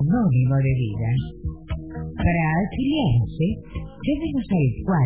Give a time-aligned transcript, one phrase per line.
[0.00, 1.12] Módico de vida.
[1.92, 3.60] Para afiliarse,
[4.00, 4.96] llámenos al 4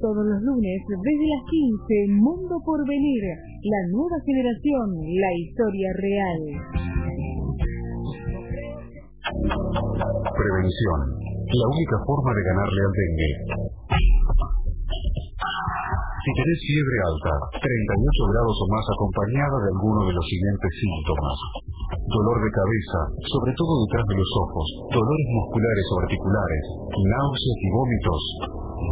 [0.00, 3.24] Todos los lunes, desde las 15, Mundo por Venir,
[3.62, 6.40] la nueva generación, la historia real.
[9.30, 10.98] Prevención.
[11.50, 13.32] La única forma de ganarle al dengue.
[16.20, 21.36] Si tenés fiebre alta, 38 grados o más acompañada de alguno de los siguientes síntomas.
[22.10, 27.70] Dolor de cabeza, sobre todo detrás de los ojos, dolores musculares o articulares, náuseas y
[27.70, 28.22] vómitos.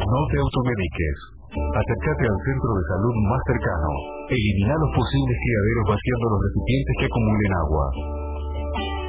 [0.07, 1.19] No te automediques.
[1.51, 3.91] Acércate al centro de salud más cercano.
[4.31, 7.91] Elimina los posibles criaderos vaciando los recipientes que acumulen agua.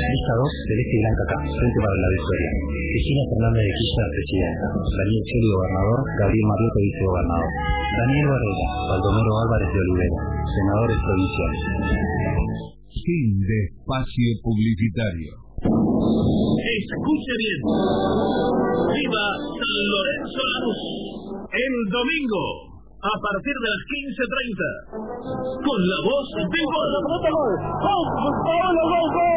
[0.00, 2.50] Lista 2, Celeste Blanca K, Frente para la Victoria.
[2.56, 4.66] Cristina Fernández de Kirchner, Presidenta.
[4.80, 5.98] Daniel Cheli, Gobernador.
[6.24, 7.50] Gabriel Mariotto, Vicegobernador.
[8.00, 8.66] Daniel Barrera.
[8.96, 10.18] Baldomero Álvarez de Olivera.
[10.56, 12.75] Senadores provinciales.
[13.04, 15.32] Fin de espacio publicitario.
[15.60, 17.60] Escuche bien.
[18.88, 20.80] Viva San Lorenzo Lanús.
[21.52, 22.44] El domingo,
[22.96, 27.52] a partir de las 15.30, con la voz de gol.
[27.84, 29.30] Jorge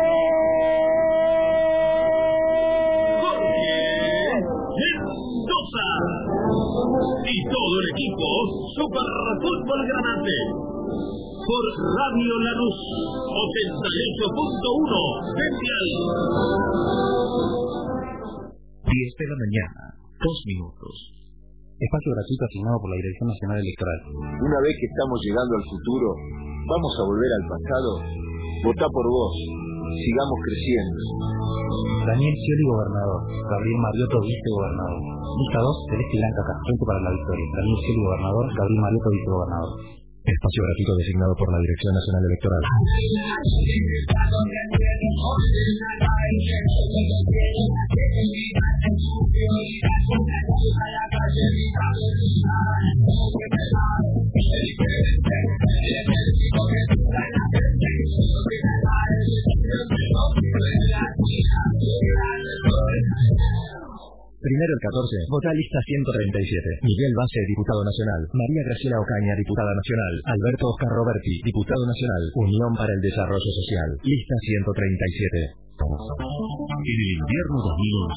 [4.79, 5.89] Mendoza.
[7.27, 8.25] Y todo el equipo
[8.71, 9.09] Super
[9.43, 10.78] Fútbol Granate.
[11.49, 12.77] Por Radio Lanús
[13.25, 15.85] 88.1 Central.
[18.85, 20.93] 10 de la mañana, 2 minutos.
[21.73, 23.99] Espacio gratuito asignado por la Dirección Nacional Electoral.
[24.45, 26.13] Una vez que estamos llegando al futuro,
[26.69, 27.91] ¿vamos a volver al pasado?
[28.69, 29.33] Votá por vos.
[29.89, 31.01] Sigamos creciendo.
[32.13, 33.25] Daniel Scioli, Gobernador.
[33.25, 35.01] Gabriel Mariotto, Vicegobernador.
[35.01, 37.45] Lista 2, Celeste Blanca Frente para la Victoria.
[37.57, 38.45] Daniel Scioli, Gobernador.
[38.53, 39.97] Gabriel Mariotto, Vicegobernador.
[40.29, 42.62] Espacio gratuito designado por la Dirección Nacional Electoral.
[64.49, 66.81] Primero el 14, vota lista 137.
[66.81, 68.21] Miguel Base, diputado nacional.
[68.33, 70.13] María Graciela Ocaña, diputada nacional.
[70.25, 72.23] Alberto Oscar Roberti, diputado nacional.
[72.33, 73.89] Unión para el Desarrollo Social.
[74.01, 75.69] Lista 137.
[75.79, 78.12] En el invierno 2011,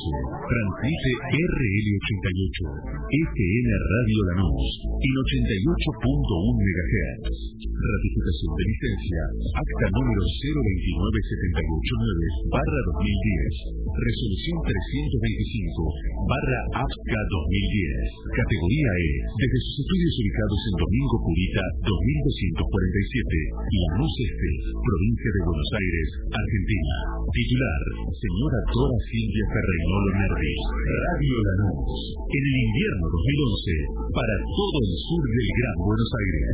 [0.50, 2.58] transmite RL88,
[3.06, 7.62] FM Radio Lanús, en 88.1 MHz.
[7.62, 9.22] Ratificación de licencia,
[9.54, 15.86] acta número 029789 barra 2010, resolución 325
[16.26, 23.54] barra APCA 2010, categoría E, desde sus estudios ubicados en Domingo Purita 2247,
[23.86, 24.50] Lanús Este,
[24.82, 27.22] provincia de Buenos Aires, Argentina.
[27.52, 30.56] Señora Dora Silvia Ferreñolo Nervi,
[30.88, 36.48] Radio Lanús, en el invierno 2011, para todo el sur del Gran Buenos Aires.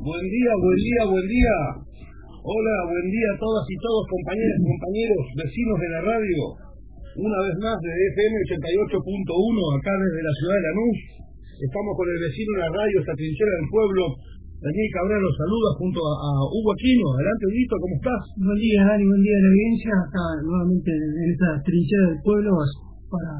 [0.00, 1.89] Buen día, buen día, buen día.
[2.40, 6.40] Hola, buen día a todas y todos, compañeras, compañeros, vecinos de la radio.
[7.20, 10.98] Una vez más de FM 88.1, acá desde la ciudad de Lanús.
[11.60, 14.02] Estamos con el vecino de la radio, esta trinchera del pueblo.
[14.56, 17.12] Daniel Cabral los saluda junto a, a Hugo Aquino.
[17.12, 18.22] Adelante, Huguito, ¿cómo estás?
[18.40, 19.92] Buen día, Dani, buen día a la audiencia.
[20.00, 23.32] Acá nuevamente en esta trinchera del pueblo para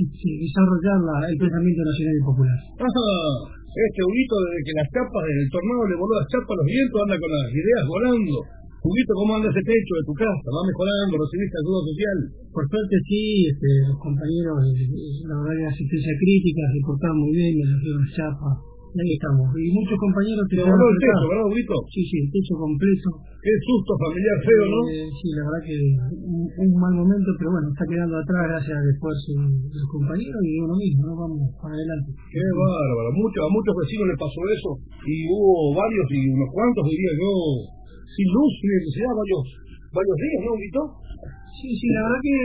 [0.00, 2.58] este, desarrollar la, el pensamiento nacional y popular.
[2.88, 6.98] Ah, este Huguito, desde que las chapas del tornado le voló las chapas los vientos,
[7.08, 8.36] anda con las ideas volando.
[8.82, 10.46] Huguito, ¿cómo anda ese techo de tu casa?
[10.50, 11.14] ¿Va mejorando?
[11.14, 12.18] ¿Recibiste ayuda social?
[12.50, 14.84] Por suerte sí, este, los compañeros de
[15.24, 18.71] la verdad de asistencia crítica se portaron muy bien, me las chapas.
[18.92, 19.48] Ahí estamos.
[19.56, 21.76] Y muchos compañeros que Te voló el techo, ¿verdad, Huguito?
[21.88, 23.08] Sí, sí, el techo completo.
[23.40, 24.80] Qué susto familiar feo, ¿no?
[24.92, 25.76] Eh, sí, la verdad que
[26.28, 30.40] un, un mal momento, pero bueno, está quedando atrás gracias al esfuerzo de los compañeros
[30.44, 31.14] y uno mismo, ¿no?
[31.24, 32.12] Vamos para adelante.
[32.12, 33.08] Qué bárbaro.
[33.16, 34.70] Mucho, a muchos vecinos les pasó eso
[35.08, 37.32] y hubo varios y unos cuantos, diría yo,
[38.12, 39.42] sin luz, sin electricidad, varios,
[39.88, 40.82] varios días, ¿no, Huguito?
[41.52, 42.36] Sí, sí, la verdad que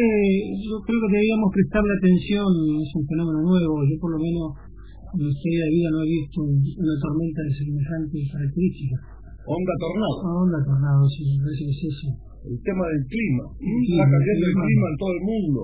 [0.64, 2.48] yo creo que deberíamos prestarle atención,
[2.80, 4.67] es un fenómeno nuevo, yo por lo menos
[5.18, 9.02] mi historia de vida no he visto una tormenta de semejantes características.
[9.48, 10.16] Onda tornado.
[10.22, 12.08] Ah, onda tornado, sí, me parece que es eso.
[12.48, 14.66] El tema del clima, Sí, la cambiando el el clima.
[14.68, 15.62] clima en todo el mundo.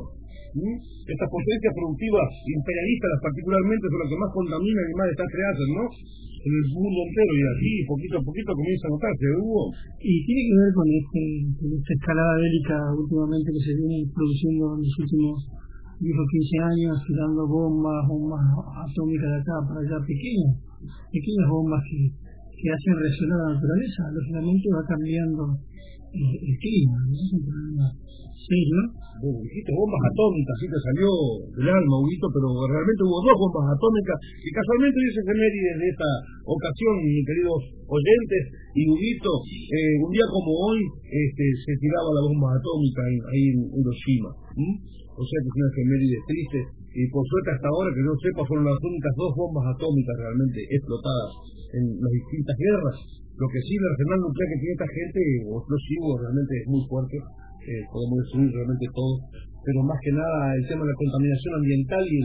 [0.53, 0.77] ¿Mm?
[1.09, 5.85] Estas potencias productivas imperialistas particularmente son las que más contaminan y más desastres ¿no?
[6.43, 9.63] En el mundo entero y aquí poquito a poquito comienza a notarse, Hugo.
[10.03, 11.21] Y tiene que ver con, este,
[11.55, 15.35] con esta escalada bélica últimamente que se viene produciendo en los últimos
[16.03, 18.43] 10 o 15 años, tirando bombas, bombas
[18.83, 20.51] atómicas de acá para allá, pequeñas,
[21.15, 21.99] pequeñas bombas que,
[22.59, 24.01] que hacen reaccionar la naturaleza.
[24.11, 25.43] Lógicamente va cambiando
[26.11, 27.87] eh, el clima, ese es un problema
[28.35, 28.81] serio.
[29.23, 31.07] Bombas atómicas, sí te salió
[31.55, 36.09] del alma, Huguito, pero realmente hubo dos bombas atómicas y casualmente dice efemérides de esta
[36.43, 38.43] ocasión, queridos oyentes,
[38.75, 43.43] y Huguito, eh, un día como hoy este, se tiraba la bomba atómica en- ahí
[43.55, 44.31] en Hiroshima.
[44.59, 44.75] ¿m?
[45.13, 46.59] O sea que es una efeméride triste
[46.93, 50.59] y por suerte hasta ahora que yo sepa fueron las únicas dos bombas atómicas realmente
[50.73, 51.31] explotadas
[51.73, 52.97] en las distintas guerras.
[53.33, 55.19] Lo que sí, el arsenal nuclear que tiene esta gente,
[55.49, 57.17] o explosivo, realmente es muy fuerte
[57.63, 59.23] eh, podemos destruir realmente todo,
[59.63, 62.19] pero más que nada el tema de la contaminación ambiental y,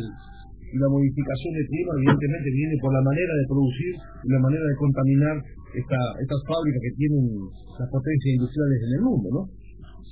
[0.69, 4.77] la modificación del clima evidentemente viene por la manera de producir y la manera de
[4.77, 5.37] contaminar
[5.73, 7.25] esta, estas fábricas que tienen
[7.73, 9.43] las potencias industriales en el mundo, ¿no?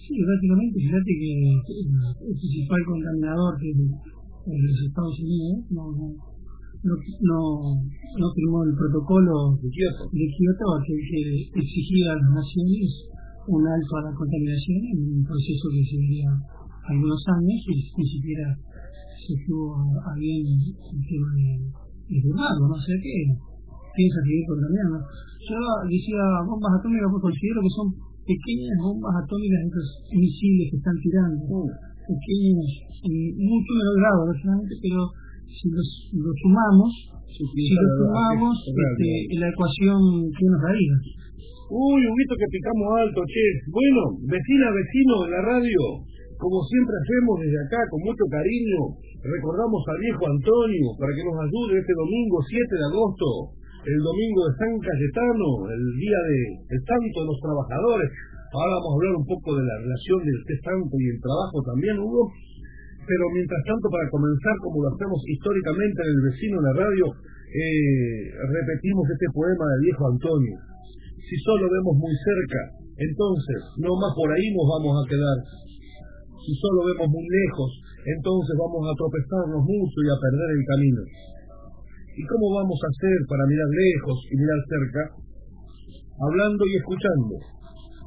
[0.07, 7.41] Sí, prácticamente, fíjate que el principal contaminador que de los Estados Unidos no, no, no,
[7.83, 10.07] no, firmó el protocolo De Kioto.
[10.15, 12.87] de Kioto que, que exigía a las naciones
[13.51, 16.31] un alto a la contaminación en un proceso que se vería
[16.87, 18.47] algunos años y ni siquiera
[19.19, 19.75] se tuvo
[20.07, 21.67] a bien el tema de,
[22.07, 23.27] firmarlo, no sé qué
[23.91, 25.03] piensa seguir contaminando.
[25.51, 25.59] Yo
[25.91, 30.97] decía bombas atómicas porque considero que son pequeñas bombas atómicas de estos misiles que están
[30.99, 31.71] tirando,
[32.03, 32.71] pequeños,
[33.07, 35.01] en mucho menor grado, lógicamente, pero
[35.47, 36.91] si los, los sumamos,
[37.31, 40.01] si los sumamos, este, la ecuación
[40.35, 40.97] que nos daría.
[41.67, 43.47] Uy, Huguito, que picamos alto, che.
[43.71, 45.83] Bueno, vecina, vecino de la radio,
[46.39, 51.37] como siempre hacemos desde acá, con mucho cariño, recordamos al viejo Antonio para que nos
[51.43, 53.29] ayude este domingo 7 de agosto,
[53.87, 56.39] el domingo de San Cayetano, el día de,
[56.75, 58.11] el santo de los trabajadores.
[58.51, 61.63] Ahora vamos a hablar un poco de la relación de este santo y el trabajo
[61.63, 62.27] también, Hugo.
[63.07, 67.05] Pero mientras tanto, para comenzar, como lo hacemos históricamente en el vecino de la radio,
[67.15, 70.57] eh, repetimos este poema del viejo Antonio.
[71.23, 72.61] Si solo vemos muy cerca,
[72.99, 75.39] entonces no más por ahí nos vamos a quedar.
[76.43, 77.71] Si solo vemos muy lejos,
[78.03, 81.03] entonces vamos a tropezarnos mucho y a perder el camino.
[82.17, 85.03] ¿Y cómo vamos a hacer para mirar lejos y mirar cerca?
[86.17, 87.35] Hablando y escuchando.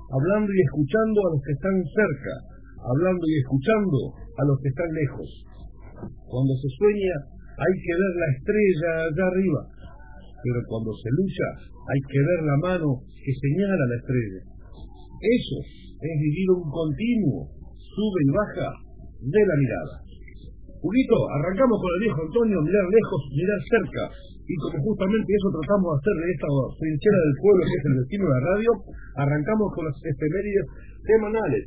[0.10, 2.34] Hablando y escuchando a los que están cerca.
[2.90, 3.98] Hablando y escuchando
[4.34, 5.30] a los que están lejos.
[6.26, 7.16] Cuando se sueña
[7.54, 9.62] hay que ver la estrella allá arriba.
[10.42, 14.42] Pero cuando se lucha hay que ver la mano que señala la estrella.
[15.22, 15.58] Eso
[16.02, 17.46] es vivir un continuo,
[17.78, 18.70] sube y baja
[19.22, 20.09] de la mirada.
[20.80, 24.04] Julito, arrancamos con el viejo Antonio, mirar lejos, mirar cerca.
[24.48, 27.96] Y como justamente eso tratamos de hacer de esta trinchera del pueblo que es el
[28.00, 28.70] destino de la radio,
[29.20, 30.68] arrancamos con las efemérides
[31.04, 31.66] semanales.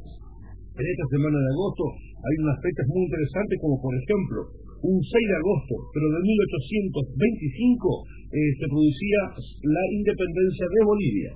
[0.72, 4.38] En esta semana de agosto hay unas fechas muy interesantes como por ejemplo
[4.82, 9.20] un 6 de agosto, pero de 1825 eh, se producía
[9.68, 11.32] la independencia de Bolivia.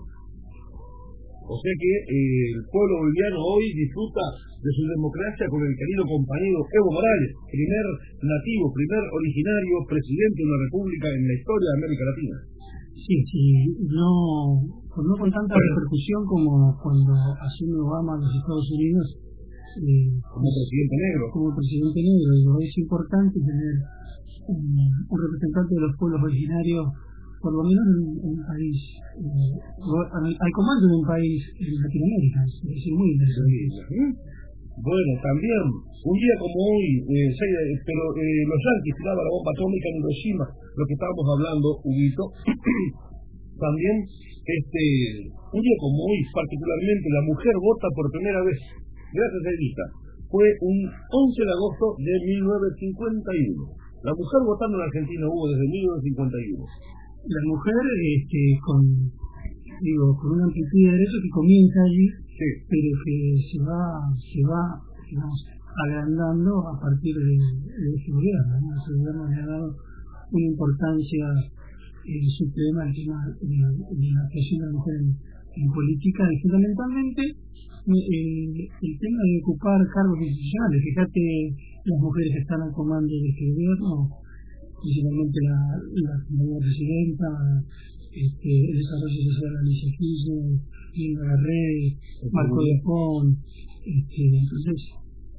[1.46, 4.24] O sea que eh, el pueblo boliviano hoy disfruta
[4.66, 7.86] de su democracia con el querido compañero Evo Morales, primer
[8.26, 12.36] nativo, primer originario presidente de una república en la historia de América Latina.
[12.96, 13.42] Sí, sí,
[13.86, 14.10] no,
[14.90, 19.06] pues no con tanta repercusión como cuando asume Obama a los Estados Unidos.
[19.78, 21.24] eh, Como presidente negro.
[21.30, 23.74] como presidente negro, digo, es importante tener
[24.48, 24.58] un,
[25.06, 26.82] un representante de los pueblos originarios,
[27.44, 28.78] por lo menos en, en un país,
[29.20, 29.54] eh,
[30.16, 32.40] al, al comando de un país en Latinoamérica.
[32.48, 33.54] Es muy interesante.
[34.76, 39.50] Bueno, también, un día como hoy, eh, de- pero eh, los yanquis tiraban la bomba
[39.56, 42.24] atómica en Hiroshima, lo que estábamos hablando, Huguito.
[43.64, 44.84] también, este,
[45.32, 48.60] un día como hoy, particularmente, la mujer vota por primera vez,
[49.16, 49.84] gracias a Evita,
[50.28, 53.72] fue un 11 de agosto de 1951.
[54.04, 56.68] La mujer votando en Argentina hubo desde 1951.
[57.32, 57.80] La mujer,
[58.12, 58.78] este, con,
[59.80, 62.06] digo, con una amplitud de derechos que comienza allí,
[62.36, 63.16] pero que
[63.50, 65.40] se va, se va, digamos,
[65.76, 68.60] agrandando a partir de, de ese gobierno.
[68.60, 68.68] ¿no?
[68.76, 69.76] Ese gobierno le ha dado
[70.32, 71.26] una importancia
[72.06, 77.22] eh, suprema al tema de, de la actuación de la mujer en, política y fundamentalmente
[77.24, 80.82] eh, el tema de ocupar cargos institucionales.
[80.84, 81.20] Fíjate
[81.86, 84.10] las mujeres que están al comando de este gobierno,
[84.82, 85.58] principalmente la,
[86.04, 87.28] la primera presidenta,
[88.12, 89.90] este, el desarrollo social de Alicia
[90.96, 91.96] Linda Garré,
[92.32, 93.36] Marco de Pon,
[93.84, 94.96] este, entonces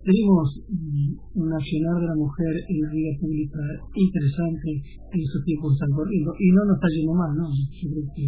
[0.08, 3.60] tenemos mm, un accionar de la mujer en la vida pública
[3.92, 4.72] interesante
[5.12, 7.46] en estos tiempos que están corriendo y no nos está yendo mal, ¿no?
[7.52, 8.26] Yo creo que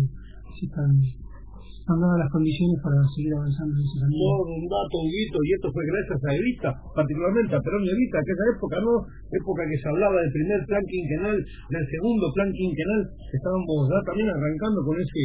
[0.60, 4.20] se están, están dadas las condiciones para seguir avanzando en ese camino.
[4.20, 8.18] Todo un dato, Huguito, y esto fue gracias a Evita, particularmente a Perón y Evita,
[8.28, 8.94] que esa época, ¿no?
[9.32, 14.28] Época que se hablaba del primer plan quinquenal, del segundo plan quinquenal, estábamos ya también
[14.28, 15.24] arrancando con ese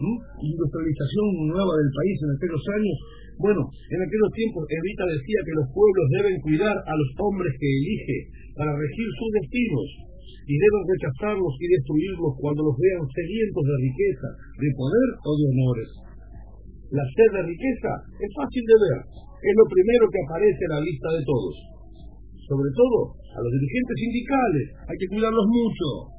[0.00, 0.06] ¿m?
[0.42, 2.96] industrialización nueva del país en aquellos años.
[3.38, 7.66] Bueno, en aquellos tiempos Evita decía que los pueblos deben cuidar a los hombres que
[7.66, 8.18] elige
[8.54, 9.88] para regir sus destinos
[10.44, 14.28] y deben rechazarlos y destruirlos cuando los vean sedientos de riqueza,
[14.60, 15.90] de poder o de honores.
[16.94, 20.84] La sed de riqueza es fácil de ver, es lo primero que aparece en la
[20.84, 21.54] lista de todos.
[22.44, 26.13] Sobre todo a los dirigentes sindicales, hay que cuidarlos mucho.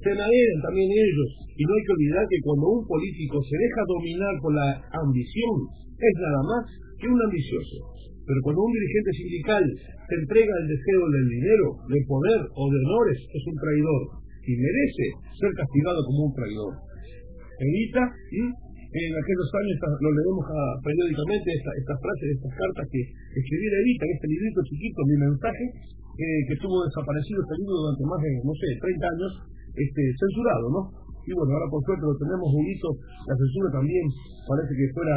[0.00, 3.82] Se navegan también ellos, y no hay que olvidar que cuando un político se deja
[3.84, 5.54] dominar por la ambición,
[6.00, 6.62] es nada más
[6.96, 7.76] que un ambicioso.
[8.24, 9.64] Pero cuando un dirigente sindical
[10.08, 14.02] se entrega el deseo del dinero, del poder o de honores, es un traidor
[14.48, 16.72] y merece ser castigado como un traidor.
[17.60, 18.48] Evita, ¿m?
[18.48, 20.44] en aquellos años lo leemos
[20.80, 25.64] periódicamente, esta- estas frases, estas cartas que escribiera Evita en este librito chiquito, mi mensaje,
[26.16, 29.32] eh, que estuvo desaparecido este libro durante más de, no sé, 30 años,
[29.74, 30.80] este, censurado, ¿no?
[31.26, 32.88] Y bueno, ahora por suerte lo tenemos unito,
[33.28, 34.04] la censura también
[34.48, 35.14] parece que fuera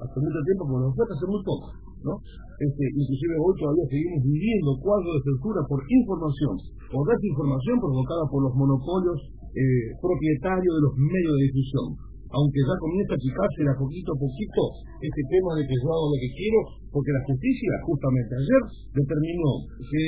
[0.00, 1.66] hace mucho tiempo, pero nos fue hace muy poco,
[2.06, 2.14] ¿no?
[2.60, 6.54] Este, inclusive hoy todavía seguimos viviendo cuadros de censura por información
[6.92, 9.16] o desinformación provocada por los monopolios
[9.56, 11.88] eh, propietarios de los medios de difusión.
[12.30, 14.62] Aunque ya comienza a achicarse de a poquito a poquito
[15.02, 16.60] este tema de que yo hago lo que quiero,
[16.94, 19.50] porque la justicia justamente ayer determinó
[19.82, 20.04] que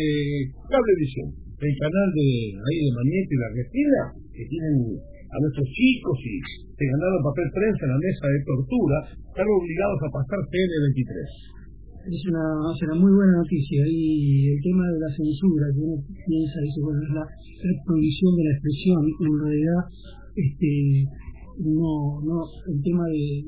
[0.70, 1.28] Cablevisión,
[1.62, 2.28] el canal de
[2.58, 4.00] ahí de Mañete y la Argentina,
[4.34, 8.96] que tienen a nuestros chicos y se ganaron papel prensa en la mesa de tortura,
[9.14, 11.62] están obligados a pasar PN23.
[12.02, 16.02] Es una, es una muy buena noticia y el tema de la censura que uno
[16.02, 19.80] piensa dice, bueno, es la, la prohibición de la expresión en realidad
[20.34, 21.06] este
[21.60, 23.44] no no el tema de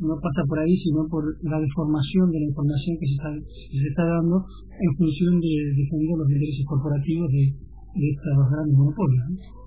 [0.00, 3.88] no pasa por ahí sino por la deformación de la información que se está, se
[3.88, 9.60] está dando en función de defender los intereses corporativos de, de estos grandes monopolios ¿no?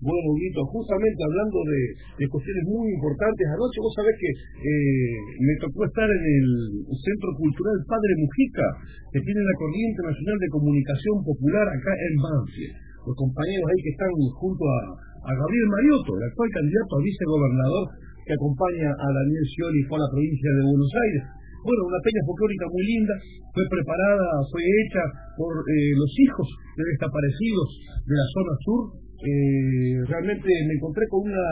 [0.00, 1.80] Bueno, Guito, justamente hablando de,
[2.24, 6.48] de cuestiones muy importantes, anoche vos sabés que eh, me tocó estar en el
[6.88, 8.64] Centro Cultural Padre Mujica,
[9.12, 12.76] que tiene la Corriente Nacional de Comunicación Popular acá en Banfield.
[13.12, 14.78] Los compañeros ahí que están junto a,
[15.20, 17.84] a Gabriel Mariotto, el actual candidato a vicegobernador
[18.30, 21.22] que acompaña a Daniel Scioli por la provincia de Buenos Aires.
[21.66, 23.14] Bueno, una peña folclórica muy linda,
[23.50, 25.02] fue preparada, fue hecha
[25.34, 26.46] por eh, los hijos
[26.78, 27.68] de desaparecidos
[28.06, 31.46] de la zona sur, eh, realmente me encontré con una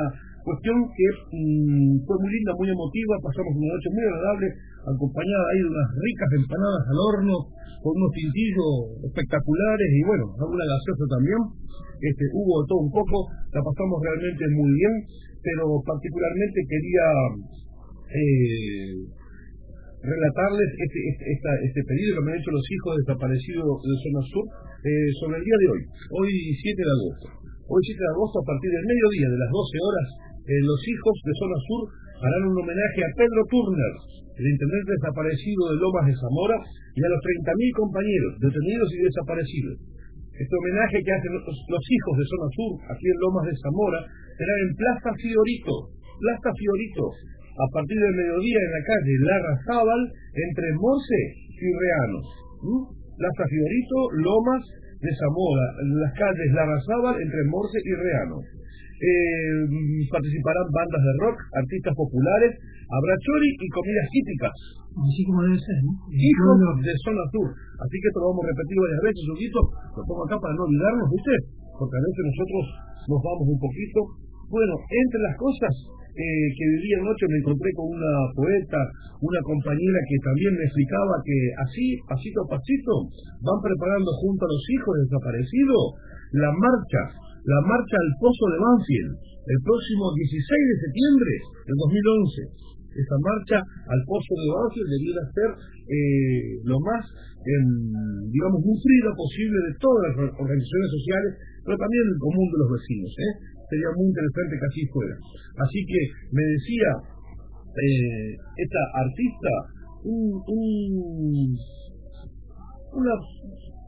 [0.47, 4.47] cuestión que mm, fue muy linda, muy emotiva, pasamos una noche muy agradable,
[4.87, 7.37] acompañada ahí de unas ricas empanadas al horno,
[7.83, 11.43] con unos tintillos espectaculares y bueno, alguna gaseosa también.
[11.99, 14.95] Este, hubo todo un poco, la pasamos realmente muy bien,
[15.43, 17.07] pero particularmente quería
[18.09, 18.95] eh,
[20.03, 24.47] relatarles este, este, este pedido que me han hecho los hijos desaparecidos de zona sur
[24.79, 25.83] eh, sobre el día de hoy,
[26.15, 27.27] hoy 7 de agosto.
[27.69, 30.09] Hoy 7 de agosto, a partir del mediodía, de las 12 horas,
[30.49, 31.83] eh, los hijos de zona sur
[32.23, 33.95] harán un homenaje a Pedro Turner,
[34.39, 36.57] el intendente desaparecido de Lomas de Zamora,
[36.95, 39.77] y a los 30.000 compañeros detenidos y desaparecidos.
[40.39, 44.01] Este homenaje que hacen los, hijos de zona sur, aquí en Lomas de Zamora,
[44.39, 47.05] será en Plaza Fiorito, Plaza Fiorito,
[47.59, 51.21] a partir del mediodía en la calle Larra Zábal, entre Morse
[51.59, 52.27] y Reanos.
[53.19, 54.63] Plaza Fiorito, Lomas,
[54.99, 55.67] de Zamora,
[56.03, 58.39] las calles Larrazábal entre Morse y Reano.
[58.99, 62.51] Eh, participarán bandas de rock, artistas populares,
[62.91, 64.55] habrá chori y comidas típicas.
[64.99, 65.93] Así como debe ser, ¿no?
[66.11, 67.49] Hijos de zona sur.
[67.55, 69.61] Así que esto lo vamos a repetir varias veces, Huguito.
[69.95, 71.35] Lo pongo acá para no olvidarnos, ¿viste?
[71.79, 72.65] Porque a veces nosotros
[73.07, 73.99] nos vamos un poquito.
[74.51, 75.73] Bueno, entre las cosas
[76.19, 78.81] eh, que vivía anoche me encontré con una poeta,
[79.23, 82.93] una compañera que también me explicaba que así, pasito a pasito,
[83.47, 85.85] van preparando junto a los hijos desaparecidos
[86.33, 87.03] la marcha,
[87.49, 91.33] la marcha al Pozo de Banfield, el próximo 16 de septiembre
[91.65, 95.51] del 2011 esa marcha al pozo de Banfield debiera ser
[95.87, 97.05] eh, lo más,
[97.47, 101.33] em, digamos, nutrida posible de todas las organizaciones sociales,
[101.65, 103.13] pero también del común de los vecinos.
[103.13, 103.33] ¿eh?
[103.71, 105.15] Sería muy interesante que así fuera.
[105.63, 106.01] Así que
[106.33, 106.91] me decía
[107.79, 109.53] eh, esta artista
[110.03, 111.55] un, un,
[112.99, 113.15] una,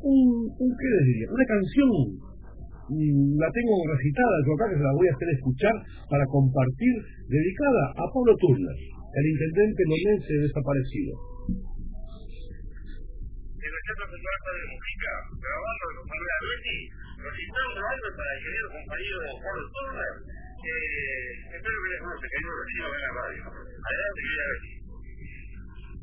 [0.06, 1.26] un, un, ¿qué les?
[1.30, 2.29] Una canción
[2.90, 5.74] la tengo recitada yo acá que se la voy a hacer escuchar
[6.10, 6.94] para compartir
[7.30, 8.78] dedicada a Pablo Turner
[9.10, 11.12] el intendente melense desaparecido.
[13.58, 16.78] En el Centro Cultural de Música, grabando con María Betty,
[17.18, 22.86] recitando algo para el querido compañero Pablo Turner, eh, espero que les guste, querido vecino
[22.90, 23.42] de la radio.
[23.50, 24.72] Adelante, querida Betty.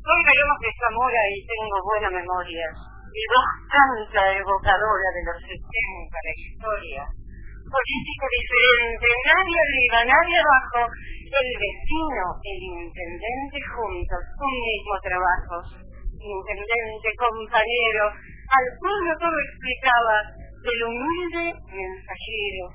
[0.08, 2.68] Hoy veremos que Zamora y tengo buena memoria
[3.14, 7.02] y bastante evocadora de los 70 la historia.
[7.68, 15.56] Política diferente, nadie arriba, nadie abajo, el vecino, el intendente juntos, un mismo trabajo.
[16.16, 20.16] Intendente, compañero, al pueblo todo explicaba
[20.64, 22.66] del humilde mensajero,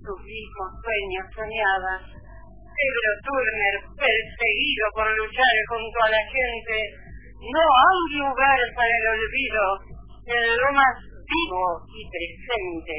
[0.00, 1.94] sus hijos sueños soñaba.
[2.08, 6.76] Pedro Turner, perseguido por luchar junto a la gente,
[7.38, 9.62] no hay lugar para el olvido
[10.26, 12.94] en lo más vivo y presente.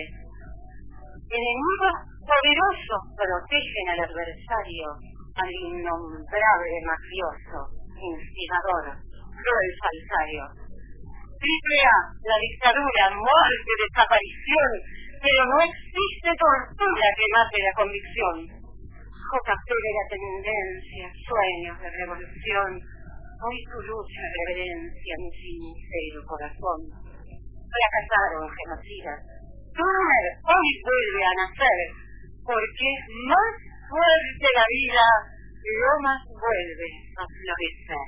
[1.28, 4.88] Enemigos poderosos protegen al adversario,
[5.36, 7.60] al innombrable mafioso,
[8.00, 8.86] instigador,
[9.28, 10.44] cruel falsario.
[11.40, 14.72] Triple A, la dictadura, muerte, desaparición,
[15.20, 18.36] pero no existe tortura que mate la convicción.
[19.30, 22.70] JP de la tendencia, sueños de revolución,
[23.40, 26.80] hoy tu lucha reverencia mi sincero corazón.
[27.72, 29.20] Fracasaron genocidas.
[29.72, 31.80] Turner hoy vuelve a nacer,
[32.44, 33.54] porque es más
[33.88, 35.06] fuerte la vida,
[35.64, 38.08] lo más vuelve a florecer.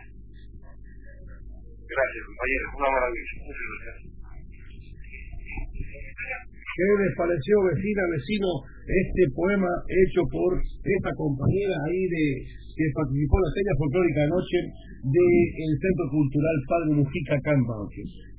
[1.87, 2.65] Gracias, compañero.
[2.75, 3.33] Una maravilla.
[3.45, 4.11] Muchas gracias.
[6.71, 8.47] ¿Qué les pareció, vecina, vecino,
[8.87, 12.25] este poema hecho por esta compañera ahí de
[12.75, 14.59] que participó en la serie folclórica anoche
[15.01, 17.65] del Centro Cultural Padre Mujica acá en.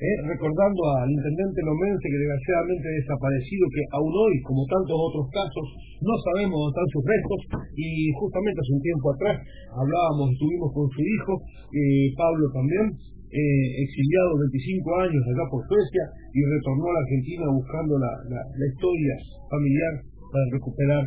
[0.03, 0.19] ¿Eh?
[0.27, 5.67] Recordando al intendente lomense que desgraciadamente ha desaparecido, que aún hoy, como tantos otros casos,
[6.03, 7.41] no sabemos dónde están sus restos
[7.79, 9.37] y justamente hace un tiempo atrás
[9.75, 11.33] hablábamos, estuvimos con su hijo,
[11.71, 12.87] eh, Pablo también,
[13.31, 18.67] eh, exiliado 25 años allá por Suecia y retornó a la Argentina buscando la, la,
[18.69, 19.15] historia
[19.49, 19.93] familiar
[20.31, 21.03] para recuperar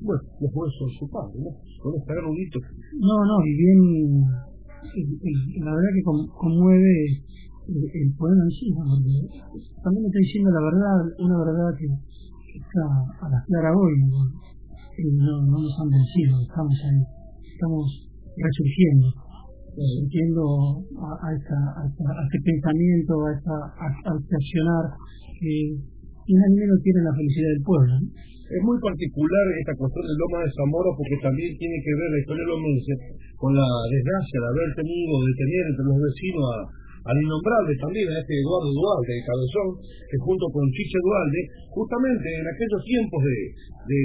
[0.00, 1.38] bueno, los huesos de su padre.
[3.00, 3.80] No, no, y bien,
[5.64, 6.92] la verdad que conmueve
[7.68, 8.84] el, el poema en sí, ¿no?
[9.82, 11.86] también está diciendo la verdad, una verdad que
[12.58, 12.84] está
[13.24, 14.28] a la clara hoy, ¿no?
[15.08, 17.00] no, no nos han vencido, estamos ahí,
[17.48, 19.08] estamos resurgiendo,
[19.72, 20.42] resurgiendo
[21.00, 24.84] a, a, esta, a, esta, a este pensamiento, a, esta, a, accionar
[25.40, 25.80] que
[26.28, 27.92] ni más ni menos tiene la felicidad del pueblo.
[28.00, 28.06] ¿no?
[28.50, 32.18] Es muy particular esta cuestión del Loma de Zamora porque también tiene que ver la
[32.18, 32.94] historia de Lomense
[33.38, 36.56] con la desgracia de haber tenido, de tener entre los vecinos a,
[37.14, 42.26] al innombrable también, a este Eduardo Dualde de Cabezón, que junto con Chiche Dualde, justamente
[42.26, 43.38] en aquellos tiempos de,
[43.86, 44.00] de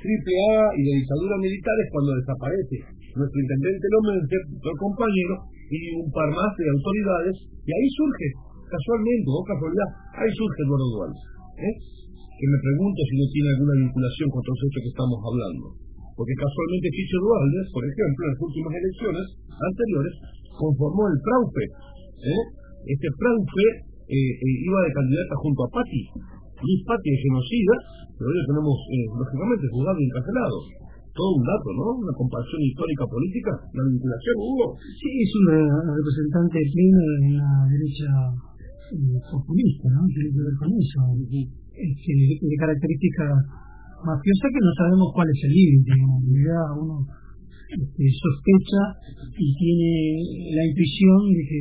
[0.00, 2.76] triple A y de dictadura militares, cuando desaparece
[3.20, 5.34] nuestro intendente Lomense, nuestro compañero,
[5.68, 8.28] y un par más de autoridades, y ahí surge,
[8.64, 11.20] casualmente, o casualidad, ahí surge Eduardo Dualde.
[11.68, 12.03] ¿eh?
[12.44, 15.64] Que me pregunto si no tiene alguna vinculación con todos estos que estamos hablando.
[16.12, 20.14] Porque casualmente Chicho Dualde, por ejemplo, en las últimas elecciones anteriores,
[20.60, 21.64] conformó el PRAUFE.
[21.64, 22.42] ¿eh?
[22.84, 23.66] Este PRAUFE
[24.12, 26.02] eh, eh, iba de candidata junto a Patti.
[26.60, 27.74] Luis Patti es genocida,
[28.12, 30.58] pero hoy lo tenemos, eh, lógicamente, juzgado y encarcelado.
[31.16, 31.86] Todo un dato, ¿no?
[31.96, 34.66] Una comparación histórica política, la vinculación, Hugo.
[35.00, 35.56] Sí, es una
[35.96, 38.08] representante plena de la derecha
[38.92, 40.04] eh, populista, ¿no?
[40.12, 41.00] Tiene que ver con eso.
[41.74, 43.34] Este, de característica
[43.98, 45.90] mafiosa que no sabemos cuál es el límite.
[45.90, 47.02] En realidad uno
[47.66, 48.82] este, sospecha
[49.34, 49.90] y tiene
[50.54, 51.60] la intuición de que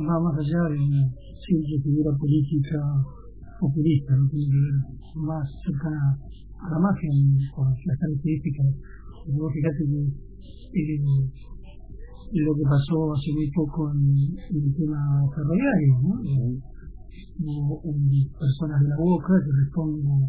[0.00, 1.04] va más allá de una
[1.44, 2.80] simple figura política
[3.60, 4.32] populista, no
[5.28, 6.16] más cercana
[6.56, 7.12] a la mafia
[7.52, 8.64] por las características.
[9.28, 10.00] Fíjate que
[10.72, 11.04] eh,
[12.32, 15.00] lo que pasó hace muy poco en, en el tema
[15.36, 16.69] ferroviario, ¿no?
[17.40, 20.28] Un- personas de la boca que responden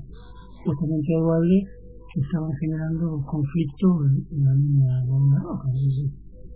[0.63, 1.59] justamente a Dualde
[2.11, 5.67] que estaban generando conflictos en, en la línea de la roja.
[5.71, 6.07] Entonces,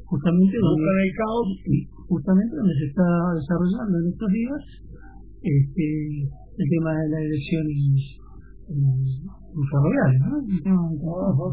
[0.06, 1.48] justamente donde, el caos.
[2.08, 4.62] justamente donde se está desarrollando en estos días
[5.44, 5.88] este,
[6.24, 7.80] el tema de las elecciones
[8.68, 10.38] en, en ferroviarias, ¿no?
[10.40, 11.48] Un tema muy complejo.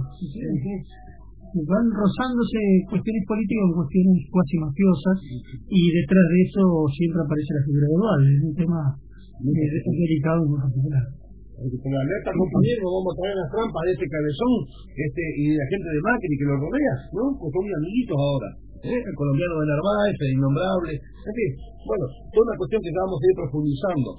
[1.53, 5.17] Van rozándose cuestiones políticas con cuestiones cuasi mafiosas
[5.69, 6.65] y detrás de eso
[6.97, 8.81] siempre aparece la figura de Dualde, es un tema
[9.37, 11.05] muy delicado muy particular.
[11.63, 14.53] La alerta, compañero, vamos a traer las trampas de este cabezón
[14.97, 17.25] este, y de la gente de Macri que lo rodea, ¿no?
[17.37, 18.49] Pues son amiguitos ahora.
[18.83, 18.99] ¿eh?
[18.99, 20.93] El colombiano de Narváez, el innombrable.
[20.97, 21.35] En
[21.87, 24.11] bueno, toda una cuestión que vamos a profundizando.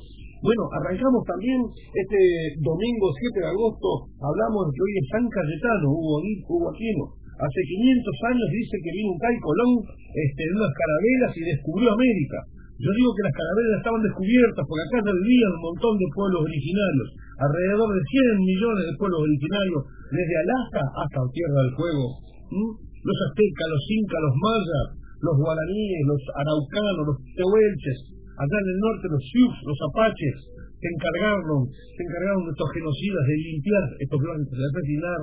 [0.44, 2.20] Bueno, arrancamos también este
[2.60, 7.23] domingo 7 de agosto, hablamos de que hoy es San Cayetano, Hugo, Hugo Aquino.
[7.34, 11.88] Hace 500 años dice que vino un tal Colón este, en unas carabelas y descubrió
[11.90, 12.40] América.
[12.78, 16.42] Yo digo que las carabelas estaban descubiertas porque acá ya vivían un montón de pueblos
[16.46, 17.08] originarios,
[17.42, 19.82] alrededor de 100 millones de pueblos originarios,
[20.14, 22.06] desde Alaska hasta Tierra del Fuego.
[22.54, 24.86] Los aztecas, los incas, los mayas,
[25.24, 28.00] los guaraníes, los araucanos, los tehuelches,
[28.36, 30.38] allá en el norte los sioux, los apaches,
[30.84, 35.20] se encargaron, se encargaron de estos genocidas de limpiar estos blancos, de asesinar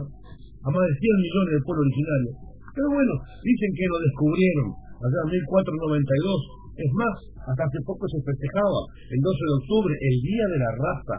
[0.60, 2.34] a más de 100 millones de pueblos originarios.
[2.74, 4.68] Pero bueno, dicen que lo descubrieron
[5.00, 6.60] allá en 1492.
[6.80, 7.14] Es más,
[7.50, 11.16] hasta hace poco se festejaba el 12 de octubre, el Día de la Raza.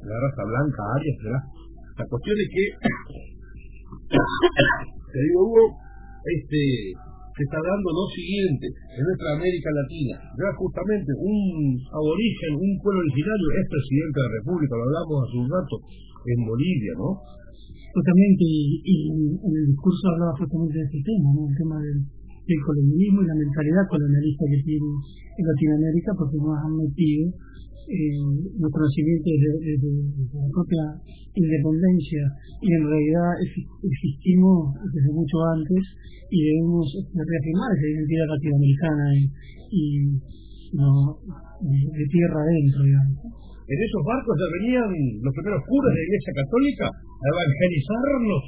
[0.00, 1.44] La raza blanca, Arias, ¿verdad?
[2.00, 2.64] La cuestión es que,
[5.12, 5.76] te digo Hugo,
[6.24, 6.96] este,
[7.36, 10.16] se está dando lo siguiente en nuestra América Latina.
[10.40, 15.36] Ya justamente un aborigen, un pueblo originario es presidente de la República, lo hablamos hace
[15.36, 15.76] un rato,
[16.20, 17.08] en Bolivia, ¿no?
[17.90, 21.42] Justamente, y, en el discurso hablaba justamente de este tema, ¿no?
[21.50, 21.98] el tema del,
[22.66, 24.90] colonialismo y la mentalidad colonialista que tiene
[25.38, 28.26] en Latinoamérica, porque nos han metido eh,
[28.58, 29.30] los conocimientos
[29.62, 29.90] desde
[30.34, 30.84] la propia
[31.34, 32.22] independencia
[32.62, 35.82] y en realidad exi- existimos desde mucho antes
[36.30, 39.06] y debemos este, reafirmar esa identidad latinoamericana
[39.70, 39.82] y,
[40.70, 43.18] de, de tierra adentro, digamos.
[43.70, 44.90] En esos barcos ya venían
[45.22, 48.42] los primeros curas de la Iglesia Católica a evangelizarnos.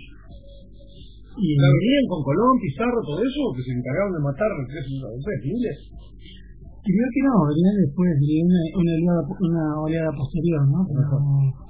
[1.38, 5.78] Y Ya venían con Colón, Pizarro, todo eso, que se encargaron de matar a miles.
[6.82, 10.82] Primero que no, venían después, venía una, una, oleada, una oleada posterior, ¿no?
[10.90, 11.61] Pero,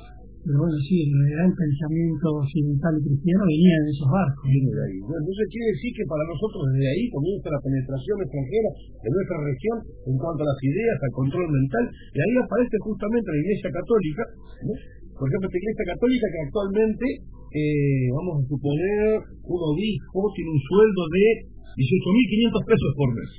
[0.43, 4.43] pero bueno, sí, en realidad el pensamiento occidental y cristiano venía de esos barcos.
[4.43, 4.99] De ahí.
[4.99, 8.71] Entonces quiere decir que para nosotros desde ahí comienza la penetración extranjera
[9.07, 13.27] en nuestra región en cuanto a las ideas, al control mental, y ahí aparece justamente
[13.31, 14.23] la Iglesia Católica,
[15.15, 17.07] por ejemplo, esta Iglesia Católica que actualmente,
[17.55, 21.25] eh, vamos a suponer, un obispo tiene un sueldo de
[21.79, 23.31] 18.500 pesos por mes,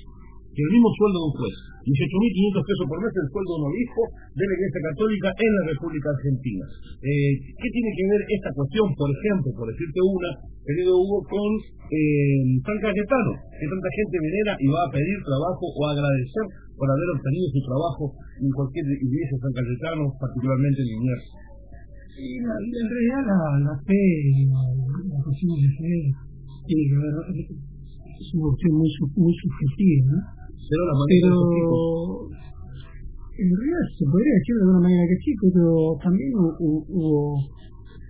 [0.61, 1.55] el mismo sueldo de un juez.
[1.83, 4.01] 18.500 pesos por mes el sueldo de un obispo
[4.39, 6.65] de la Iglesia Católica en la República Argentina.
[7.03, 10.29] Eh, ¿Qué tiene que ver esta cuestión, por ejemplo, por decirte una,
[10.63, 11.49] querido Hugo, con
[11.91, 16.45] eh, San Cayetano, que tanta gente venera y va a pedir trabajo o agradecer
[16.79, 18.03] por haber obtenido su trabajo
[18.39, 21.19] en cualquier iglesia San Cayetano, particularmente en?
[22.15, 24.03] Y la- en realidad la, fe,
[24.47, 25.93] la cuestión de fe,
[26.63, 28.89] tiene que ver, es una cuestión muy,
[29.19, 30.19] muy subjetiva, ¿no?
[30.69, 31.39] Pero la manera Pero
[33.33, 35.65] en realidad se podría decir de alguna manera que sí, pero
[36.03, 37.13] también hu- hu- hubo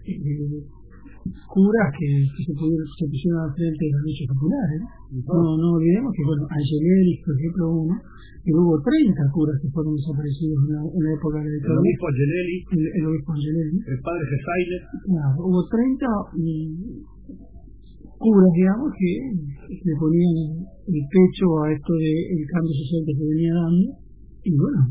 [0.04, 0.60] eh,
[1.48, 4.80] curas que, que se, pudieron, se pusieron al frente de las luchas populares.
[5.24, 7.96] No, no olvidemos que, bueno, Angeleris, por ejemplo, uno,
[8.44, 11.80] que hubo 30 curas que fueron desaparecidos en la, en la época de la el
[11.80, 13.78] obispo Angelelli, El, el obispo Angelelli.
[13.80, 16.04] el padre Gesaile, Claro, hubo 30
[16.36, 17.12] mm,
[18.24, 19.12] curas, digamos, que
[19.68, 23.88] le ponían el pecho a esto del cambio social que se venía dando.
[24.48, 24.82] Y bueno,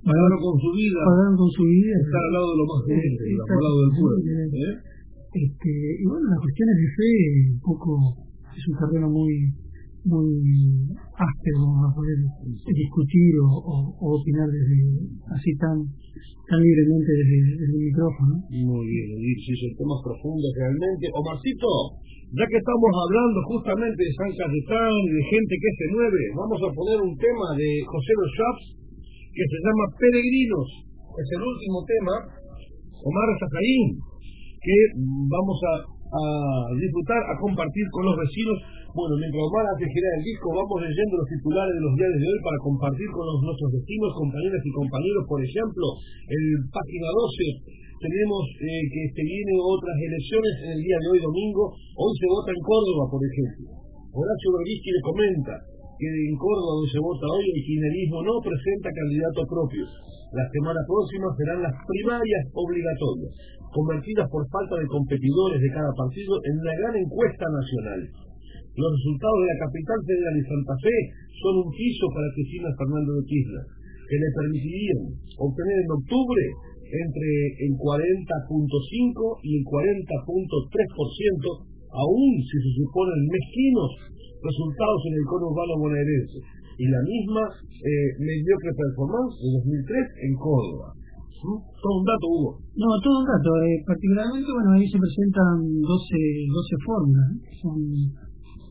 [0.00, 1.92] pagaron con su vida, pagaron con su vida.
[2.00, 4.16] estar al lado de lo más digamos, al lado del pueblo.
[4.24, 4.74] ¿eh?
[5.34, 7.12] Este, y bueno, las cuestiones de fe,
[7.52, 7.90] un poco,
[8.48, 9.32] es un terreno muy
[10.04, 12.18] muy áspero a poder
[12.68, 14.78] discutir o, opinar desde
[15.32, 15.80] así tan
[16.44, 18.34] tan libremente desde, el micrófono.
[18.52, 21.08] Muy bien, Edith, sí, son temas profundos realmente.
[21.08, 21.72] Omarcito,
[22.36, 26.60] ya que estamos hablando justamente de San Cayetano y de gente que se mueve, vamos
[26.60, 28.64] a poner un tema de José Los Chaps
[29.32, 30.68] que se llama Peregrinos.
[31.16, 32.14] Es el último tema,
[32.92, 33.96] Omar Zacarín,
[34.60, 36.22] que vamos a a
[36.78, 38.58] disfrutar, a compartir con los vecinos.
[38.94, 42.30] Bueno, mientras Omar hace girar el disco, vamos leyendo los titulares de los diarios de
[42.30, 45.22] hoy para compartir con nuestros vecinos, compañeras y compañeros.
[45.26, 45.86] Por ejemplo,
[46.30, 51.18] en página 12 tenemos eh, que se vienen otras elecciones en el día de hoy,
[51.26, 51.74] domingo.
[51.74, 53.66] Hoy se vota en Córdoba, por ejemplo.
[54.14, 55.54] Horacio Berbisky le comenta
[55.98, 59.84] que en Córdoba, donde se vota hoy, el kirchnerismo no presenta candidato propio.
[60.38, 63.34] La semana próxima serán las primarias obligatorias,
[63.74, 68.33] convertidas por falta de competidores de cada partido en una gran encuesta nacional.
[68.74, 70.98] Los resultados de la capital federal y Santa Fe
[71.38, 73.70] son un piso para Cristina Fernando de Kirchner,
[74.02, 76.42] que le permitirían obtener en octubre
[76.82, 77.30] entre
[77.70, 83.94] el 40.5 y el 40.3%, aún si se suponen mezquinos
[84.42, 86.42] resultados en el cono urbano bonaerense,
[86.74, 90.98] y la misma eh, mediocre performance en 2003 en Córdoba.
[91.44, 92.56] Todo un dato, Hugo.
[92.74, 93.52] No, todo un dato.
[93.68, 97.76] Eh, particularmente, bueno, ahí se presentan 12, 12 fórmulas, son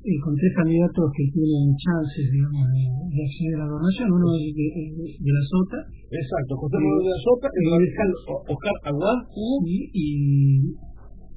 [0.03, 4.07] eh, con tres candidatos que tienen chances, digamos, de, de acceder a la gobernación.
[4.11, 5.79] Uno es de, de, de la Sota.
[6.11, 8.09] Exacto, José Manuel de la Sota, el radical
[8.51, 9.19] Oscar Aguad.
[9.63, 10.07] Y, y, y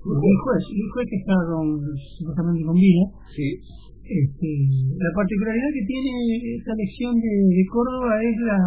[0.07, 1.67] el juez, el juez que está con,
[2.19, 3.05] supuestamente con vida.
[3.31, 3.49] Sí.
[4.07, 4.51] Este,
[5.03, 6.11] la particularidad que tiene
[6.63, 8.61] esta elección de, de Córdoba es la,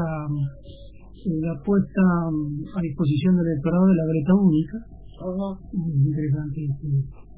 [1.48, 2.04] la puesta
[2.76, 4.78] a disposición del electorado de la Greta única.
[5.16, 6.88] Es interesante este,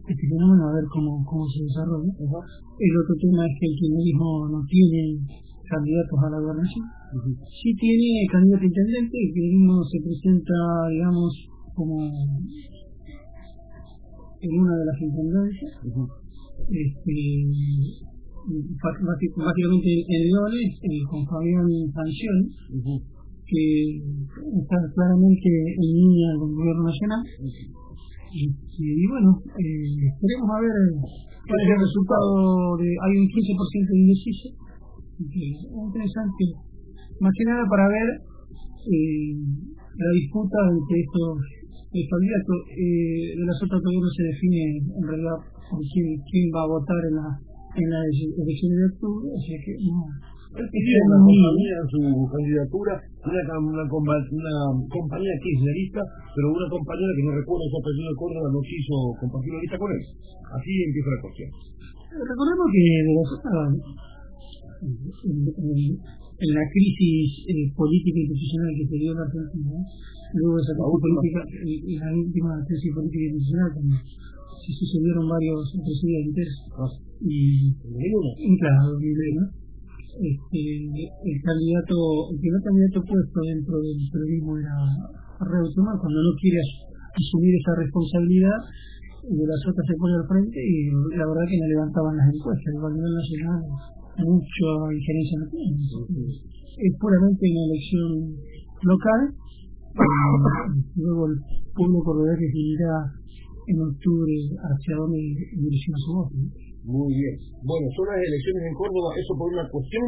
[0.01, 2.09] este fenómeno, a ver cómo, cómo se desarrolla.
[2.09, 5.21] El otro tema es que el kirchnerismo no tiene
[5.69, 6.85] candidatos a la gobernación.
[7.47, 10.57] Sí tiene candidato intendente, el kirchnerismo se presenta,
[10.89, 11.31] digamos,
[11.75, 12.01] como
[14.41, 15.73] en una de las intendencias.
[16.61, 17.17] Este,
[18.81, 22.49] básicamente en Leones, eh, con Fabián Sanción,
[23.45, 27.21] que está claramente en línea con el gobierno nacional.
[28.31, 30.75] Y bueno, eh, esperemos a ver
[31.43, 32.87] cuál es el resultado de.
[32.87, 34.47] Hay un 15% de indeciso.
[35.21, 36.43] Es interesante,
[37.19, 38.09] más que nada para ver
[38.87, 39.35] eh,
[39.75, 41.33] la disputa entre estos
[41.91, 42.57] candidatos.
[42.71, 45.37] Eh, de las otras todavía no se define en realidad
[45.91, 47.29] quién, quién va a votar en la
[47.75, 50.30] en la elección de octubre, o que no.
[50.51, 54.55] Él compañía en su candidatura, una, una, una
[54.91, 56.03] compañía kirchnerista,
[56.35, 59.79] pero una compañera que no recuerdo su apellido de Córdoba no quiso compartir la lista
[59.79, 60.03] con él.
[60.51, 61.49] Así empieza la cuestión.
[62.11, 62.83] Recordemos que
[66.43, 69.71] en, la crisis eh, política y institucional que se dio en la Argentina,
[70.35, 75.63] luego de esa política, y la última crisis política y institucional, también se sucedieron varios
[75.79, 76.49] presidentes
[77.23, 79.60] y, y claro, ¿no?
[80.19, 81.95] Este, el candidato,
[82.31, 84.75] el primer candidato puesto dentro del periodismo era
[85.39, 88.59] Reutemann, cuando no quiere asumir esa responsabilidad,
[89.21, 92.73] de las otras se pone al frente y la verdad que no levantaban las encuestas,
[92.73, 93.61] a nivel nacional
[94.25, 95.77] mucha injerencia no tiene.
[96.81, 98.11] Es puramente una elección
[98.83, 99.21] local,
[100.95, 101.37] luego el
[101.75, 103.13] pueblo cordobés decidirá
[103.67, 105.19] en octubre hacia dónde
[105.55, 106.35] direcciona su voto.
[106.83, 107.35] Muy bien.
[107.61, 110.05] Bueno, son las elecciones en Córdoba, eso por una cuestión.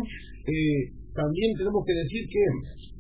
[0.49, 2.43] Eh, también tenemos que decir que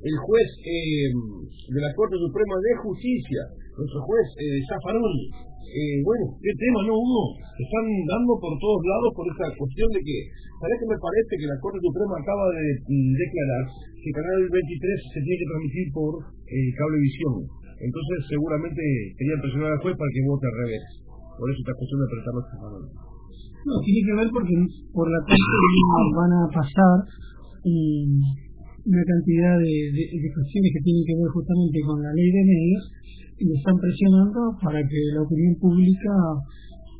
[0.05, 3.41] el juez eh, de la Corte Suprema de Justicia,
[3.73, 7.33] nuestro juez eh, eh, bueno, qué tema, ¿no, Hugo?
[7.57, 10.17] Se están dando por todos lados por esa cuestión de que,
[10.61, 13.63] ¿sabes que me parece que la Corte Suprema acaba de mm, declarar
[13.97, 16.11] que Canal 23 se tiene que transmitir por
[16.77, 17.49] cablevisión?
[17.81, 18.83] Entonces, seguramente
[19.17, 20.83] querían presionar al juez para que vote al revés.
[21.09, 23.12] Por eso esta cuestión de apretar los
[23.63, 24.55] No, tiene que ver porque
[24.91, 26.97] por la Corte van a pasar
[27.63, 28.05] eh,
[28.83, 32.43] una cantidad de, de, de cuestiones que tienen que ver justamente con la ley de
[32.43, 32.83] medios
[33.39, 36.13] y están presionando para que la opinión pública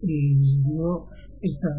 [0.03, 1.07] eh, no
[1.43, 1.71] esta,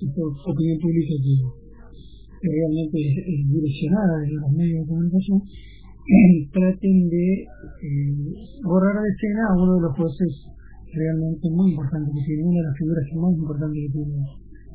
[0.00, 5.40] opinión pública que, realmente es, es, direccionada de los medios de comunicación
[6.52, 8.16] traten de eh,
[8.64, 10.32] borrar de escena a uno de los jueces
[10.92, 14.18] realmente muy importantes que tiene una de las figuras más importantes que tiene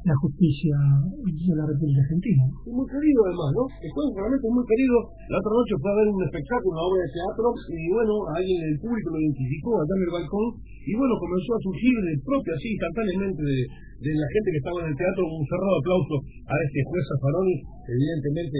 [0.05, 2.45] la justicia de la República Argentina.
[2.61, 3.63] Y muy querido además, ¿no?
[3.65, 4.97] Juez realmente muy querido.
[5.33, 8.59] La otra noche fue a ver un espectáculo, una obra de teatro, y bueno, alguien
[8.69, 12.51] del público lo identificó allá en el balcón, y bueno, comenzó a surgir de propio,
[12.53, 16.79] así, instantáneamente, de, la gente que estaba en el teatro, un cerrado aplauso a este
[16.85, 17.57] juez Zaffaroni.
[17.89, 18.59] Evidentemente,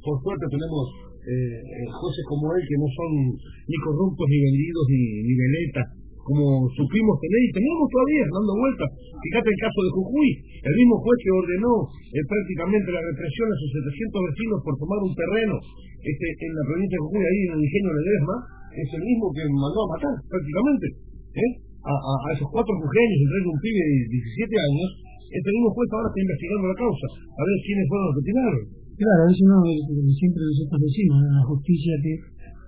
[0.00, 0.84] por suerte tenemos
[1.28, 1.60] eh,
[1.92, 3.12] jueces como él que no son
[3.68, 8.88] ni corruptos, ni vendidos, ni, ni veletas, como supimos tener y teníamos todavía dando vueltas.
[9.22, 10.30] Fíjate el caso de Jujuy,
[10.66, 14.98] el mismo juez que ordenó eh, prácticamente la represión a sus 700 vecinos por tomar
[15.06, 15.54] un terreno
[16.02, 18.36] este, en la provincia de Jujuy, ahí en el ingenio de Ledesma,
[18.74, 20.86] es el mismo que mandó a matar prácticamente.
[21.38, 21.52] ¿eh?
[21.86, 24.88] a, esos cuatro mujeres, entre un pibe de 17 años,
[25.26, 28.64] este mismo juez ahora está investigando la causa, a ver quiénes fueron los que tiraron.
[28.96, 29.58] Claro, eso no,
[30.16, 32.14] siempre nosotros decimos, la justicia que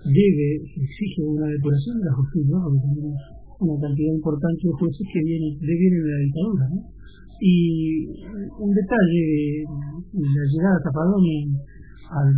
[0.07, 2.59] debe, exige una depuración de la justicia, ¿no?
[2.63, 3.17] porque tenemos
[3.59, 6.65] una cantidad importante de jueces que vienen, devienen de la dictadura.
[6.73, 6.79] ¿no?
[7.39, 8.07] Y
[8.59, 9.63] un detalle,
[10.11, 11.39] la llegada de Tapadoni
[12.11, 12.31] al,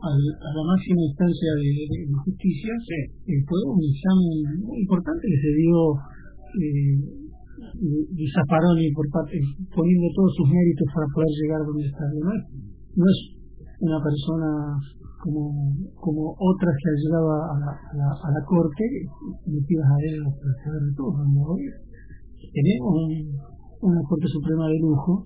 [0.00, 5.20] al, a la máxima instancia de, de, de justicia eh, fue un examen muy importante
[5.20, 5.78] que se dio
[6.56, 7.28] eh,
[7.76, 9.36] de Zaffaroni por parte,
[9.74, 12.04] poniendo todos sus méritos para poder llegar donde está.
[12.14, 12.42] No es,
[12.96, 13.18] no es
[13.80, 14.48] una persona
[15.18, 18.84] como, como otras que llegado a la, a la, a la corte
[19.46, 21.18] metidas a él para saber de todo.
[21.26, 21.56] ¿no?
[22.38, 23.34] Tenemos un,
[23.82, 25.24] una Corte Suprema de lujo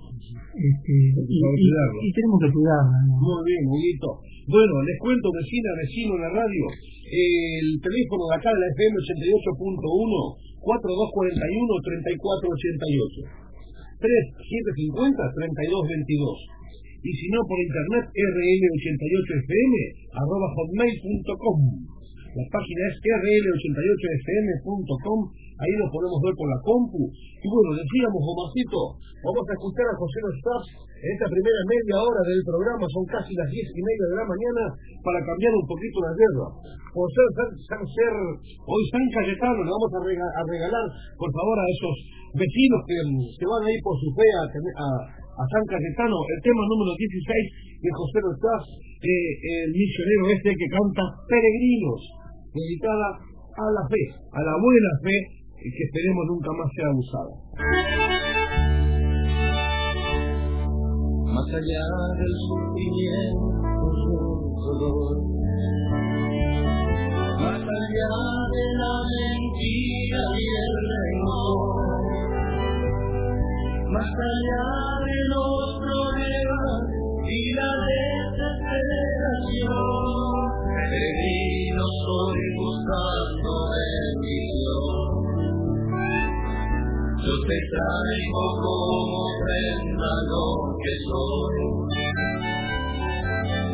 [0.53, 2.99] este, y, y, y, tenemos que cuidarla.
[3.09, 3.17] ¿no?
[3.21, 4.21] Muy bien, Huguito.
[4.49, 6.67] Bueno, les cuento, vecina, vecino en la radio,
[7.13, 13.43] el teléfono de acá de la FM 88.1, 4241-3488,
[14.03, 16.62] 3750-3222.
[17.03, 19.75] Y si no, por internet, rl88fm,
[20.15, 21.91] arroba hotmail.com.
[22.33, 25.21] La página es rl88fm.com,
[25.61, 27.13] ahí lo podemos ver por la compu.
[27.13, 30.65] Y bueno, decíamos, Omarcito, vamos a escuchar a José Staff
[31.03, 34.27] en esta primera media hora del programa, son casi las diez y media de la
[34.31, 34.71] mañana,
[35.03, 36.47] para cambiar un poquito la guerra.
[36.95, 37.27] Por ser,
[37.67, 38.15] ser,
[38.63, 40.87] hoy San Cayetano, le vamos a, rega, a, regalar,
[41.19, 42.07] por favor, a esos
[42.39, 43.03] vecinos que
[43.35, 44.87] se van a ir por su fe a, a,
[45.33, 48.65] a San Cayetano, el tema número 16 de José Staff,
[49.01, 49.33] eh,
[49.65, 52.01] el misionero este que canta Peregrinos,
[52.53, 55.17] dedicada a la fe, a la buena fe,
[55.57, 57.33] que esperemos nunca más sea abusada.
[61.33, 61.85] Más allá
[62.19, 63.73] del sufrimiento
[64.63, 65.17] dolor,
[67.41, 68.13] más allá
[68.53, 71.12] de la mentira y el rencor,
[73.93, 74.69] más allá
[75.05, 76.81] de los problemas
[77.29, 79.69] y la desesperación,
[80.89, 84.97] peregrino soy buscando bendición.
[87.21, 90.47] Yo te traigo como ofrenda lo
[90.81, 91.57] que soy.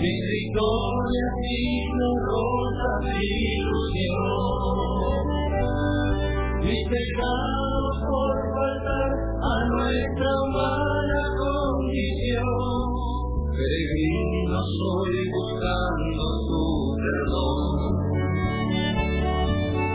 [0.03, 1.87] Mis victorias, mis
[2.27, 4.79] rosas, ilusión.
[6.61, 9.28] Mis pecados por faltar
[9.79, 12.83] nuestra humana condición.
[13.55, 16.63] Peregrino soy buscando tu
[17.03, 17.67] perdón.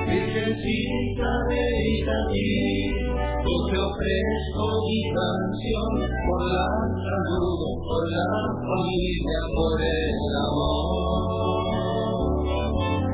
[0.07, 1.63] Virgencita de
[3.43, 5.91] yo te ofrezco mi canción
[6.27, 6.67] por la
[7.03, 8.29] salud, por la
[8.63, 11.23] familia, por el amor.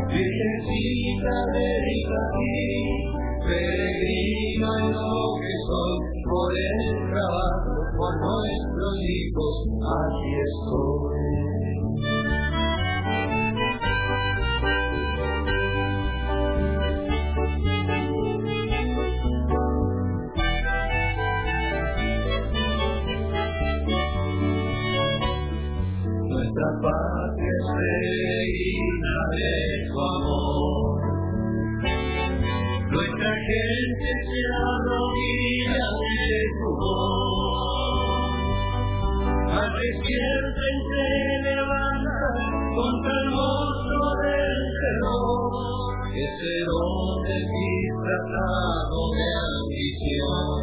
[0.08, 2.70] Virgencita de Itaí,
[3.48, 5.59] peregrino en lo que
[6.40, 9.54] por el trabajo, por nuestros hijos,
[10.00, 11.20] aquí estoy.
[26.30, 27.19] Nuestra patria
[39.80, 41.08] despierta y se
[41.56, 42.30] levanta
[42.76, 45.50] contra el monstruo del terror.
[46.10, 50.60] Ese hombre disfrazado de ambición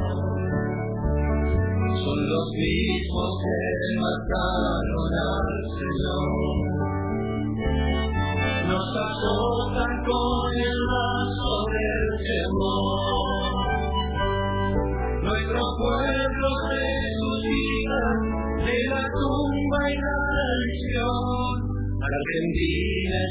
[1.96, 3.60] son los mismos que
[3.96, 5.48] mataron al
[5.80, 6.75] Señor.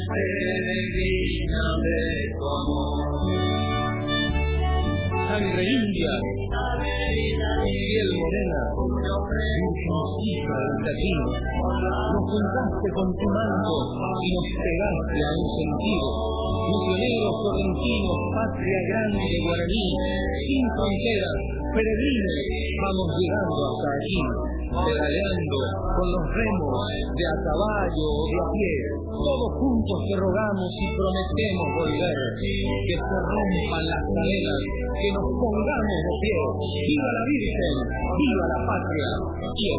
[0.06, 2.00] Peregrina de
[2.38, 2.96] tu amor.
[5.26, 6.12] Sangre india,
[7.66, 8.62] Miguel Morena,
[10.46, 13.74] del catino, nos juntaste con tu manto
[14.22, 16.08] y nos pegaste a un sentido.
[16.66, 19.86] Misioneros correntinos, patria grande guaraní,
[20.46, 21.38] sin fronteras,
[21.74, 22.38] peregrinos,
[22.78, 24.18] vamos llegando hasta aquí,
[24.70, 25.58] pedaleando
[25.96, 26.74] con los remos
[27.14, 28.74] de a caballo o de a pie.
[29.06, 34.60] Todos juntos te rogamos y prometemos volver, que se rompan las cadenas,
[34.98, 36.36] que nos pongamos de pie.
[36.86, 37.74] ¡Viva la Virgen!
[38.16, 39.10] ¡Viva la patria!
[39.56, 39.72] Y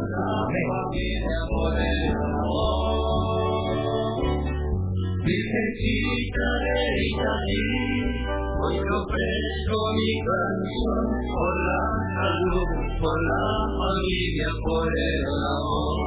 [5.27, 8.16] Virgencita de Itaí,
[8.59, 11.81] Hoy te ofrezco mi canción por la
[12.17, 13.45] salud, por la
[13.77, 15.21] familia, por el
[15.53, 15.97] amor.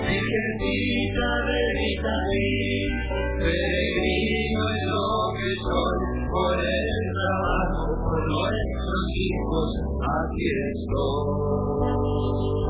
[0.00, 2.48] Virgencita bendita mí,
[3.36, 5.98] peregrino es lo que soy,
[6.32, 6.88] por el
[7.20, 9.68] trabajo, por nuestros hijos,
[10.00, 12.63] aquí estoy.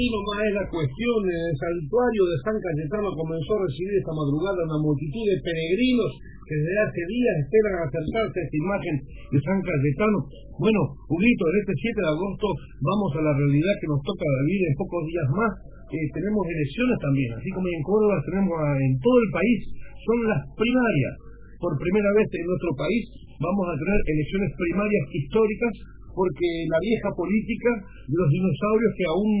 [0.00, 1.18] Así nomás es la cuestión.
[1.28, 6.08] El santuario de San Cayetano comenzó a recibir esta madrugada una multitud de peregrinos
[6.48, 10.18] que desde hace días esperan acercarse a esta imagen de San Cayetano.
[10.56, 12.48] Bueno, Julito, en este 7 de agosto
[12.80, 15.52] vamos a la realidad que nos toca vivir en pocos días más.
[15.68, 19.58] Eh, tenemos elecciones también, así como en Córdoba tenemos a- en todo el país,
[20.00, 21.14] son las primarias.
[21.60, 23.04] Por primera vez en nuestro país
[23.36, 25.72] vamos a tener elecciones primarias históricas
[26.20, 27.70] porque la vieja política
[28.12, 29.32] los dinosaurios que aún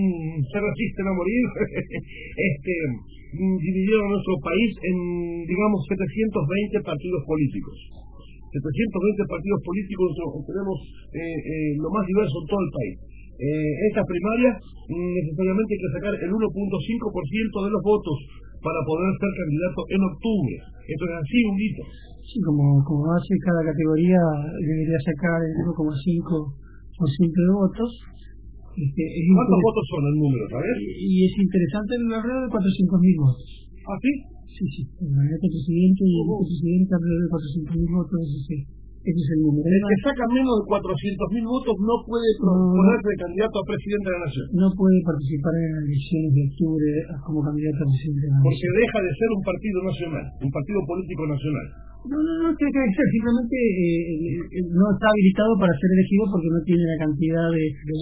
[0.48, 1.44] se resisten a morir
[2.48, 2.74] este,
[3.36, 4.98] mm, dividieron nuestro país en,
[5.44, 7.76] digamos, 720 partidos políticos.
[8.48, 10.08] 720 partidos políticos,
[10.48, 10.76] tenemos
[11.12, 12.96] eh, eh, lo más diverso en todo el país.
[13.40, 14.56] Eh, estas primarias
[14.88, 18.16] mm, necesariamente hay que sacar el 1.5% de los votos
[18.64, 20.54] para poder ser candidato en octubre.
[20.88, 21.84] Esto es así, un hito.
[22.24, 24.20] Sí, como hace cada categoría,
[24.60, 26.69] debería sacar el 1,5%
[27.00, 27.90] de votos.
[28.76, 30.76] Este, es ¿Cuántos votos son el número, sabes?
[31.00, 33.48] Y es interesante alrededor de 400.000 votos.
[33.88, 34.12] ¿Ah, sí?
[34.60, 34.82] Sí, sí.
[35.00, 37.30] El presidente y el vicepresidente alrededor de
[37.80, 39.64] 400.000 votos, ese, ese es el número.
[39.64, 42.76] El que saca menos de 400.000 votos no puede No, no.
[42.78, 44.46] ponerse candidato a presidente de la nación.
[44.60, 46.88] no puede participar en las elecciones de octubre
[47.26, 48.80] como candidato a presidente de la Porque nación.
[48.80, 51.66] deja de ser un partido nacional, un partido político nacional.
[52.00, 56.24] No, no, no tiene que ser, simplemente eh, eh, no está habilitado para ser elegido
[56.32, 57.94] porque no tiene la cantidad de, de,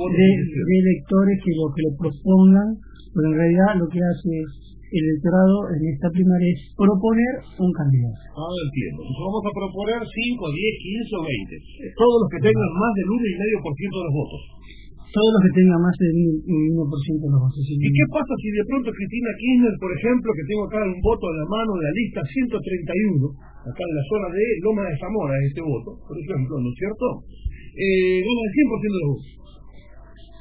[0.54, 2.68] de electores que lo, que lo propongan,
[3.10, 4.34] pero en realidad lo que hace
[4.88, 8.22] el electorado en esta primaria es proponer un candidato.
[8.32, 9.04] Ah, entiendo.
[9.04, 11.92] Entonces vamos a proponer 5, 10, 15 o 20.
[11.92, 14.42] Todos los que tengan más del 1,5% de los votos.
[15.08, 17.64] Todos los que tengan más del 1% de los votos.
[17.64, 21.24] ¿Y qué pasa si de pronto Cristina Kirchner, por ejemplo, que tengo acá un voto
[21.32, 23.24] en la mano de la lista 131,
[23.72, 27.06] acá en la zona de Loma de Zamora, este voto, por ejemplo, ¿no es cierto?
[27.72, 29.38] Eh, gana el 100% de los votos.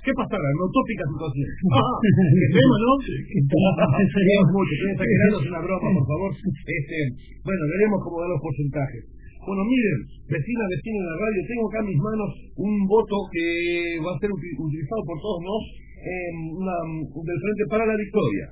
[0.07, 0.39] ¿Qué pasará?
[0.39, 1.47] Una utópica situación.
[1.67, 2.91] Ah, ¡Qué tema, ¿no?
[5.35, 6.31] Es una broma, por favor.
[6.31, 6.97] Este,
[7.43, 9.03] bueno, veremos cómo dan los porcentajes.
[9.47, 12.29] Bueno, miren, vecina, vecina de la radio, tengo acá en mis manos
[12.59, 15.63] un voto que va a ser uti- utilizado por todos nos
[16.03, 18.45] del Frente para la Victoria.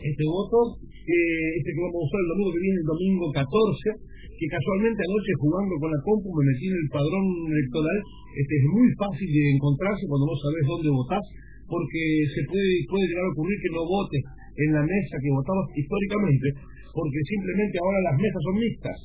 [0.00, 3.92] Este voto, este que vamos a usar el domingo que viene, el domingo 14,
[4.40, 7.98] que casualmente anoche jugando con la compu me metí en el padrón electoral,
[8.34, 11.24] este es muy fácil de encontrarse cuando no sabes dónde votás,
[11.68, 12.02] porque
[12.34, 14.22] se puede, puede llegar a ocurrir que no votes
[14.64, 16.46] en la mesa que votabas históricamente,
[16.90, 18.98] porque simplemente ahora las mesas son mixtas,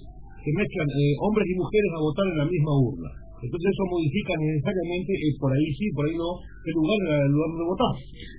[0.48, 3.12] se mezclan eh, hombres y mujeres a votar en la misma urna.
[3.44, 7.48] Entonces eso modifica necesariamente, eh, por ahí sí, por ahí no, el lugar, el lugar
[7.52, 7.96] donde votás.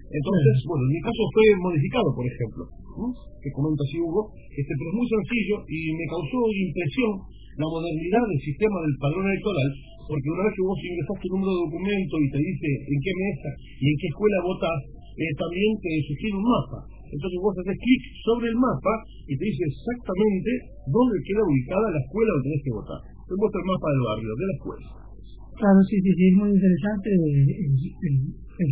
[0.08, 2.62] Entonces, bueno, en mi caso fue modificado, por ejemplo,
[2.96, 3.06] ¿no?
[3.12, 7.12] que comenta así Hugo, este, pero es muy sencillo y me causó impresión
[7.60, 9.70] la modernidad del sistema del padrón electoral,
[10.08, 13.12] porque una vez que vos ingresás tu número de documento y te dice en qué
[13.12, 16.97] mesa y en qué escuela votás, eh, también te sugiere un mapa.
[17.08, 18.94] Entonces vos haces clic sobre el mapa
[19.24, 20.50] y te dice exactamente
[20.88, 23.00] dónde queda ubicada la escuela donde tenés que votar.
[23.28, 24.86] Te muestra el mapa del barrio, de la escuela.
[25.58, 27.74] Claro, sí, sí, sí, es muy interesante el,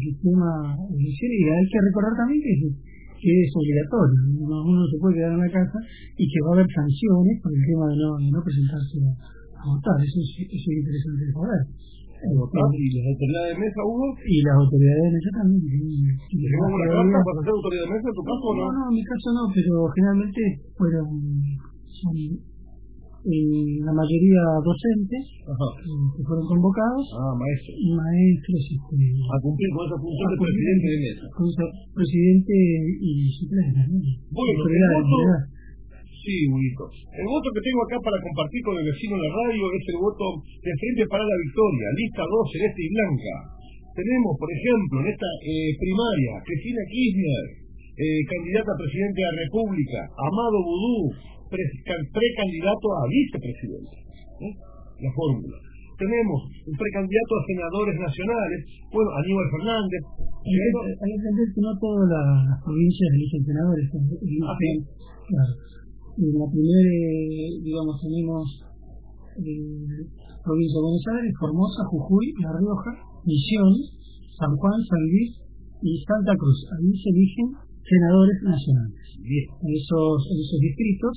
[0.06, 0.50] sistema
[0.86, 2.78] elección y hay que recordar también que, es-
[3.16, 5.78] que obligatorio, uno, uno no se puede quedar en la casa
[6.14, 7.96] y que va a haber sanciones por el tema de
[8.30, 11.34] no, presentarse a, votar, eso es, es interesante de.
[12.34, 12.66] ¿Votar?
[12.74, 14.06] ¿Y las autoridades de mesa, Hugo?
[14.26, 15.62] Y las autoridades de mesa también.
[15.62, 18.54] tienen- ¿Te tienen llegó una carta para ser autoridad de mesa en tu caso o
[18.56, 18.64] no?
[18.66, 20.42] No, en mi caso no, pero generalmente
[20.76, 21.06] fueron
[21.96, 22.16] son,
[23.26, 25.68] eh, la mayoría docentes Ajá.
[25.82, 29.02] eh, que fueron convocados Ah, maestros este,
[29.32, 31.24] A cumplir con esa función de presidente de mesa.
[31.34, 31.46] con
[31.96, 32.54] presidente
[33.02, 33.80] y suplente.
[33.90, 33.96] ¿no?
[34.30, 35.55] Bueno,
[36.26, 36.84] sí, Huguito.
[37.14, 39.98] El voto que tengo acá para compartir con el vecino en la radio es el
[40.02, 43.34] voto de Frente para la Victoria, lista 2, celeste y blanca.
[43.94, 47.44] Tenemos, por ejemplo, en esta eh, primaria, Cristina Kirchner,
[47.96, 50.98] eh, candidata a presidente de la República, Amado Vudú,
[51.48, 53.96] pre- can- precandidato a vicepresidente.
[54.44, 54.52] ¿eh?
[55.00, 55.56] La fórmula.
[55.96, 58.60] Tenemos un precandidato a senadores nacionales,
[58.92, 60.02] bueno, Aníbal Fernández,
[60.44, 60.60] Hay que
[60.92, 63.84] hay que entender que no todas las, las provincias eligen senadores.
[63.96, 64.70] eligen- Ah, sí.
[65.32, 65.52] claro.
[66.16, 68.44] En la primera, eh, digamos, tenemos
[69.36, 70.00] eh,
[70.40, 72.92] provincia de Buenos Aires, Formosa, Jujuy, La Rioja,
[73.28, 73.92] Misiones,
[74.40, 75.30] San Juan, San Luis
[75.84, 76.56] y Santa Cruz.
[76.72, 77.48] Ahí se eligen
[77.84, 79.04] senadores nacionales.
[79.20, 81.14] En esos, en esos distritos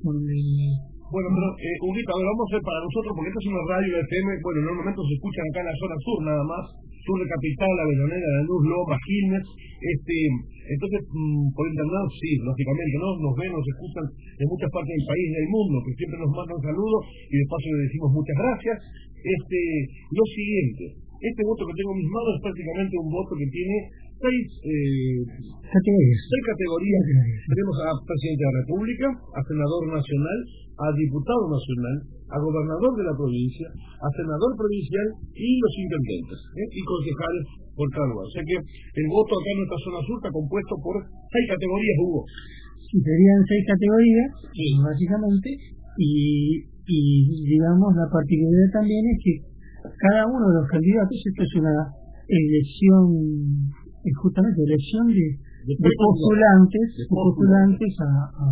[0.00, 0.80] donde
[1.12, 3.64] Bueno, pero, eh, Huguito, a ver, vamos a ver para nosotros, porque esta es una
[3.68, 6.64] radio FM, bueno, momento se escuchan acá en la zona sur nada más,
[7.02, 9.44] sur de Capital, Avellaneda, Lanús, Loma, Quilmes,
[9.82, 10.16] este,
[10.62, 13.08] entonces, mm, por internet, sí, lógicamente, ¿no?
[13.18, 16.30] Nos ven, nos escuchan en muchas partes del país y del mundo, que siempre nos
[16.30, 18.76] mandan saludos y de paso le decimos muchas gracias.
[19.22, 19.60] Este,
[20.14, 20.84] lo siguiente,
[21.22, 23.76] este voto que tengo en mis manos es prácticamente un voto que tiene
[24.22, 25.18] seis, eh,
[25.66, 26.20] categorías.
[26.30, 27.02] seis categorías.
[27.50, 30.38] Tenemos a presidente de la República, a senador nacional,
[30.78, 31.96] a diputado nacional,
[32.30, 36.68] a gobernador de la provincia, a senador provincial y los intendentes ¿eh?
[36.70, 37.44] y concejales
[37.74, 38.26] por cada lugar.
[38.30, 41.96] O sea que el voto acá en nuestra zona sur está compuesto por seis categorías,
[41.98, 42.22] Hugo.
[42.78, 44.28] Sí, serían seis categorías,
[44.86, 45.48] básicamente,
[45.98, 47.00] y, y
[47.48, 49.34] digamos la particularidad también es que
[49.82, 51.74] cada uno de los candidatos, esto es una
[52.28, 53.02] elección,
[54.04, 55.26] es justamente elección de,
[55.66, 58.46] de postulantes, de postulantes a, a,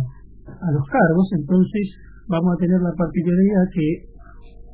[0.47, 1.85] a los cargos, entonces
[2.27, 4.11] vamos a tener la particularidad que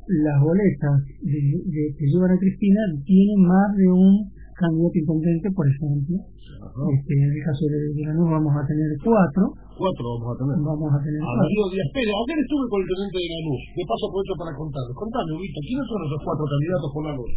[0.08, 4.12] las boletas de, de, que llevan a Cristina tienen más de un
[4.56, 6.16] candidato intendente, por ejemplo.
[6.58, 9.52] Este, en el caso de, la NUS vamos a tener cuatro.
[9.78, 10.56] Cuatro vamos a tener.
[10.58, 11.44] Vamos a tener A cuatro.
[11.44, 12.14] Darío Díaz Pérez.
[12.18, 13.62] Ayer estuve con el teniente de Lanús.
[13.78, 14.94] De paso aprovecho para contarles.
[14.98, 17.32] Contame, Huguito, ¿quiénes son esos cuatro candidatos por Lanús?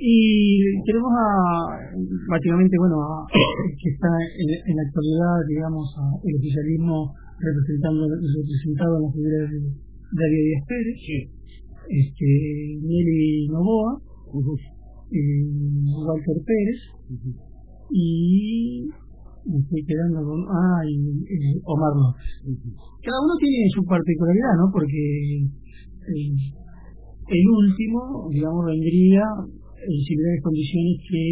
[0.00, 1.74] Y tenemos a,
[2.30, 8.92] básicamente, bueno, a, que está en, en la actualidad, digamos, a el oficialismo representando, representado
[8.94, 9.58] en la figura de
[10.14, 10.98] Darío Díaz Pérez,
[11.90, 12.30] este,
[12.78, 13.98] Nelly Novoa,
[15.10, 15.46] eh,
[16.06, 16.80] Walter Pérez,
[17.90, 18.86] y
[19.46, 22.22] me estoy quedando con, ah, y eh, Omar López.
[23.02, 24.70] Cada uno tiene su particularidad, ¿no?
[24.70, 26.32] Porque eh,
[27.28, 29.24] el último, digamos, vendría
[29.84, 31.22] en similares condiciones que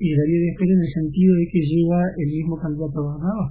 [0.00, 3.48] eh, Darío Díaz Pérez en el sentido de que lleva el mismo candidato a gobernador.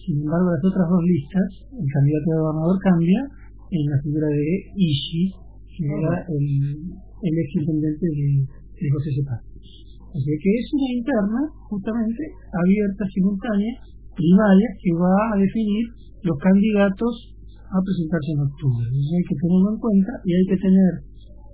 [0.00, 3.20] Sin embargo, las otras dos listas, el candidato a gobernador cambia
[3.70, 5.24] en la figura de Ishi,
[5.76, 6.46] que era el,
[6.98, 9.42] el ex intendente de, de José Cepaz.
[10.10, 11.40] Así que es una interna,
[11.70, 13.72] justamente, abierta, simultánea,
[14.10, 15.86] primaria, que va a definir
[16.26, 17.14] los candidatos
[17.70, 18.86] a presentarse en octubre.
[18.90, 20.92] Y hay que tenerlo en cuenta y hay que tener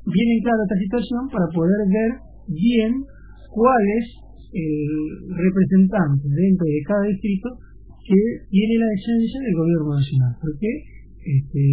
[0.07, 2.11] bien en clara esta situación para poder ver
[2.47, 2.93] bien
[3.51, 4.07] cuál es
[4.55, 4.87] el
[5.35, 7.49] representante dentro de cada distrito
[8.07, 10.33] que tiene la esencia del gobierno nacional.
[10.39, 10.71] Porque,
[11.27, 11.65] este,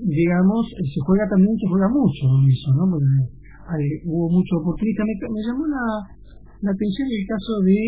[0.00, 2.84] digamos, se juega también, se juega mucho en eso, ¿no?
[2.88, 3.12] Porque
[3.68, 5.04] hay, hubo mucho oportunista.
[5.04, 5.84] Me, me llamó la,
[6.64, 7.78] la atención el caso de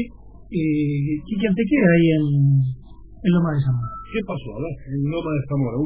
[0.53, 2.27] eh, Quique Antequera ahí en,
[3.25, 3.98] en Loma de.
[4.09, 4.49] ¿Qué pasó?
[4.57, 5.77] A ver, en Loma de Zamora.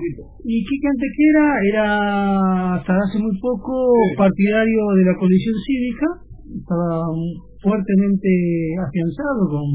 [0.47, 6.07] Y Quique Antequera era hasta hace muy poco partidario de la coalición cívica,
[6.55, 7.03] estaba
[7.59, 8.31] fuertemente
[8.79, 9.67] afianzado con,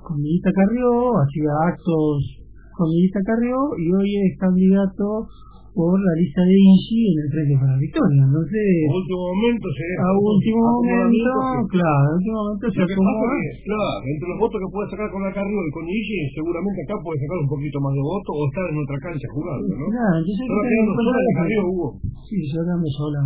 [0.00, 5.28] con Milita Carrió, hacía actos con Milita Carrió y hoy es candidato
[5.76, 8.22] por la lista de INSI en el Frente para la Victoria.
[8.24, 9.84] Entonces, A último momento se...
[10.00, 11.32] a último momento,
[11.68, 15.20] claro, a último momento se que es claro, entre los votos que puede sacar con
[15.20, 18.40] la Carrió y con Igi, seguramente acá puede sacar un poquito más de votos o
[18.48, 19.86] estar en otra cancha jugando, ¿no?
[19.92, 21.36] Claro, hay Pero que sola de eso.
[21.36, 21.88] Carrió, Hugo.
[22.24, 23.20] Sí, yo dando sola.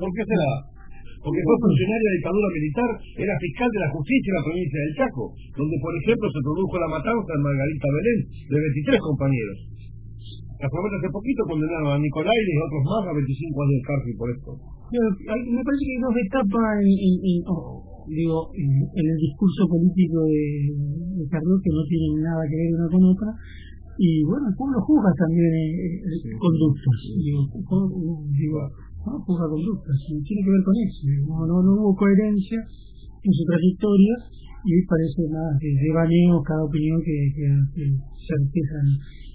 [0.00, 0.50] ¿Por qué será?
[1.20, 4.78] Porque fue funcionario de la dictadura militar, era fiscal de la justicia en la provincia
[4.80, 8.56] del Chaco, donde por ejemplo se produjo la matanza en Margarita Belén de
[8.88, 9.56] 23 compañeros.
[10.60, 14.14] Casualmente hace poquito condenaron a Nicolai y a otros más a 25 años de cárcel
[14.20, 14.50] por esto.
[14.92, 19.64] Me parece que hay dos etapas en, en- en- oh, digo, en, en el discurso
[19.72, 20.44] político de,
[21.16, 23.30] de Carlos que no tienen nada que ver una con otra.
[23.96, 26.98] Y bueno, el pueblo juzga también eh, eh, conductas.
[27.16, 28.60] Digo,
[29.08, 29.12] ¿no?
[29.24, 29.96] juzga conductas.
[30.12, 31.00] Y tiene que ver con eso.
[31.24, 34.14] No, no, no hubo coherencia en su trayectoria
[34.60, 37.46] y parece más de, de baneo cada opinión que, que,
[37.76, 37.84] que
[38.28, 38.76] certeza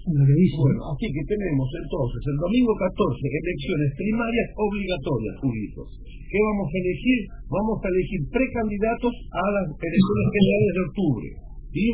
[0.06, 2.94] Bueno, así que tenemos entonces el domingo 14
[3.26, 5.82] elecciones primarias obligatorias, Julito.
[6.30, 7.18] ¿Qué vamos a elegir?
[7.50, 11.26] Vamos a elegir precandidatos a las elecciones generales de octubre.
[11.74, 11.86] ¿sí?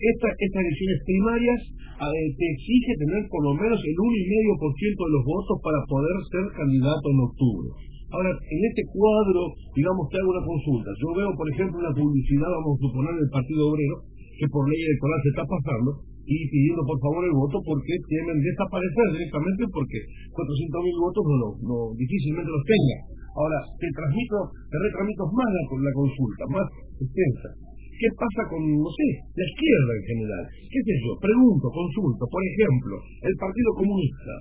[0.00, 1.60] Esta, estas elecciones primarias
[2.08, 6.44] eh, te exige tener por lo menos el 1,5% de los votos para poder ser
[6.56, 7.68] candidato en octubre.
[8.16, 10.88] Ahora, en este cuadro, digamos, te hago una consulta.
[11.04, 13.96] Yo veo, por ejemplo, una publicidad, vamos a suponer, del Partido Obrero,
[14.40, 18.38] que por ley electoral se está pasando, y pidiendo por favor el voto porque temen
[18.42, 19.98] desaparecer directamente porque
[20.34, 22.98] 400.000 votos no, no, difícilmente los tenga.
[23.38, 26.66] Ahora, te transmito, te retransmito más la, la consulta, más
[26.98, 27.48] extensa.
[27.96, 29.08] ¿Qué pasa con, no sé,
[29.38, 30.44] la izquierda en general?
[30.52, 31.16] ¿Qué sé yo?
[31.16, 32.22] Pregunto, consulto.
[32.28, 34.34] Por ejemplo, el Partido Comunista.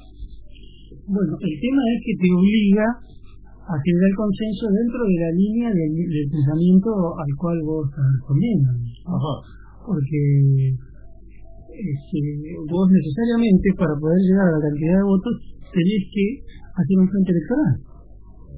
[1.08, 2.88] Bueno, el tema es que te obliga
[3.64, 8.70] a generar consenso dentro de la línea del, del pensamiento al cual vos estás respondiendo.
[9.88, 10.20] Porque
[11.76, 12.20] este,
[12.72, 15.36] vos necesariamente para poder llegar a la cantidad de votos
[15.76, 16.26] tenés que
[16.76, 17.74] hacer un frente electoral.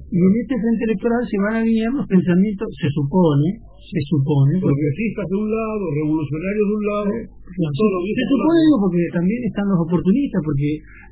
[0.08, 4.56] Y en este frente electoral se van a alinear los pensamientos, se supone, se supone.
[4.56, 9.80] Progresistas de un lado, revolucionarios de un lado, No, se supone porque también están los
[9.84, 10.70] oportunistas, porque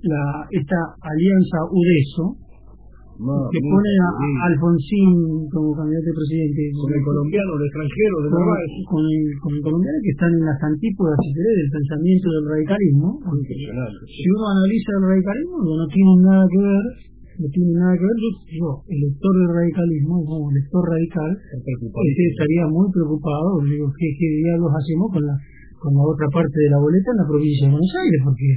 [0.09, 2.24] la esta alianza UDESO,
[3.16, 4.08] que pone a,
[4.52, 6.60] Alfonsín como candidato a presidente.
[6.76, 8.44] Con el colombiano, el extranjero, de con,
[8.92, 12.44] con el, con el colombiano que están en las antípodas, si querés, del pensamiento del
[12.44, 13.08] radicalismo.
[13.24, 14.00] Impresionante.
[14.04, 16.84] Si uno analiza el radicalismo, no tiene nada que ver,
[17.40, 22.22] no tiene nada que ver, yo, yo el lector del radicalismo, como lector radical, este,
[22.36, 25.36] estaría muy preocupado, digo, ¿qué, qué diablos hacemos con la,
[25.80, 28.20] con la otra parte de la boleta en la provincia de Buenos Aires?
[28.24, 28.48] Porque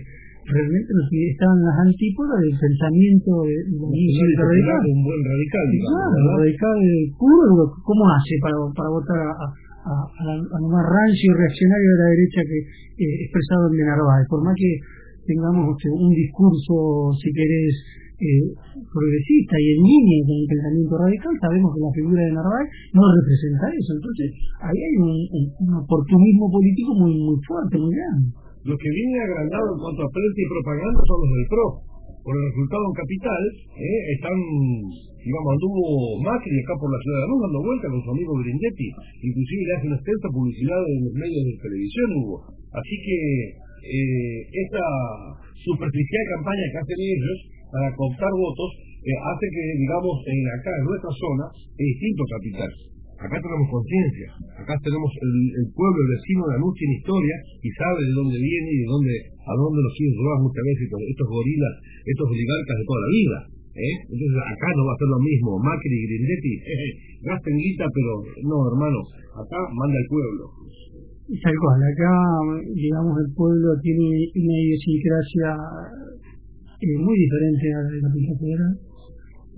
[0.49, 4.81] realmente están en las antípodas del pensamiento de, de radical.
[4.89, 6.77] Un buen radical, Claro, el radical
[7.17, 11.89] puro, digo, ¿cómo hace para, para votar a, a, a, lo más rancio y reaccionario
[11.93, 14.25] de la derecha que eh, expresado en de Narváez?
[14.29, 14.71] Por más que
[15.29, 17.73] tengamos este, un discurso, si querés,
[18.19, 18.51] eh,
[18.83, 23.03] progresista y en línea con el pensamiento radical, sabemos que la figura de Narváez no
[23.05, 23.91] representa eso.
[23.95, 24.27] Entonces,
[24.59, 28.48] ahí hay un, un, un oportunismo político muy, muy fuerte, muy grande.
[28.69, 31.67] Los que vienen agrandados en cuanto a prensa y propaganda son los del PRO.
[32.21, 34.37] Por el resultado en Capital, eh, están,
[35.25, 38.89] digamos, anduvo Macri acá por la ciudad de Lanús dando vuelta con su amigo Grindetti.
[39.25, 42.37] Inclusive le hace una extensa publicidad en los medios de televisión, Hugo.
[42.69, 43.17] Así que
[43.89, 44.85] eh, esta
[45.65, 47.37] superficial campaña que hacen ellos
[47.73, 52.71] para cooptar votos eh, hace que, digamos, en acá en nuestra zona es distinto Capital.
[53.19, 54.31] Acá tenemos conciencia,
[54.63, 58.69] acá tenemos el, pueblo, el vecino de Lanús tiene historia y sabe de dónde viene
[58.71, 59.13] y de dónde,
[59.43, 61.73] a dónde los quieren llevar muchas veces estos, gorilas,
[62.07, 63.37] estos oligarcas de toda la vida.
[63.75, 63.95] ¿eh?
[64.07, 68.11] Entonces acá no va a ser lo mismo, Macri y Grindetti, eh, guita, pero
[68.47, 68.99] no, hermano,
[69.35, 70.43] acá manda el pueblo.
[71.43, 72.13] Tal cual, acá,
[72.71, 75.49] digamos, el pueblo tiene una idiosincrasia
[76.87, 78.73] eh, muy diferente a la de la Capital Federal,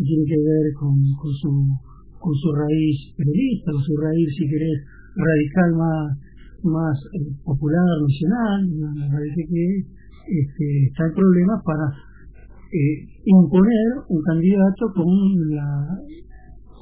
[0.01, 1.53] tiene que ver con, con su
[2.22, 4.78] con su raíz periodista, con su raíz, si querés,
[5.17, 6.05] radical más,
[6.63, 9.63] más eh, popular, nacional, me parece que
[10.30, 11.86] este, está en problemas para
[12.72, 15.09] eh, imponer un candidato con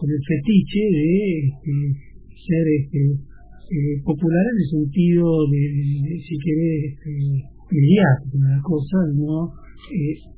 [0.03, 1.11] el fetiche de
[1.47, 1.73] este,
[2.35, 3.01] ser este,
[3.71, 7.11] eh, popular en el sentido de, si querés, este,
[7.71, 9.53] mediático cosa, no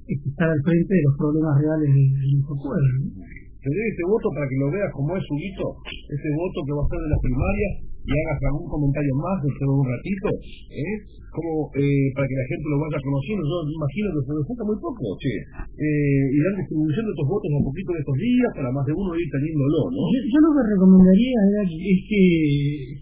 [0.08, 3.41] estar al frente de los problemas reales de, de nuestro pueblo.
[3.62, 3.70] ¿No?
[3.70, 6.82] Te doy este voto para que lo veas como es Huguito, este voto que va
[6.82, 10.28] a ser de las primarias y hagas algún comentario más dentro de un ratito,
[10.74, 10.95] ¿eh?
[11.30, 14.78] Como eh, para que la gente lo vaya conociendo, yo imagino que se resulta muy
[14.82, 15.34] poco, che.
[15.78, 16.26] Eh,
[16.66, 19.80] distribución de estos votos a poquito de estos días para más de uno ir teniéndolo,
[19.93, 20.03] ¿no?
[20.09, 22.24] Yo, lo que recomendaría es que,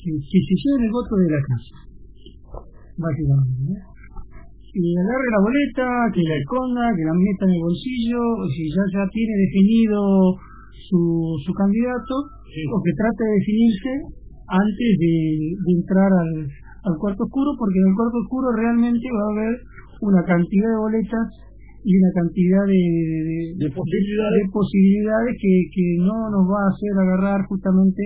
[0.04, 1.76] que, se lleven el voto de la casa,
[3.00, 3.64] básicamente.
[3.64, 3.76] ¿no?
[4.70, 8.22] Que agarre la boleta, que la esconda, que la meta en el bolsillo,
[8.54, 10.38] si ya, ya tiene definido
[10.90, 12.16] su, su candidato,
[12.74, 13.92] o que trate de definirse
[14.50, 15.16] antes de,
[15.62, 19.54] de entrar al, al cuarto oscuro, porque en el cuarto oscuro realmente va a haber
[20.02, 21.28] una cantidad de boletas
[21.86, 24.36] y una cantidad de, de, De posibilidades.
[24.36, 28.02] de posibilidades que, que no nos va a hacer agarrar justamente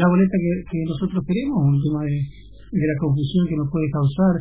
[0.00, 3.88] la boleta que, que nosotros queremos, un tema de, de la confusión que nos puede
[3.92, 4.34] causar,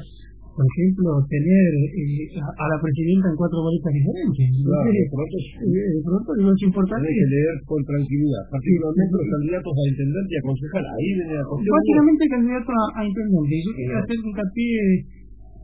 [0.58, 4.50] por ejemplo, tener eh, a, a la presidenta en cuatro boletas diferentes.
[4.58, 9.14] Claro, de pronto eh, de pronto digo, es importante Hay que leer con tranquilidad, particularmente
[9.22, 10.86] los candidatos a intendente y a concejal.
[10.98, 11.44] Ahí viene la.
[11.46, 13.54] Básicamente candidato a, a intendente.
[13.62, 14.82] Yo quería hacer hincapié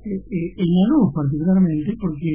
[0.03, 2.31] eh, eh, en Lanús particularmente porque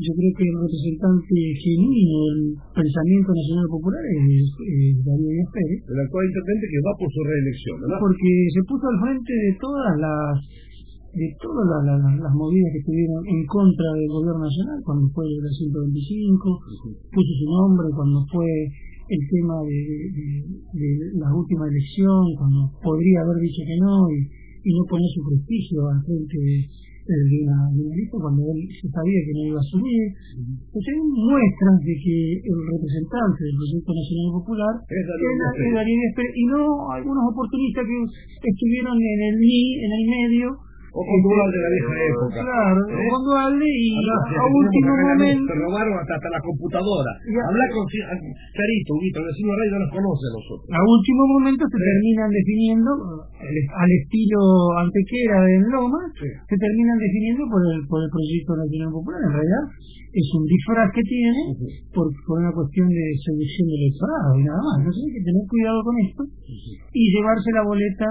[0.00, 2.42] yo creo que el representante genuino del
[2.72, 8.00] pensamiento nacional popular es, Díaz Pérez El actual intendente que va por su reelección, ¿verdad?
[8.00, 10.34] porque se puso al frente de todas las
[11.10, 15.26] de todas las, las- las movidas que estuvieron en contra del gobierno nacional cuando fue
[15.26, 16.38] la 125
[17.10, 18.46] puso su nombre cuando fue
[19.10, 19.78] el tema de,
[20.14, 20.26] de,
[20.70, 20.88] de
[21.18, 24.18] la última elección cuando podría haber dicho que no y,
[24.62, 26.56] y no poner su prestigio al frente de,
[27.10, 30.14] de una, de una lista cuando él se sabía que no iba a asumir.
[30.70, 34.72] Pues hay muestras de que el representante del proyecto nacional popular
[35.98, 36.62] Díaz Pérez, y no
[36.94, 40.48] algunos oportunistas que estuvieron en el ni en el medio
[40.90, 42.38] O con dual de la vieja época.
[42.42, 43.06] Claro, ¿Eh?
[43.14, 45.46] con dualde y Andá, a último momento...
[45.50, 47.10] Te robaron hasta, hasta la computadora.
[47.46, 48.18] Habla con Ci- a-
[48.58, 50.66] Charito, Huguito, el vecino Rey no los conoce a nosotros.
[50.74, 52.90] A último momento se terminan definiendo,
[53.30, 54.40] al estilo
[54.82, 59.20] antequera de Loma, se terminan definiendo por el, por el proyecto nacional popular.
[59.30, 59.64] En realidad
[60.10, 61.42] es un disfraz que tiene
[61.94, 64.74] por, por una cuestión de selección del electorado y nada más.
[64.82, 66.22] Entonces hay que tener cuidado con esto
[66.90, 68.08] y llevarse la boleta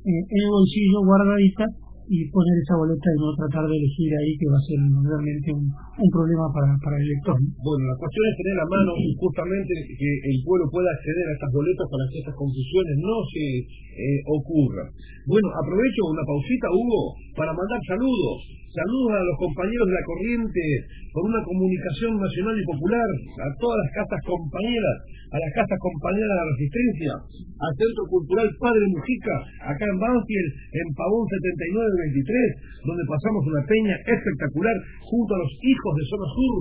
[0.00, 1.64] eh, en el bolsillo guardadita
[2.08, 5.48] y poner esa boleta y no tratar de elegir ahí que va a ser realmente
[5.54, 7.36] un, un problema para, para el elector.
[7.38, 7.46] ¿no?
[7.62, 11.52] Bueno, la cuestión es tener a mano justamente que el pueblo pueda acceder a estas
[11.52, 14.88] boletas para que estas confusiones no se eh, ocurran.
[15.26, 17.02] Bueno, aprovecho una pausita, Hugo,
[17.36, 18.61] para mandar saludos.
[18.72, 20.64] Saludos a los compañeros de la corriente
[21.12, 23.04] por una comunicación nacional y popular,
[23.44, 24.96] a todas las casas compañeras,
[25.28, 29.36] a las casas compañeras de la Resistencia, al Centro Cultural Padre Mujica,
[29.76, 35.92] acá en Banfield, en Pavón 7923, donde pasamos una peña espectacular junto a los hijos
[35.92, 36.56] de Zona Sur.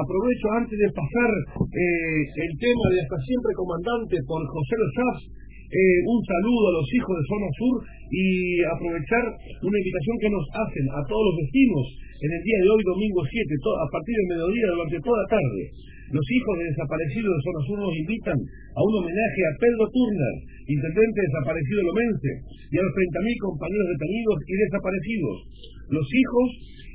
[0.00, 1.30] Aprovecho antes de pasar
[1.60, 5.18] eh, el tema de hasta siempre comandante por José Lozaz,
[5.74, 7.74] eh, un saludo a los hijos de Zona Sur
[8.14, 8.24] y
[8.62, 9.24] aprovechar
[9.66, 11.84] una invitación que nos hacen a todos los vecinos
[12.22, 15.28] en el día de hoy, domingo 7, to- a partir del mediodía, durante toda la
[15.34, 15.62] tarde.
[16.14, 20.34] Los hijos de desaparecidos de Zona Sur nos invitan a un homenaje a Pedro Turner,
[20.68, 22.30] intendente desaparecido lomense,
[22.70, 25.36] y a los 30.000 compañeros detenidos y desaparecidos.
[25.90, 26.46] Los hijos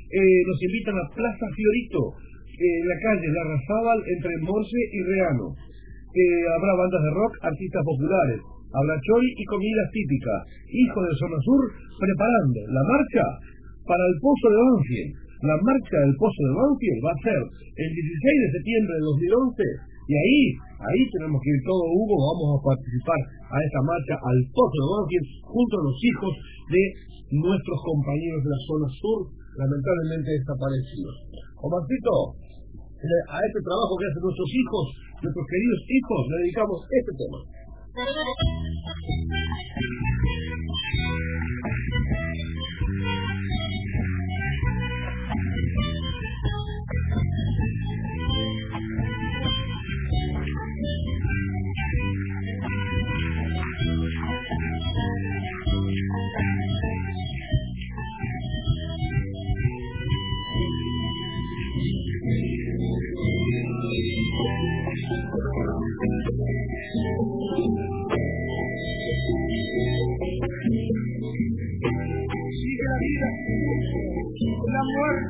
[0.08, 2.02] eh, nos invitan a Plaza Fiorito,
[2.48, 5.46] eh, en la calle Larrazábal, entre Morse y Reano.
[6.10, 8.40] Habrá bandas de rock, artistas populares,
[8.72, 10.40] habrá chori y comidas típicas.
[10.70, 11.62] Hijos de Zona Sur
[11.98, 13.24] preparando la marcha
[13.86, 15.10] para el Pozo de Banfield.
[15.40, 19.90] La marcha del Pozo de Banfield va a ser el 16 de septiembre de 2011
[20.10, 20.40] y ahí,
[20.90, 24.88] ahí tenemos que ir todo Hugo, vamos a participar a esta marcha al Pozo de
[24.90, 26.32] Banfield junto a los hijos
[26.70, 26.82] de
[27.30, 29.18] nuestros compañeros de la zona sur,
[29.54, 31.14] lamentablemente desaparecidos.
[31.62, 32.34] Omarcito,
[33.00, 34.84] le- a este trabajo que hacen nuestros hijos,
[35.24, 37.38] nuestros queridos hijos, le dedicamos este tema.
[37.92, 39.39] それぞれ。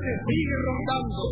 [0.00, 1.22] Muerte sigue rondando,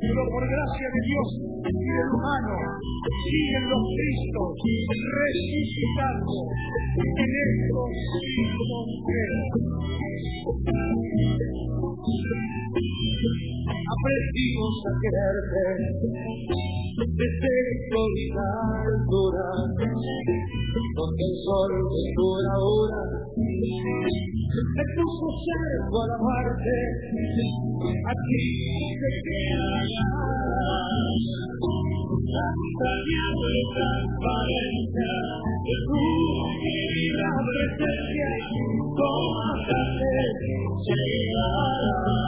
[0.00, 1.28] pero por gracia de Dios
[1.64, 2.56] y del humano
[3.00, 4.52] siguen los Cristos
[4.92, 6.32] resucitando
[6.92, 7.88] en estos
[8.36, 8.84] siglos
[13.92, 15.64] Aprendimos a quererte.
[17.02, 17.54] Desde
[18.32, 18.52] la
[18.88, 19.46] altura,
[20.96, 23.02] donde el sol de tu hora
[23.36, 26.74] me puso cerco a la muerte,
[27.84, 28.48] aquí
[28.96, 29.92] se quedarás.
[32.32, 35.12] Extrañando la transparencia
[35.68, 36.00] de tu
[36.64, 38.28] divina presencia,
[38.96, 39.82] tómate,
[40.86, 42.21] Tu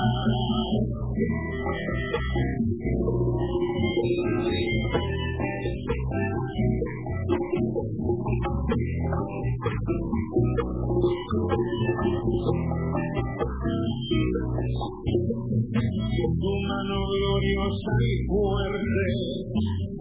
[18.01, 19.07] y fuerte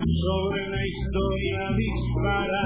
[0.02, 2.66] sobre la historia dispara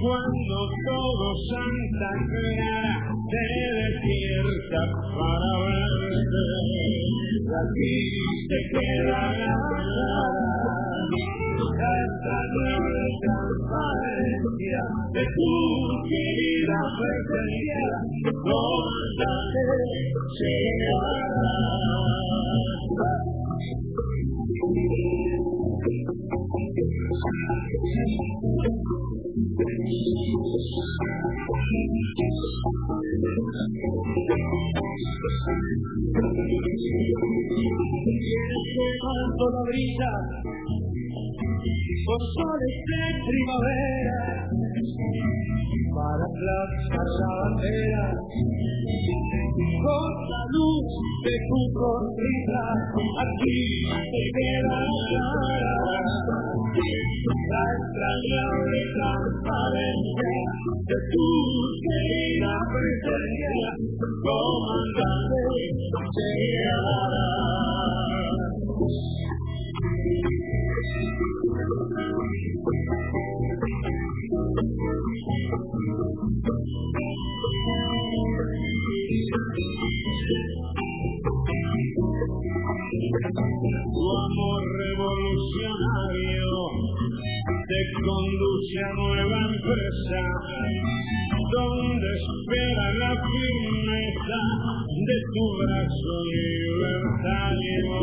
[0.00, 3.44] cuando todo Santa Clara te
[3.78, 4.80] despierta
[5.16, 6.44] para verte.
[7.48, 7.96] Aquí
[8.48, 9.56] te quedará
[11.88, 14.80] esta nueva transparencia
[15.14, 15.52] de tu
[16.08, 17.86] querida presencia,
[18.44, 19.28] donde
[20.38, 21.18] llegará.
[39.00, 40.10] Cuando la brisa
[42.06, 44.18] con soles de primavera
[45.94, 48.06] para plantar la bandera
[49.82, 50.86] con la luz
[51.24, 52.64] de tu sonrisa
[53.22, 53.58] aquí
[54.12, 55.28] te quedará
[57.48, 60.32] la extrañable transparencia
[60.88, 61.26] de tu
[61.84, 63.70] querida presencia,
[64.22, 65.42] comandante
[66.14, 67.28] Che Guevara.
[83.08, 86.52] Tu amor revolucionario
[87.68, 90.20] te conduce a nueva empresa
[91.52, 94.40] donde espera la firmeza
[94.92, 97.96] de tu brazo libertario.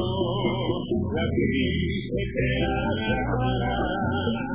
[1.13, 4.54] La crisis se crea la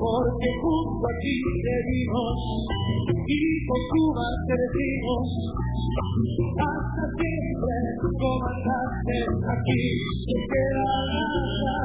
[0.00, 2.36] Porque junto a ti seguimos
[3.26, 5.24] y con Cuba crecimos.
[6.60, 7.76] Hasta siempre,
[8.20, 9.16] comandante,
[9.48, 9.80] aquí
[10.20, 10.92] se queda
[11.64, 11.80] la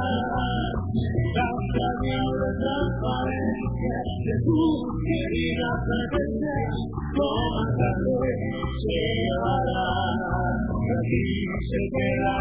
[1.31, 4.59] extrañable transparencia de tu
[4.99, 8.35] querida presencia, comandante,
[8.83, 9.89] se llevará.
[10.75, 11.25] Aquí
[11.71, 12.35] se queda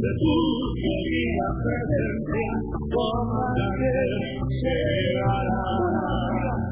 [0.00, 0.34] transparencia de tu
[0.80, 2.52] querida presencia,
[2.88, 3.92] comandante,
[4.60, 5.64] se llevará.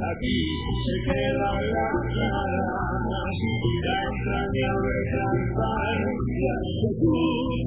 [0.09, 0.39] Aquí
[0.85, 2.64] se queda la clara,
[3.09, 7.16] la extrañable transparencia de tu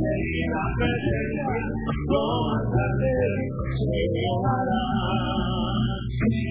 [0.01, 1.45] querida presencia,
[2.09, 3.13] comandante,
[3.77, 4.83] se llevará.
[6.21, 6.47] En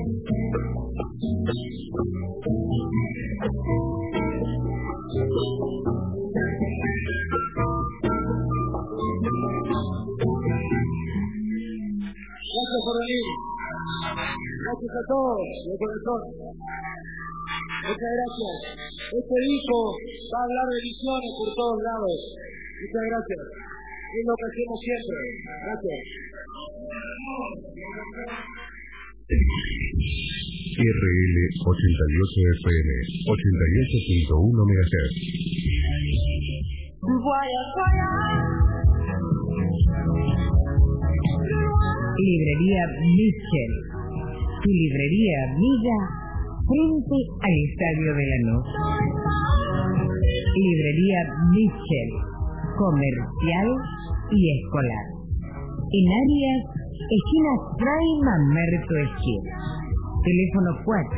[14.65, 16.21] Gracias a todos, de corazón.
[17.85, 18.81] Muchas gracias.
[19.13, 22.17] Este disco va a hablar de visiones por todos lados.
[22.81, 23.45] Muchas gracias.
[23.45, 25.21] Es lo que hacemos siempre.
[25.69, 26.01] Gracias.
[30.81, 32.89] RL 88 FM
[33.21, 35.13] 88.1 MHz.
[42.17, 43.94] Librería Michel.
[44.65, 45.97] Tu librería amiga
[46.65, 48.65] frente al Estadio de Lanús.
[50.57, 51.21] Librería
[51.53, 52.09] Michel.
[52.73, 53.69] Comercial
[54.33, 55.05] y escolar.
[55.85, 56.65] En áreas
[56.97, 59.53] esquina Fray Mamerto Esquina.
[60.25, 61.13] Teléfono 4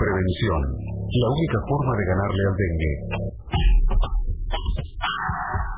[0.08, 0.60] Prevención.
[1.04, 2.92] La única forma de ganarle al dengue.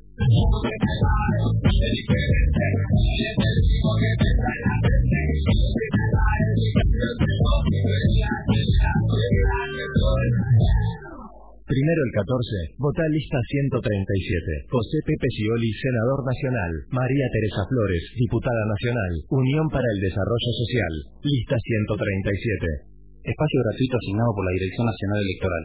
[11.69, 14.73] Primero el 14, vota lista 137.
[14.73, 16.71] José Pepe Scioli, senador nacional.
[16.89, 19.13] María Teresa Flores, diputada nacional.
[19.29, 20.93] Unión para el Desarrollo Social.
[21.21, 22.88] Lista 137.
[23.19, 25.63] Espacio gratuito asignado por la Dirección Nacional Electoral.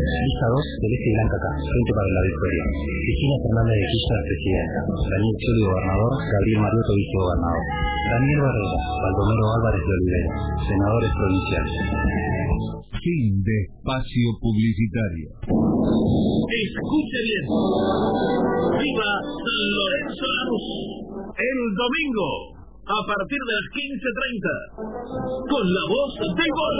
[0.00, 2.64] Lista 2 del Este y Blanca acá, Frente para la Victoria.
[2.80, 4.80] Cristina Fernández de Kirchner, presidenta.
[5.04, 6.12] Daniel Scioli, gobernador.
[6.16, 7.64] Gabriel Mariotto, vicegobernador.
[8.08, 10.32] Daniel Barrera, Baldomero Álvarez de Olivera,
[10.64, 11.76] senadores provinciales.
[13.04, 15.28] Fin de espacio publicitario.
[15.44, 17.44] Escuche bien.
[18.80, 20.66] Viva San Lorenzo Lanús.
[21.36, 22.59] El domingo,
[22.90, 24.82] a partir de las 15.30,
[25.46, 26.74] con la voz de gol.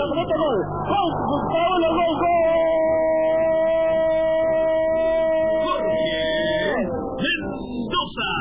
[5.63, 6.11] Jorge
[7.15, 8.31] Mendoza.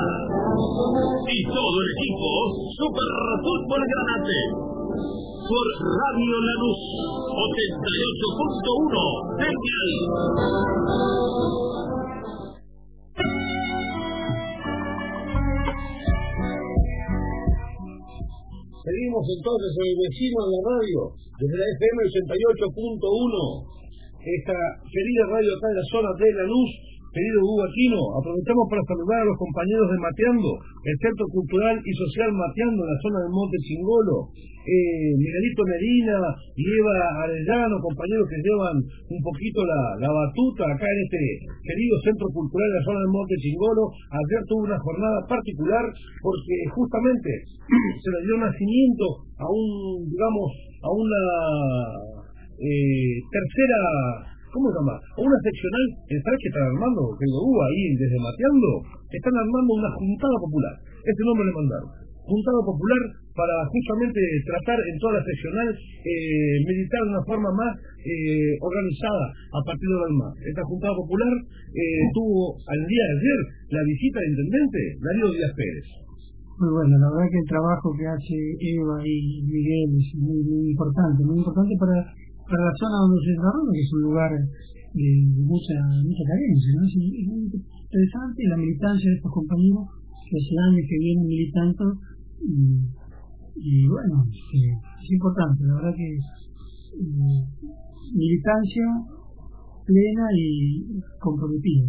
[1.31, 2.27] Y todo el equipo
[2.75, 4.41] Super Fútbol Granate.
[5.47, 6.83] Por Radio Lanús
[8.67, 9.91] 88.1 Genial.
[18.81, 20.99] Seguimos entonces en el vecino en la radio,
[21.37, 23.77] desde la FM 88.1,
[24.25, 24.57] esta
[24.89, 26.71] querida radio acá en la zona de La Luz,
[27.11, 30.51] querido Hugo Aquino, aprovechamos para saludar a los compañeros de Mateando,
[30.87, 34.31] el Centro Cultural y Social Mateando en la zona del Monte Chingolo,
[34.61, 36.17] eh, Miguelito Medina
[36.55, 36.95] y Eva
[37.27, 38.77] Arellano, compañeros que llevan
[39.11, 41.21] un poquito la, la batuta acá en este
[41.67, 43.85] querido Centro Cultural en la zona del Monte Chingolo.
[43.91, 45.85] Ayer tuvo una jornada particular
[46.23, 47.31] porque justamente
[48.05, 49.07] se le dio nacimiento
[49.41, 50.49] a un, digamos,
[50.85, 51.23] a una
[52.61, 53.81] eh, tercera,
[54.53, 54.95] ¿cómo se llama?
[55.19, 58.71] Una seccional, ¿sabes que están armando, querido Hugo, ahí desde Mateando?
[59.11, 60.75] Están armando una juntada popular.
[61.01, 61.91] Ese nombre le mandaron.
[62.21, 63.03] Juntada popular
[63.35, 67.73] para justamente tratar en toda la seccional eh, meditar de una forma más
[68.05, 70.33] eh, organizada a partir de del mar.
[70.39, 73.41] Esta juntada popular eh, tuvo al día de ayer
[73.73, 75.89] la visita del intendente Darío Díaz Pérez.
[76.61, 78.37] Muy bueno, la verdad que el trabajo que hace
[78.77, 81.97] Eva y Miguel es muy importante, muy importante para,
[82.51, 86.83] para la zona donde se desarrolla, que es un lugar de mucha, mucha carencia, ¿no?
[86.83, 89.87] Es, es muy interesante la militancia de estos compañeros
[90.27, 91.85] que hace años que vienen militando
[92.43, 92.91] y,
[93.55, 97.41] y bueno, eh, es importante, la verdad que eh,
[98.15, 98.87] militancia
[99.87, 101.87] plena y comprometida.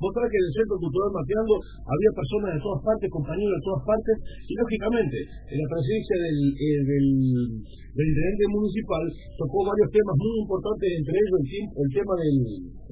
[0.00, 3.84] Vos que en el Centro Cultural Mateando había personas de todas partes, compañeros de todas
[3.84, 4.16] partes,
[4.48, 5.16] y lógicamente,
[5.52, 7.06] en la presidencia del, eh, del,
[8.00, 9.04] intendente municipal
[9.36, 12.36] tocó varios temas muy importantes, entre ellos el, tema del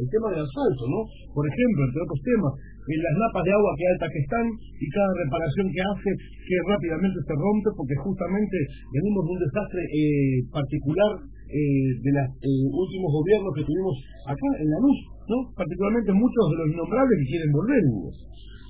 [0.04, 1.00] el tema del asfalto, ¿no?
[1.32, 5.12] Por ejemplo, entre otros temas, las napas de agua que altas que están y cada
[5.16, 8.56] reparación que hace que rápidamente se rompe porque justamente
[8.92, 11.12] venimos de un desastre eh, particular
[11.48, 12.28] eh, de los
[12.68, 13.96] últimos gobiernos que tuvimos
[14.28, 14.98] acá en la luz,
[15.28, 15.36] ¿no?
[15.52, 17.82] Particularmente muchos de los innombrables que quieren volver.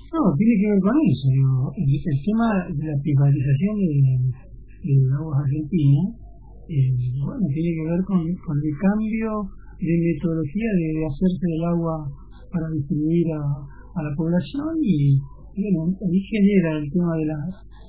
[0.09, 1.27] No, tiene que ver con eso.
[1.79, 3.93] el, tema de la privatización de,
[4.83, 6.07] de aguas argentinas,
[6.69, 6.91] eh,
[7.23, 9.29] bueno, tiene que ver con, con el cambio
[9.79, 11.95] de metodología de hacerse del agua
[12.51, 13.41] para distribuir a,
[13.95, 15.17] a la población y,
[15.55, 17.39] bueno, ahí genera el tema de la,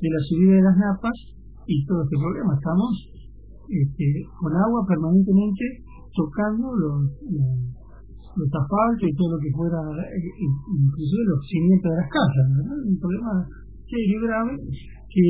[0.01, 1.19] de la subida de las napas
[1.67, 2.55] y todo este problema.
[2.55, 2.93] Estamos
[3.69, 4.07] este,
[4.39, 5.65] con agua permanentemente
[6.15, 7.01] tocando los,
[8.37, 10.35] los asfaltos y todo lo que fuera, eh,
[10.71, 12.47] inclusive los cimientos de las casas.
[12.55, 12.79] ¿verdad?
[12.87, 13.33] Un problema
[13.91, 14.55] serio grave
[15.11, 15.27] que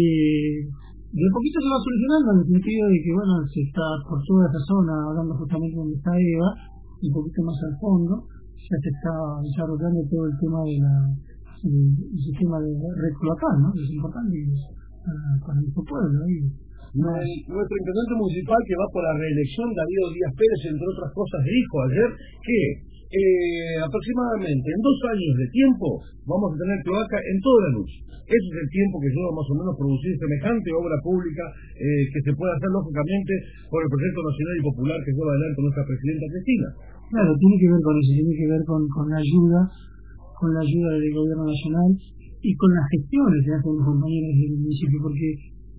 [1.11, 4.47] de poquito se va solucionando en el sentido de que, bueno, se está por toda
[4.47, 6.51] esa zona, hablando justamente donde está Eva,
[7.03, 8.15] un poquito más al fondo,
[8.55, 10.95] ya se está desarrollando todo el tema de la
[11.61, 13.69] el, el sistema de red cloacal, ¿no?
[13.77, 14.33] Es importante
[15.05, 16.21] para, para nuestro pueblo.
[16.25, 16.53] El-
[17.47, 21.77] nuestro intendente municipal que va por la reelección, Darío Díaz Pérez, entre otras cosas, dijo
[21.87, 22.09] ayer
[22.43, 22.59] que
[23.11, 25.99] eh, aproximadamente en dos años de tiempo
[26.31, 27.91] vamos a tener cloaca en toda la luz.
[28.31, 31.43] Ese es el tiempo que lleva más o menos producir semejante obra pública
[31.75, 33.33] eh, que se puede hacer lógicamente
[33.67, 36.69] por el proyecto nacional y popular que lleva adelante nuestra presidenta Cristina.
[37.11, 39.61] Claro, tiene que ver con eso, tiene que ver con, con la ayuda,
[40.39, 41.91] con la ayuda del gobierno nacional
[42.39, 45.29] y con las gestiones que hacen los compañeros del municipio, porque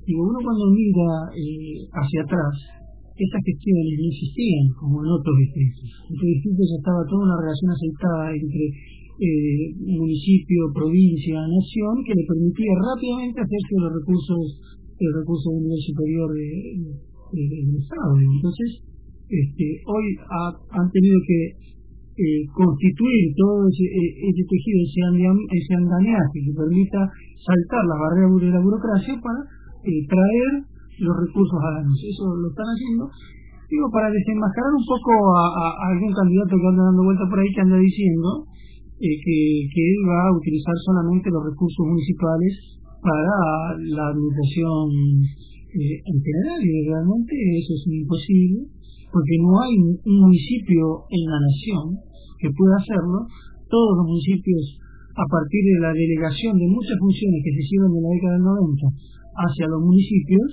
[0.03, 2.53] digo, uno cuando mira eh, hacia atrás,
[3.25, 5.85] esas gestiones no existían como en otros distritos.
[6.09, 8.63] En distritos ya estaba toda una relación aceitada entre
[9.21, 14.43] eh, municipio, provincia, nación, que le permitía rápidamente hacerse los recursos,
[14.97, 16.47] los recursos de nivel superior de,
[16.81, 18.11] de- de- del Estado.
[18.17, 18.69] Entonces,
[19.29, 21.39] este, hoy ha- han tenido que
[22.11, 26.99] eh, constituir todo ese, eh, ese tejido, ese, andam- ese andamiaje que permita
[27.45, 29.39] saltar las barreras de la burocracia para
[29.85, 30.51] eh, traer
[30.99, 31.99] los recursos a la luz.
[32.03, 33.07] Eso lo están haciendo,
[33.69, 37.61] digo, para desenmascarar un poco a algún candidato que anda dando vuelta por ahí que
[37.61, 38.29] anda diciendo
[38.99, 39.37] eh, que,
[39.71, 42.53] que él va a utilizar solamente los recursos municipales
[43.01, 43.33] para
[43.81, 44.85] la administración
[45.73, 48.67] eh, en general y realmente eso es imposible
[49.11, 51.83] porque no hay un municipio en la nación
[52.39, 53.27] que pueda hacerlo.
[53.67, 54.79] Todos los municipios,
[55.15, 58.47] a partir de la delegación de muchas funciones que se hicieron en la década del
[58.47, 58.87] 90
[59.31, 60.47] hacia los municipios,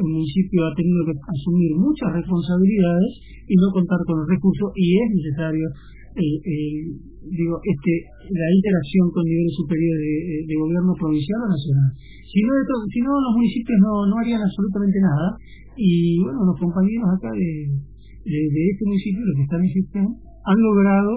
[0.00, 3.12] el municipio ha tenido que asumir muchas responsabilidades
[3.46, 5.66] y no contar con los recursos y es necesario
[6.10, 6.90] eh, eh,
[7.22, 7.92] digo este
[8.34, 11.90] la interacción con niveles superiores de, de gobierno provincial o nacional.
[12.26, 12.50] Si no,
[12.90, 15.38] si no los municipios no, no harían absolutamente nada
[15.78, 17.78] y bueno los compañeros acá de,
[18.26, 20.06] de, este municipio los que están en gestión
[20.50, 21.12] han logrado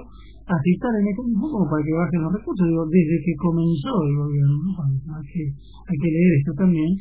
[0.46, 2.66] aceitar el mecanismo como para que bajen los recursos.
[2.70, 5.14] Digo desde que comenzó el gobierno ¿no?
[5.18, 6.92] hay que leer esto también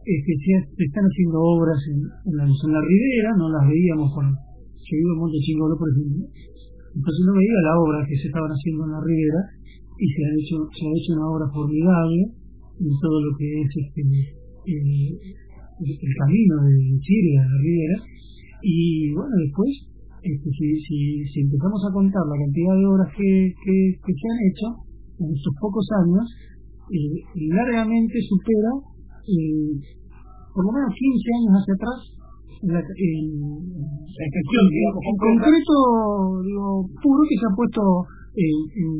[0.00, 4.08] es que se, están haciendo obras en, en, la, en la ribera, no las veíamos
[4.14, 8.26] por yo vivo en Monte Chingolo, por ejemplo, entonces no veía la obra que se
[8.26, 9.40] estaban haciendo en la ribera
[9.94, 12.20] y se ha hecho, se ha hecho una obra formidable
[12.74, 15.14] en todo lo que es este el,
[15.84, 17.96] el camino de Chile a la ribera.
[18.62, 19.70] Y bueno después
[20.22, 20.98] este, si, si,
[21.32, 24.66] si empezamos a contar la cantidad de obras que, que, que se han hecho
[25.22, 26.26] en estos pocos años
[26.92, 27.24] eh,
[27.54, 28.72] largamente supera
[29.26, 29.72] eh,
[30.54, 32.00] por lo menos 15 años hacia atrás
[32.60, 35.74] en, la, en, En gestión, digamos, en concreto
[36.44, 36.66] digo,
[37.00, 37.82] puro que se ha puesto
[38.36, 38.92] en, en,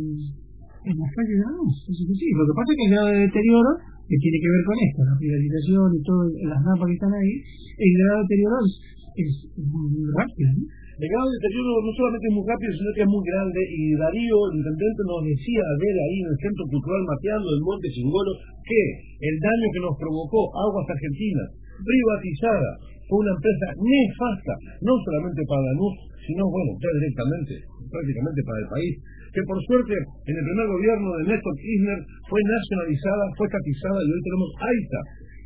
[0.90, 2.26] en las calles de la sí.
[2.32, 3.70] Lo que pasa es que el grado de deterioro,
[4.08, 7.34] que tiene que ver con esto, la privatización y todo, las napas que están ahí,
[7.78, 8.72] el grado de deterioro es,
[9.20, 10.48] es muy rápido.
[10.56, 10.79] ¿no?
[11.00, 13.60] El grado de deterioro no solamente es muy rápido, sino que es muy grande.
[13.72, 17.64] Y Darío, el intendente, nos decía a ver ahí en el Centro Cultural Mateando del
[17.64, 18.82] Monte Chingolo que
[19.24, 22.70] el daño que nos provocó Aguas Argentinas, privatizada,
[23.08, 24.54] fue una empresa nefasta,
[24.84, 27.52] no solamente para la luz, sino, bueno, ya directamente,
[27.88, 28.92] prácticamente para el país.
[29.32, 34.08] que por suerte en el primer gobierno de Néstor Kirchner fue nacionalizada, fue estatizada y
[34.10, 35.00] hoy tenemos AITA,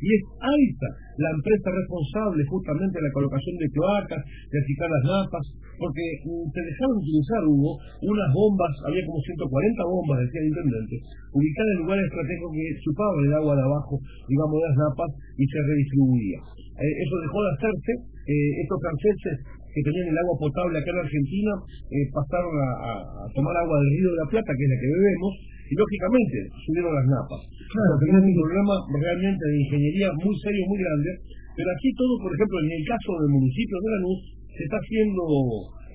[0.05, 5.03] y es AITA la empresa responsable justamente de la colocación de cloacas, de achicar las
[5.09, 5.45] napas,
[5.81, 9.49] porque mm, se dejaron utilizar, hubo unas bombas, había como 140
[9.89, 10.95] bombas, decía el intendente,
[11.33, 13.95] ubicadas en lugares estratégicos que chupaban el agua de abajo,
[14.29, 15.11] digamos, de las napas
[15.41, 16.39] y se redistribuía.
[16.75, 17.93] Eh, eso dejó de hacerse,
[18.29, 19.35] eh, estos franceses
[19.73, 21.51] que tenían el agua potable acá en Argentina
[21.91, 25.33] eh, pasaron a, tomar agua del río de la Plata, que es la que bebemos,
[25.65, 27.41] y lógicamente subieron las napas.
[27.49, 31.11] Claro, tenemos un problema realmente de ingeniería muy serio, muy grande,
[31.55, 34.21] pero aquí todo, por ejemplo, en el caso del municipio de Lanús,
[34.55, 35.23] se está haciendo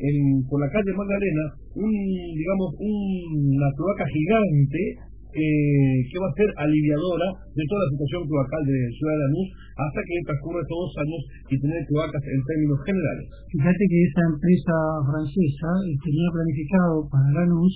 [0.00, 0.16] en,
[0.48, 1.44] por la calle Magdalena
[1.76, 1.92] un,
[2.36, 4.82] digamos, una cloaca gigante
[5.30, 9.48] eh, que va a ser aliviadora de toda la situación cloacal de Ciudad de Lanús
[9.78, 13.26] hasta que transcurra estos dos años y tener cloacas en términos generales.
[13.46, 14.76] Fíjate que esa empresa
[15.06, 15.70] francesa
[16.02, 17.74] tenía planificado para Lanús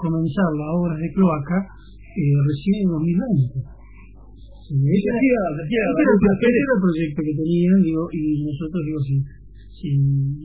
[0.00, 3.80] comenzar las obras de cloaca eh, recién en 2020.
[4.64, 9.16] Sí, decía, decía, ese era el proyecto que tenían, digo, y nosotros, digo, sí.
[9.76, 9.90] sí.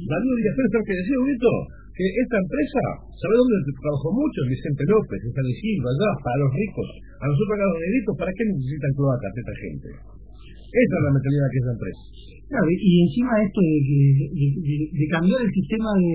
[0.09, 1.51] Darío Díaz que decía, Huguito?
[1.95, 2.81] Que esta empresa,
[3.21, 4.43] ¿sabe dónde trabajó mucho?
[4.51, 6.89] Vicente López, en San Isidro, allá, para los ricos.
[7.21, 9.87] A nosotros acá los negritos, ¿para qué necesitan cloacas esta gente?
[9.95, 12.03] Esa es la mentalidad que es la empresa.
[12.45, 16.13] Claro, y encima esto de, de, de, de cambiar el sistema de,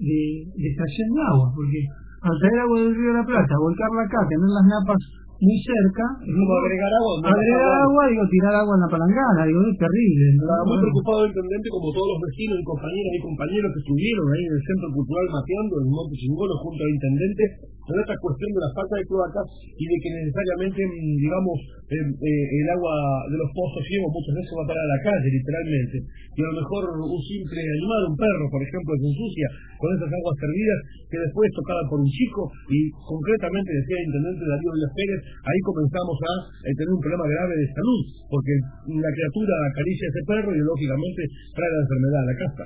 [0.00, 1.80] de, de extracción de agua, porque
[2.20, 5.00] traer agua del río de la Plata, volcarla acá, tener las napas
[5.40, 6.04] muy cerca.
[6.20, 7.12] Es como agregar agua.
[7.24, 10.24] Agregar agua, digo, tirar agua en la palangana, digo, es terrible.
[10.36, 14.24] Estaba muy preocupado el intendente, como todos los vecinos y compañeras y compañeros que estuvieron
[14.28, 17.44] ahí en el Centro Cultural mateando en Monte Chingolo junto al intendente,
[17.80, 21.56] con esta cuestión de la falta de cloacas y de que necesariamente, digamos,
[21.90, 22.94] el, eh, el agua
[23.26, 25.96] de los pozos ciegos muchas veces va a parar a la calle, literalmente.
[26.06, 29.46] Y a lo mejor un simple animal, un perro, por ejemplo, se ensucia
[29.80, 30.78] con esas aguas servidas
[31.10, 35.60] que después tocadas por un chico y concretamente, decía el intendente Darío Villas Pérez, ahí
[35.64, 36.32] comenzamos a
[36.66, 38.52] eh, tener un problema grave de salud, porque
[38.90, 41.20] la criatura acaricia a ese perro y lógicamente
[41.54, 42.64] trae la enfermedad a la casa.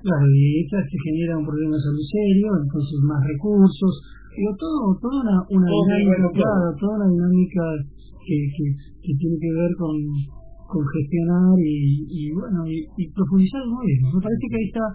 [0.00, 3.92] Claro, y esto se genera un problema de salud serio, entonces más recursos,
[4.32, 7.64] digo, todo, toda una, una Todo dinámica, claro, toda una dinámica
[8.24, 8.64] que, que,
[9.04, 9.96] que tiene que ver con,
[10.72, 11.76] con gestionar y,
[12.08, 14.00] y bueno, y, y profundizar muy bien.
[14.08, 14.86] Me parece que ahí está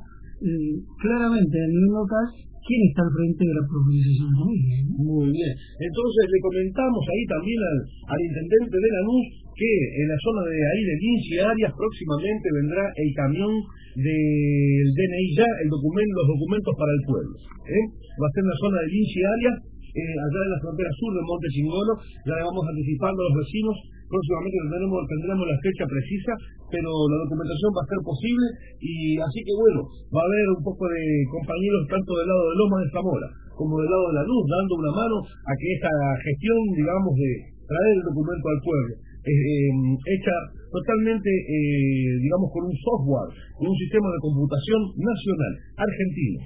[0.41, 2.25] eh, claramente a nivel local
[2.65, 5.53] quién está al frente de la profundización de Muy bien.
[5.53, 7.77] Entonces le comentamos ahí también al,
[8.09, 12.45] al intendente de Lanús que en la zona de ahí de Lynch y Arias próximamente
[12.51, 13.53] vendrá el camión
[13.95, 17.35] del DNI ya, el documento, los documentos para el pueblo.
[17.71, 17.85] ¿eh?
[18.19, 19.55] Va a ser en la zona de Lynch y Arias,
[19.95, 21.93] eh, allá en la frontera sur de Monte Chingolo,
[22.27, 23.75] ya le vamos anticipando a los vecinos,
[24.07, 26.33] próximamente tendremos, tendremos la fecha precisa,
[26.69, 28.45] pero la documentación va a ser posible
[28.81, 32.55] y así que bueno, va a haber un poco de compañeros tanto del lado de
[32.57, 35.91] Loma de Zamora como del lado de la luz, dando una mano a que esta
[36.27, 37.29] gestión, digamos, de
[37.65, 38.93] traer el documento al pueblo,
[39.25, 39.71] eh, eh,
[40.11, 40.35] hecha
[40.69, 46.39] totalmente, eh, digamos, con un software, con un sistema de computación nacional, argentino.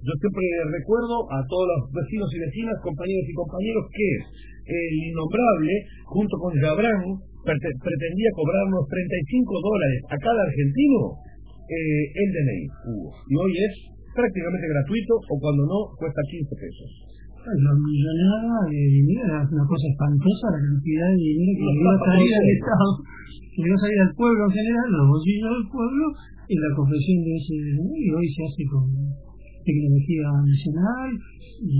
[0.00, 4.08] Yo siempre recuerdo a todos los vecinos y vecinas, compañeros y compañeros, que
[4.70, 5.72] el innombrable,
[6.06, 7.02] junto con Gabran,
[7.42, 10.98] prete- pretendía cobrarnos 35 dólares a cada argentino
[11.70, 13.10] eh, el DNI, Hugo.
[13.30, 13.72] Y hoy es
[14.14, 16.90] prácticamente gratuito, o cuando no, cuesta 15 pesos.
[17.40, 21.92] La millonada de dinero era una cosa espantosa, la cantidad de dinero que le iba
[21.94, 22.46] a salir al.
[22.52, 22.88] Estado,
[23.48, 26.04] que le iba a salir al pueblo en general, los bolsillos del pueblo,
[26.50, 28.84] y la confesión de ese dinero, y hoy se hace con
[29.70, 31.08] tecnología nacional
[31.62, 31.76] y,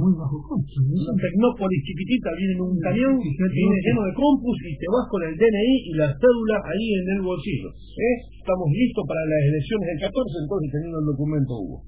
[0.00, 0.76] muy bajo costo.
[0.80, 0.96] ¿no?
[0.96, 5.04] Una Tecnópolis chiquitita, viene en un camión, Fíjate viene lleno de compus y te vas
[5.12, 7.68] con el DNI y la cédula ahí en el bolsillo.
[7.74, 8.16] ¿eh?
[8.40, 11.78] Estamos listos para las elecciones del 14, entonces teniendo el documento Hugo.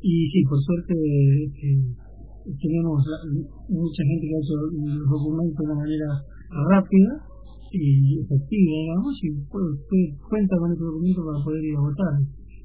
[0.00, 1.68] Y sí, por suerte este,
[2.48, 3.24] tenemos la-
[3.68, 6.08] mucha gente que ha hecho los documentos de una manera
[6.72, 7.12] rápida
[7.76, 12.14] y efectiva, digamos, y puede- cuenta con este documento para poder ir a votar.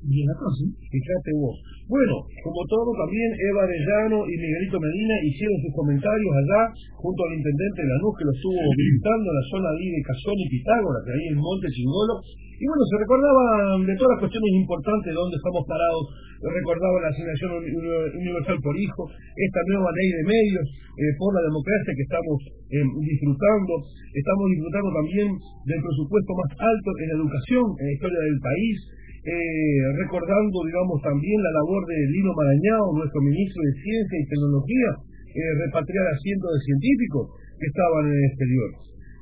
[0.03, 0.67] El 14.
[0.91, 1.55] Fíjate vos.
[1.87, 6.61] Bueno, como todo, también Eva Arellano y Miguelito Medina hicieron sus comentarios allá,
[6.99, 10.37] junto al intendente de Lanús, que lo estuvo visitando en la zona ahí de Cazón
[10.43, 12.15] y Pitágoras, que ahí en Monte Chingolo.
[12.53, 16.03] Y bueno, se recordaban de todas las cuestiones importantes de dónde estamos parados.
[16.43, 20.65] Recordaban la asignación uni- uni- universal por hijo, esta nueva ley de medios
[20.99, 22.37] eh, por la democracia que estamos
[22.71, 23.73] eh, disfrutando.
[24.15, 25.27] Estamos disfrutando también
[25.67, 28.75] del presupuesto más alto en la educación en la historia del país
[29.23, 34.89] eh, recordando, digamos, también la labor de Lino Marañao, nuestro ministro de Ciencia y Tecnología,
[35.31, 37.23] eh, repatriar a cientos de científicos
[37.55, 38.69] que estaban en el exterior.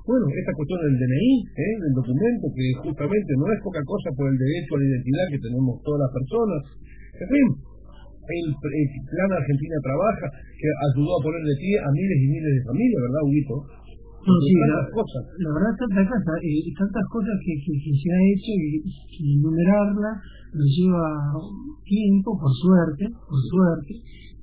[0.01, 4.25] Bueno, esta cuestión del DNI, eh, del documento, que justamente no es poca cosa por
[4.25, 6.61] el derecho a la identidad que tenemos todas las personas.
[7.21, 12.17] En fin, el, el plan Argentina Trabaja, que ayudó a poner de pie a miles
[12.17, 13.55] y miles de familias, ¿verdad, Huguito?
[14.21, 15.23] No, sí, la, cosas.
[15.41, 19.25] la verdad tanta cosa, eh, tantas cosas que, que, que se ha hecho y, y
[19.41, 20.11] enumerarla
[20.53, 21.07] nos lleva
[21.85, 23.93] tiempo, por suerte, por suerte.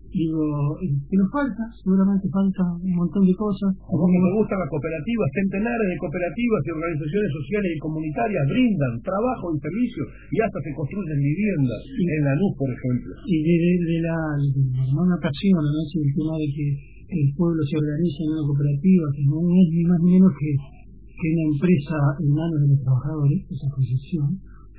[0.08, 0.40] Digo,
[0.80, 3.76] eh, nos falta, seguramente falta un montón de cosas.
[3.76, 8.44] A vos que te gustan las cooperativas, centenares de cooperativas y organizaciones sociales y comunitarias
[8.48, 13.12] brindan trabajo y servicios y hasta se construyen viviendas en la luz, por ejemplo.
[13.28, 14.16] Y de, de, de la,
[14.48, 15.76] de la hermana pasión, ¿no?
[15.76, 16.66] Es el tema de que
[17.08, 20.50] el pueblo se organiza en una cooperativa, que no es ni más ni menos que,
[20.52, 24.28] que una empresa en manos de los trabajadores, esa concepción,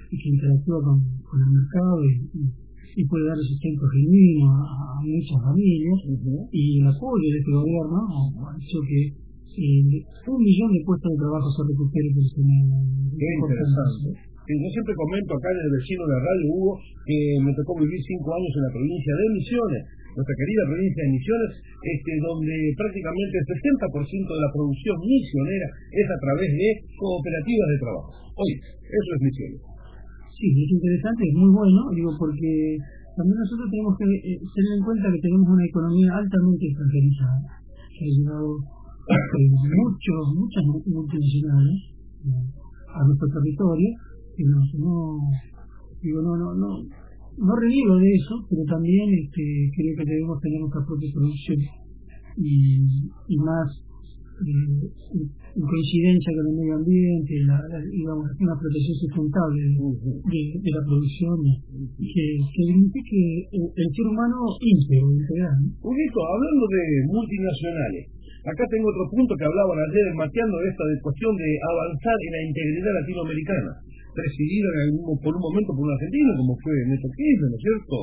[0.09, 2.41] y que interactúa con, con el mercado y, y,
[3.01, 5.97] y puede dar sustento genuino a, a muchas familias,
[6.53, 7.97] y el apoyo de este gobierno
[8.45, 9.29] ha hecho que
[9.59, 14.07] eh, un millón de puestos de trabajo se recuperen Qué interesante.
[14.49, 16.73] Yo siempre comento acá en el vecino de radio, Hugo,
[17.05, 19.83] que me tocó vivir cinco años en la provincia de Misiones,
[20.19, 26.07] nuestra querida provincia de Misiones, este, donde prácticamente el 60% de la producción misionera es
[26.11, 26.67] a través de
[26.99, 28.09] cooperativas de trabajo.
[28.35, 29.61] Oye, eso es Misiones.
[30.35, 32.79] Sí, es interesante, es muy bueno, digo, porque
[33.15, 37.39] también nosotros tenemos que eh, tener en cuenta que tenemos una economía altamente extranjerizada,
[37.91, 41.79] que ha llegado eh, muchos, muchas multinacionales
[42.27, 42.43] eh,
[42.91, 43.89] a nuestro territorio,
[44.35, 44.95] que no, no,
[45.99, 46.69] digo, no, no, no,
[47.39, 49.43] no reniego de eso, pero también este,
[49.75, 51.59] creo que debemos tener nuestra propia producción
[52.35, 52.83] y,
[53.27, 53.67] y más
[54.39, 54.91] eh,
[55.49, 60.83] en coincidencia con el medio ambiente, la, la, digamos, una protección sustentable de, de, la
[60.87, 61.35] producción
[61.99, 65.57] que, que dignifique el, el ser humano íntegro, integral.
[65.83, 68.03] Huguito, hablando de multinacionales,
[68.47, 72.41] acá tengo otro punto que hablaban ayer mateando esta de cuestión de avanzar en la
[72.47, 73.71] integridad latinoamericana,
[74.13, 74.69] presidida
[75.21, 77.95] por un momento por un argentino, como fue Néstor Kirchner, ¿no es cierto?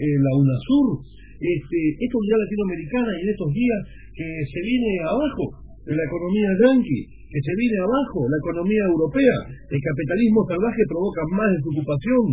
[0.00, 0.86] Eh, la UNASUR,
[1.40, 3.80] este, esta unidad latinoamericana y en estos días
[4.14, 5.44] que se viene abajo,
[5.88, 7.00] la economía yanqui,
[7.30, 9.36] que se viene abajo, la economía europea,
[9.70, 12.24] el capitalismo salvaje provoca más desocupación,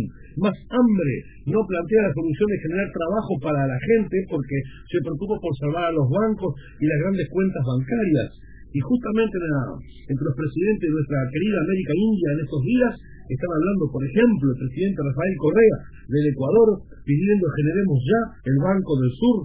[0.42, 1.14] más hambre,
[1.46, 4.58] no plantea la solución de generar trabajo para la gente porque
[4.90, 6.50] se preocupa por salvar a los bancos
[6.82, 8.28] y las grandes cuentas bancarias.
[8.68, 9.36] Y justamente
[10.12, 12.92] entre los presidentes de nuestra querida América India en estos días
[13.34, 15.76] están hablando, por ejemplo, el presidente Rafael Correa
[16.08, 16.68] del Ecuador
[17.04, 19.36] pidiendo generemos ya el Banco del Sur,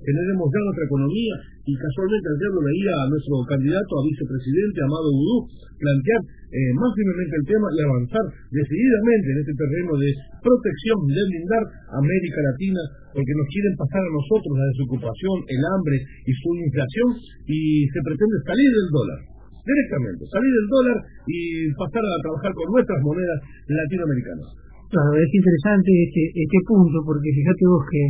[0.00, 1.34] generemos ya nuestra economía
[1.68, 5.36] y casualmente ayer lo veía a nuestro candidato a vicepresidente, Amado Vudú,
[5.76, 10.10] plantear eh, más firmemente el tema y avanzar decididamente en este terreno de
[10.40, 11.64] protección, de blindar
[11.94, 17.08] América Latina, porque nos quieren pasar a nosotros la desocupación, el hambre y su inflación
[17.46, 19.29] y se pretende salir del dólar
[19.64, 21.38] directamente, salir del dólar y
[21.76, 23.38] pasar a trabajar con nuestras monedas
[23.68, 24.48] latinoamericanas.
[24.90, 28.02] Claro, es interesante este, este punto porque fíjate vos que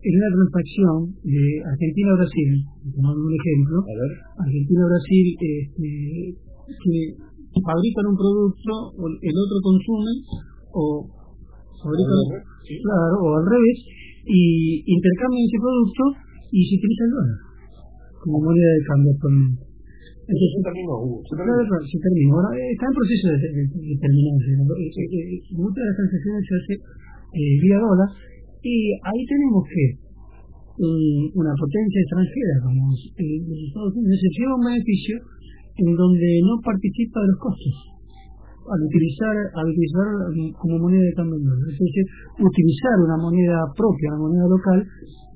[0.00, 0.96] en una transacción
[1.26, 2.50] de Argentina-Brasil,
[2.94, 3.76] tomando un ejemplo,
[4.38, 5.90] Argentina-Brasil este,
[6.70, 6.94] que
[7.60, 8.72] fabrican un producto,
[9.20, 10.14] el otro consume,
[10.72, 11.04] o
[11.82, 12.20] fabrican,
[12.64, 13.78] claro, o al revés,
[14.24, 14.40] y
[14.86, 16.02] intercambian ese producto
[16.48, 17.50] y se utiliza el dólar
[18.20, 19.69] como moneda de cambio actualmente.
[20.30, 21.18] Entonces, se terminó, Hugo.
[21.26, 22.38] Se terminó.
[22.54, 24.50] Está en proceso de, de, de terminarse.
[24.54, 26.74] Eh, eh, eh, muchas de las transacciones se hace
[27.34, 28.10] eh, vía dólar
[28.62, 34.58] y ahí tenemos que eh, una potencia extranjera como eh, los Estados Unidos se lleva
[34.58, 35.14] un beneficio
[35.82, 37.74] en donde no participa de los costos
[38.70, 41.70] al utilizar al utilizar mm, como moneda de cambio dólar.
[41.70, 42.06] Entonces,
[42.38, 44.78] utilizar una moneda propia, una moneda local,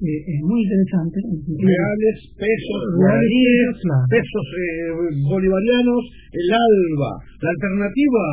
[0.03, 1.19] eh, es muy interesante.
[1.23, 3.77] Reales, pesos, Reales, guaraníes,
[4.11, 4.91] pesos eh,
[5.31, 6.03] bolivarianos,
[6.35, 8.25] el ALBA, la alternativa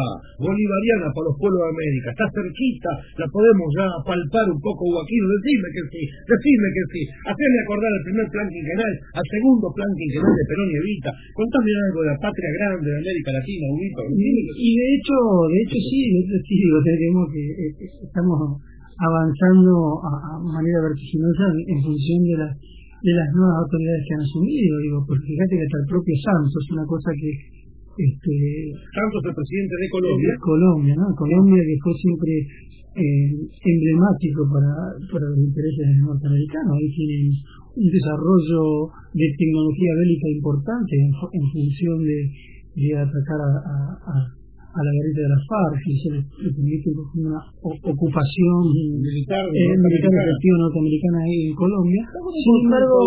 [0.42, 2.08] bolivariana para los pueblos de América.
[2.18, 5.22] Está cerquita, la podemos ya palpar un poco, Joaquín.
[5.22, 7.02] Decime que sí, decime que sí.
[7.30, 11.12] Haceme acordar al primer plan quinquenal, al segundo plan quinquenal de Perón y Evita.
[11.38, 14.02] Contame algo de la patria grande de América Latina, Huguito.
[14.18, 15.16] Y, y de hecho,
[15.46, 17.72] de hecho sí, de hecho sí, digo, tenemos que eh,
[18.02, 18.62] estamos
[18.98, 19.72] avanzando
[20.04, 22.54] a, a manera vertiginosa en, en función de las
[23.02, 26.62] de las nuevas autoridades que han asumido, digo, porque fíjate que hasta el propio Santos,
[26.70, 27.32] una cosa que
[27.98, 28.34] este
[28.78, 30.30] Santos, el presidente de Colombia.
[30.30, 31.06] de Colombia, ¿no?
[31.18, 32.34] Colombia que fue siempre
[33.02, 34.72] eh, emblemático para,
[35.10, 37.26] para los intereses norteamericanos, ahí tienen
[37.74, 38.62] un desarrollo
[39.18, 42.20] de tecnología bélica importante en, fu- en función de,
[42.86, 44.16] de atacar a, a, a
[44.72, 48.60] a la guerrilla de las FARC y se le, le permite una ocupación
[49.04, 52.04] militar, eh, militar efectiva norteamericana ahí en Colombia.
[52.08, 52.98] Sin embargo,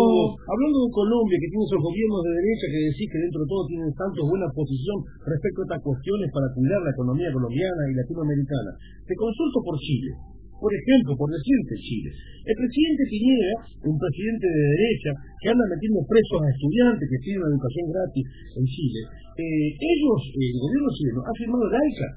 [0.45, 3.61] hablando de Colombia que tiene esos gobiernos de derecha que decís que dentro de todo
[3.65, 8.71] tienen tanto buena posición respecto a estas cuestiones para cuidar la economía colombiana y latinoamericana,
[9.09, 10.34] te consulto por Chile.
[10.55, 12.09] Por ejemplo, por decirte Chile.
[12.45, 13.53] El presidente Piñera,
[13.91, 15.11] un presidente de derecha,
[15.41, 18.25] que anda metiendo presos a estudiantes que tienen educación gratis
[18.55, 19.01] en Chile,
[19.35, 22.09] eh, ellos, el gobierno chileno, ha firmado el AICA,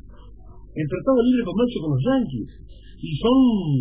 [0.71, 2.51] el Tratado de Libre Comercio con los yanquis,
[2.99, 3.39] y son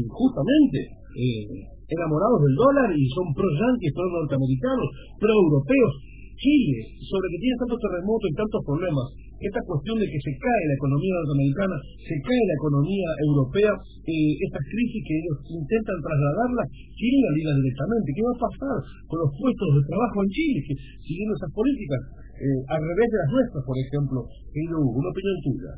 [0.10, 0.80] justamente
[1.18, 4.90] eh, enamorados del dólar y son pro-yanquis, pro-norteamericanos,
[5.22, 5.94] pro-europeos.
[6.38, 9.06] Chile, sobre que tiene tantos terremotos y tantos problemas,
[9.38, 13.72] esta cuestión de que se cae la economía norteamericana, se cae la economía europea,
[14.10, 18.08] eh, estas crisis que ellos intentan trasladarlas, Chile la liga directamente.
[18.18, 20.60] ¿Qué va a pasar con los puestos de trabajo en Chile,
[21.06, 22.02] siguiendo esas políticas,
[22.38, 24.18] eh, al revés de las nuestras, por ejemplo?
[24.26, 25.74] Hugo, una opinión tuya.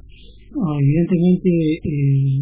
[0.55, 1.51] No, evidentemente
[1.83, 2.39] eh,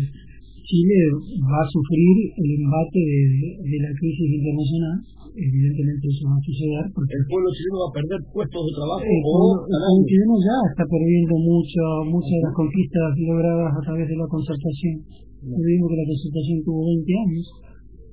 [0.70, 1.00] Chile
[1.42, 6.86] va a sufrir el embate de, de la crisis internacional evidentemente eso va a suceder.
[6.92, 10.84] Porque el pueblo chileno va a perder puestos de trabajo pueblo, el chileno ya está
[10.90, 14.96] perdiendo mucho, muchas de las conquistas logradas a través de la concertación.
[15.38, 17.46] Vimos que la concertación tuvo 20 años.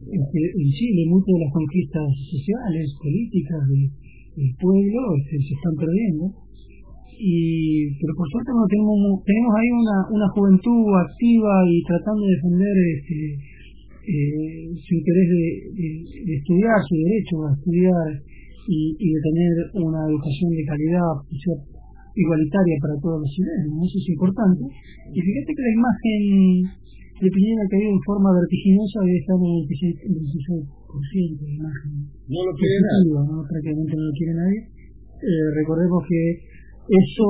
[0.05, 3.81] Este, en Chile muchas de las conquistas sociales, políticas de,
[4.37, 6.25] del pueblo este, se están perdiendo.
[7.15, 12.35] Y, pero por suerte no tenemos, tenemos ahí una, una juventud activa y tratando de
[12.37, 13.19] defender este,
[14.05, 15.89] eh, su interés de, de,
[16.29, 18.09] de, estudiar, su derecho a estudiar
[18.69, 21.57] y, y, de tener una educación de calidad sea,
[22.15, 23.81] igualitaria para todos los chilenos.
[23.81, 24.63] Eso es importante.
[25.09, 26.23] Y fíjate que la imagen
[27.15, 31.91] de Piñera ha caído en forma vertiginosa y está en el 26%, 26 de imagen.
[32.29, 33.13] No lo quiere nadie.
[33.25, 33.37] ¿no?
[33.47, 34.61] Prácticamente no lo quiere nadie.
[35.25, 36.21] Eh, recordemos que
[36.85, 37.27] eso,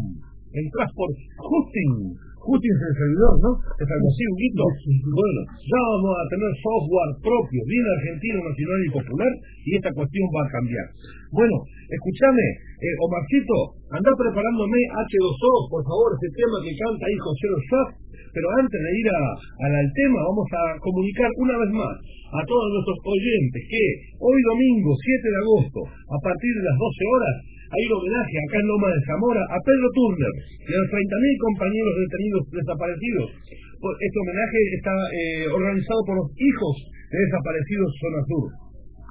[0.52, 3.50] Entrás por hosting, es el servidor, ¿no?
[3.58, 4.64] Es algo así, un guito.
[5.10, 9.32] Bueno, ya vamos a tener software propio, bien argentino, nacional y popular,
[9.66, 10.86] y esta cuestión va a cambiar.
[11.34, 11.56] Bueno,
[11.92, 12.46] escúchame,
[12.78, 13.58] eh, Omarcito,
[13.92, 17.88] anda preparándome H2O, por favor, ese tema que canta ahí José Rochaf,
[18.32, 21.94] pero antes de ir a, a, al tema, vamos a comunicar una vez más
[22.28, 23.84] a todos nuestros oyentes que
[24.20, 27.36] hoy domingo 7 de agosto, a partir de las 12 horas,
[27.68, 31.46] hay un homenaje acá en Loma de Zamora a Pedro Turner y a los 30.000
[31.52, 33.26] compañeros detenidos desaparecidos.
[33.44, 36.74] Este homenaje está eh, organizado por los hijos
[37.12, 38.46] de desaparecidos Zona Sur.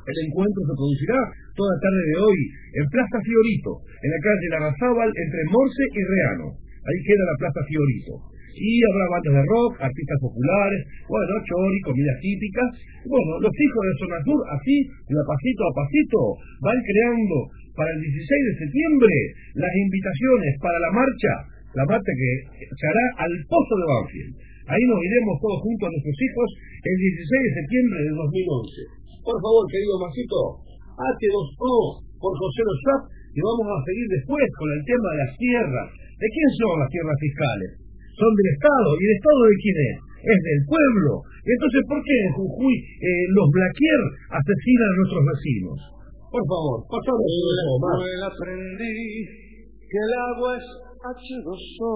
[0.09, 1.19] El encuentro se producirá
[1.53, 2.39] toda tarde de hoy
[2.81, 3.71] en Plaza Fiorito,
[4.01, 6.47] en la calle Larrazábal, entre Morse y Reano.
[6.57, 8.13] Ahí queda la Plaza Fiorito.
[8.57, 12.69] Y habrá bandas de rock, artistas populares, bueno, chori, comidas típicas.
[13.05, 16.19] Bueno, los hijos de Zona Sur, así, de pasito a pasito,
[16.65, 17.37] van creando
[17.77, 19.13] para el 16 de septiembre
[19.53, 21.33] las invitaciones para la marcha,
[21.77, 22.31] la marcha que
[22.65, 24.33] se hará al Pozo de Banfield.
[24.65, 26.47] Ahí nos iremos todos juntos a nuestros hijos
[26.81, 28.97] el 16 de septiembre de 2011.
[29.21, 30.41] Por favor, querido Masito,
[30.97, 33.01] H2O por José Lozap
[33.37, 35.87] y vamos a seguir después con el tema de las tierras.
[36.17, 37.69] ¿De quién son las tierras fiscales?
[38.17, 38.89] Son del Estado.
[38.97, 39.97] ¿Y el Estado de quién es?
[40.17, 41.13] Es del pueblo.
[41.45, 44.01] Entonces, ¿por qué en Jujuy eh, los Blaquier
[44.33, 45.96] asesinan a nuestros vecinos?
[46.27, 48.03] Por favor, pasamos un más.
[48.27, 49.23] aprendí
[49.79, 50.67] que el agua es
[50.99, 51.87] H2O.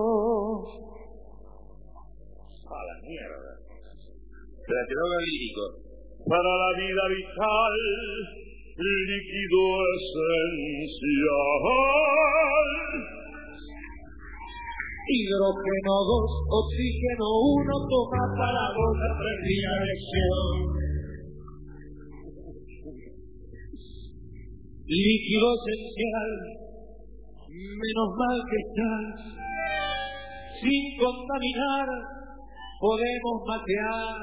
[2.63, 3.51] A la mierda.
[4.71, 5.83] La droga lírico.
[6.23, 7.75] Para la vida vital,
[8.79, 9.63] líquido
[9.99, 11.51] esencial.
[15.11, 19.11] Hidrógeno 2, oxígeno 1, toma para vos la
[19.91, 20.90] lección.
[24.91, 26.31] Líquido esencial,
[27.47, 29.23] menos mal que estás.
[30.59, 31.87] sin contaminar,
[32.75, 34.19] podemos matear,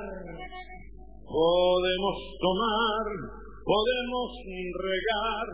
[1.24, 3.06] podemos tomar,
[3.64, 4.28] podemos
[4.76, 5.48] regar,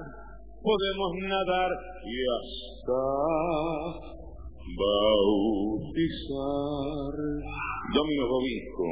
[0.59, 1.71] podemos nadar
[2.11, 3.07] y hasta
[5.95, 6.35] bautizar.
[7.95, 8.83] Domino Bobisco.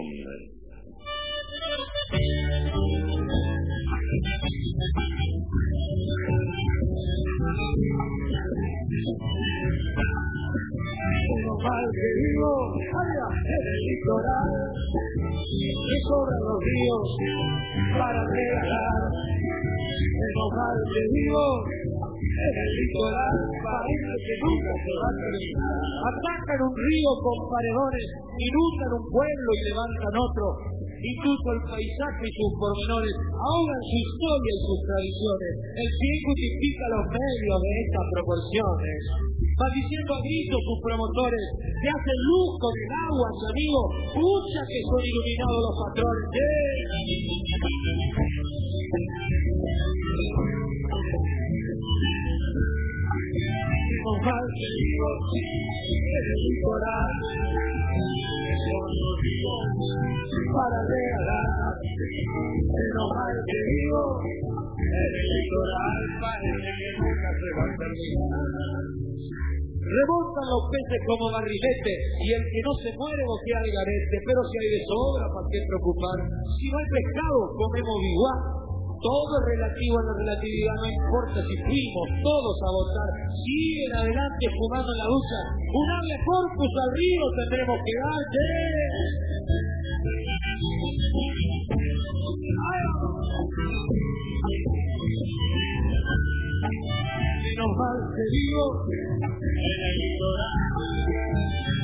[11.63, 14.51] Mal que vivo en el litoral,
[14.83, 17.07] que sobran los ríos
[17.95, 19.03] para regalar.
[19.07, 21.45] Menos mal que vivo
[22.19, 25.77] en el litoral, parece que nunca se va a terminar.
[26.03, 28.07] Atacan un río con paredones,
[28.43, 30.82] inundan un pueblo y levantan otro.
[31.03, 35.53] Incluso el paisaje y sus pormenores ahogan su historia y sus tradiciones.
[35.83, 38.99] El pie justifica los medios de estas proporciones.
[39.43, 43.81] Va diciendo a gritos sus promotores, que hacen luz con el agua, su amigo,
[44.15, 46.23] escucha que son iluminados los patrones.
[58.73, 59.65] Son los ríos
[60.49, 61.73] para regalar.
[62.73, 64.03] Menos mal que vivo
[64.73, 68.85] el litoral, parece que nunca se va a terminar.
[69.83, 74.41] Remontan los peces como barrilete y el que no se muere boquea el garete, pero
[74.47, 76.19] si hay de sobra, ¿para qué preocupar?
[76.55, 78.62] Si no hay pescado, comemos igual.
[79.03, 83.11] Todo relativo a la relatividad, no importa si fuimos todos a votar.
[83.35, 85.39] Siguen adelante fumando en la ducha.
[85.59, 88.23] Un ave corpus al río tendremos que dar.
[97.43, 100.63] Menos mal que vivo en el litoral,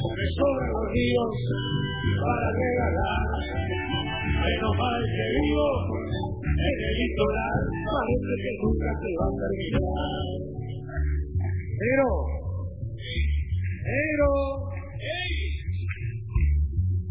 [0.07, 1.35] me sobran los ríos
[2.15, 3.27] para regalar.
[4.39, 6.18] Menos mal que vivo
[6.59, 9.87] en el litoral, parece que nunca se va a terminar.
[11.79, 12.07] Pero,
[13.87, 14.29] pero,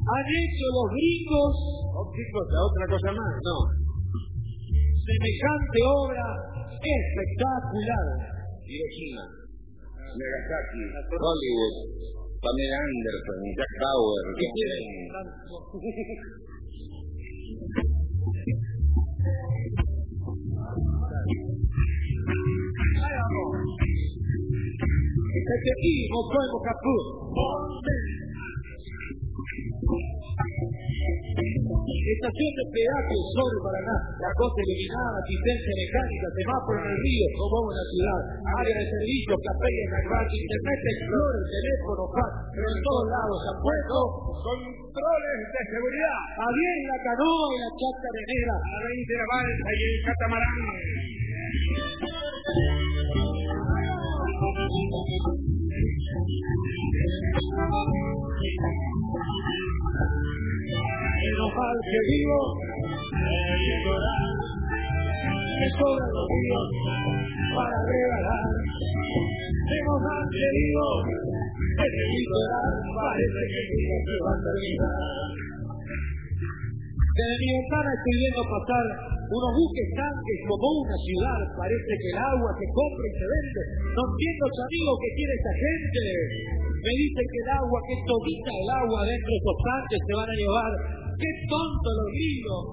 [0.07, 1.55] han hecho los gringos,
[1.95, 3.55] otra cosa más, no,
[5.07, 6.27] semejante obra
[6.83, 8.07] espectacular.
[8.67, 9.23] Hiroshima,
[10.11, 11.75] Nagasaki, Hollywood,
[12.43, 14.83] Pamela Anderson, Jack Bauer, ¿qué quieren?
[25.47, 26.95] Este aquí, Mocoemo Capú.
[31.07, 33.95] Estación de peaje sobre Paraná,
[34.27, 38.21] la costa iluminada, asistencia mecánica, semáforo en el río, como en la ciudad,
[38.59, 43.59] área de servicio, café y snack internet, explorer, teléfono, fax, pero en todos lados han
[43.63, 43.95] puesto
[44.35, 46.19] controles de seguridad.
[46.43, 51.16] Javier la canoa y la chacarenera, a la 20 de la balsa y el catamarán.
[57.37, 57.53] Menos
[61.53, 62.39] mal que vivo
[63.13, 64.33] en el litoral,
[65.61, 66.65] me sobran los ríos
[67.53, 68.41] para regalar.
[69.69, 70.87] Menos mal que vivo
[71.77, 72.73] el litoral,
[73.05, 74.97] parece que nunca se va a terminar.
[77.21, 78.85] Desde mi ventana estoy viendo pasar
[79.29, 81.41] unos buques tanques como una ciudad.
[81.53, 83.61] Parece que el agua se compra y se vende.
[83.93, 86.01] No entiendo, amigo, qué quiere esta gente.
[86.87, 90.29] Me dicen que el agua, que todita el agua dentro de esos tanques se van
[90.31, 90.71] a llevar.
[91.19, 92.63] ¡Qué tonto los gringos!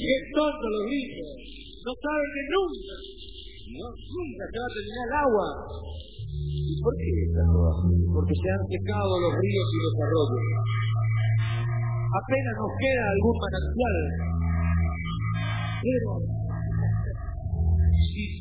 [0.00, 1.28] ¡Qué tonto los gringos!
[1.84, 2.94] No saben que nunca,
[3.68, 5.48] no, nunca se va a terminar el agua.
[6.32, 10.40] ¿Y por qué Porque se han secado los ríos y los arroyos.
[12.16, 13.96] Apenas nos queda algún manantial.
[15.84, 16.41] Pero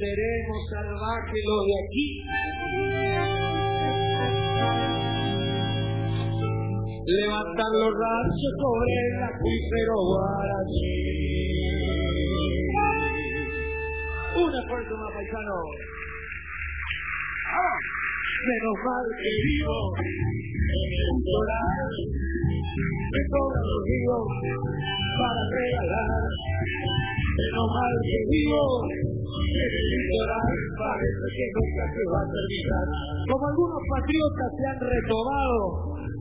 [0.02, 2.10] seremos salvajes los de aquí,
[7.06, 10.90] levantar los ranchos sobre el acuífero guaraní.
[14.42, 15.58] Un esfuerzo más paisano.
[18.42, 21.94] Menos mal que vivo en el litoral,
[22.90, 24.26] me sobran los ríos
[25.22, 27.21] para regalar.
[27.42, 28.62] Menos mal que vivo
[30.86, 32.86] que nunca se va a terminar.
[33.26, 35.58] Como algunos patriotas se han retomado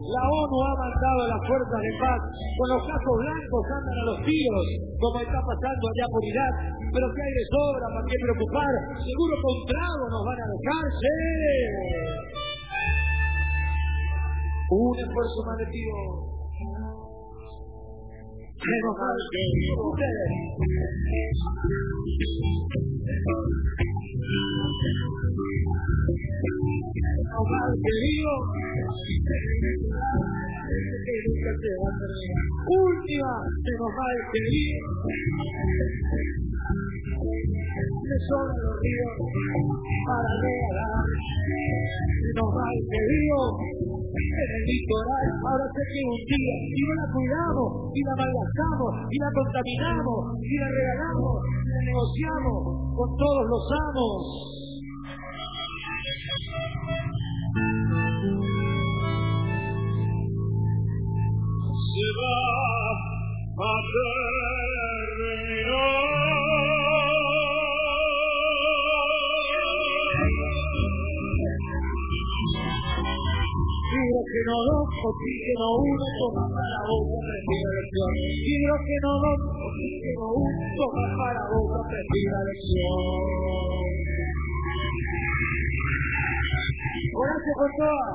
[0.01, 2.21] La ONU ha mandado a las fuerzas de paz.
[2.57, 4.67] Con los cascos blancos andan a los tiros,
[4.97, 6.55] como está pasando allá por Irak.
[6.89, 8.73] Pero si hay de sobra, ¿para qué preocupar?
[8.97, 9.57] Seguro con
[10.09, 11.13] nos van a dejarse.
[14.73, 16.30] Un esfuerzo maletío.
[18.61, 20.33] Mal que ustedes.
[31.41, 32.29] Que va a perder.
[32.69, 33.33] Última,
[33.65, 34.85] menos mal querido.
[37.81, 39.13] Me sobran los ríos
[40.05, 40.33] para
[42.55, 45.27] mal querido en el litoral.
[45.47, 50.21] Ahora sé que un día, y no la cuidamos, y la malgastamos, y la contaminamos,
[50.43, 52.59] y la regalamos, y la negociamos
[52.97, 54.23] con todos los amos.
[61.71, 62.35] Se va
[63.61, 63.75] a
[74.51, 78.11] Hidrógeno 2, oxígeno 1, toma para boca, respira lección.
[78.51, 82.99] Hidrógeno 2, oxígeno 1, toma para boca, respira lección.
[87.15, 88.11] Horacio Cotoa.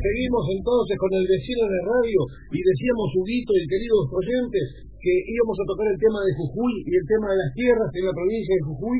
[0.00, 2.20] Seguimos entonces con el vecino de radio
[2.56, 6.92] y decíamos, Huguito y queridos oyentes, que íbamos a tocar el tema de Jujuy y
[6.92, 8.98] el tema de las tierras en la provincia de Jujuy,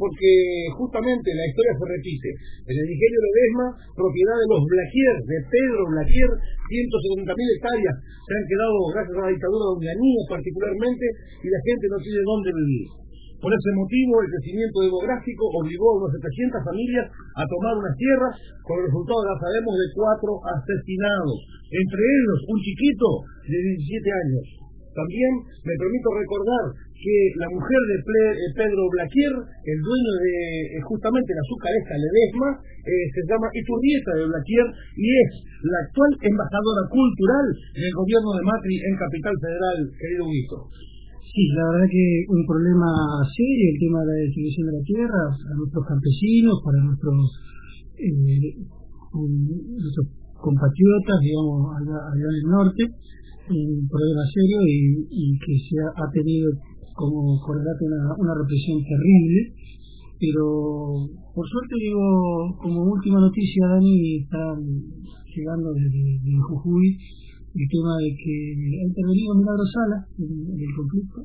[0.00, 0.32] porque
[0.80, 2.30] justamente la historia se repite.
[2.72, 8.32] En el ingenio de Desma, propiedad de los Blaquier, de Pedro Blaquier, 170.000 hectáreas se
[8.32, 11.06] han quedado gracias a la dictadura de Onganía particularmente
[11.42, 12.86] y la gente no tiene dónde vivir.
[13.40, 18.36] Por ese motivo, el crecimiento demográfico obligó a unas 700 familias a tomar unas tierras,
[18.62, 21.40] con el resultado, ya sabemos, de cuatro asesinados.
[21.72, 23.08] Entre ellos, un chiquito
[23.48, 24.59] de 17 años.
[24.90, 26.64] También me permito recordar
[27.00, 30.34] que la mujer de eh, Pedro Blaquier, el dueño de
[30.76, 34.66] eh, justamente la azucareja Ledesma, eh, se llama Iturrieta de Blaquier
[34.98, 35.30] y es
[35.64, 40.58] la actual embajadora cultural del gobierno de Macri en Capital Federal, querido Huguito.
[41.30, 42.90] Sí, la verdad que un problema
[43.30, 47.16] serio el tema de la distribución de la tierra para nuestros campesinos, para nuestros,
[50.40, 52.82] compatriotas, digamos, allá, allá el norte,
[53.50, 54.78] un problema serio y,
[55.10, 56.50] y que se ha, ha tenido
[56.94, 59.54] como correlato una, una represión terrible,
[60.20, 62.04] pero por suerte digo,
[62.60, 64.54] como última noticia, Dani, está
[65.34, 66.98] llegando desde, desde Jujuy
[67.50, 68.34] el tema de que
[68.78, 71.18] ha intervenido Milagro Sala en, en el conflicto,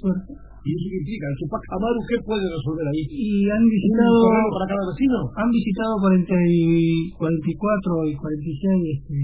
[0.00, 0.32] suerte.
[0.66, 1.30] ¿Y eso qué implica?
[1.30, 3.02] ¿El Tupac Amaru qué puede resolver ahí?
[3.06, 5.18] Y han visitado, ¿Un correo para cada vecino?
[5.38, 9.14] han visitado 40 y 44 y 46 este,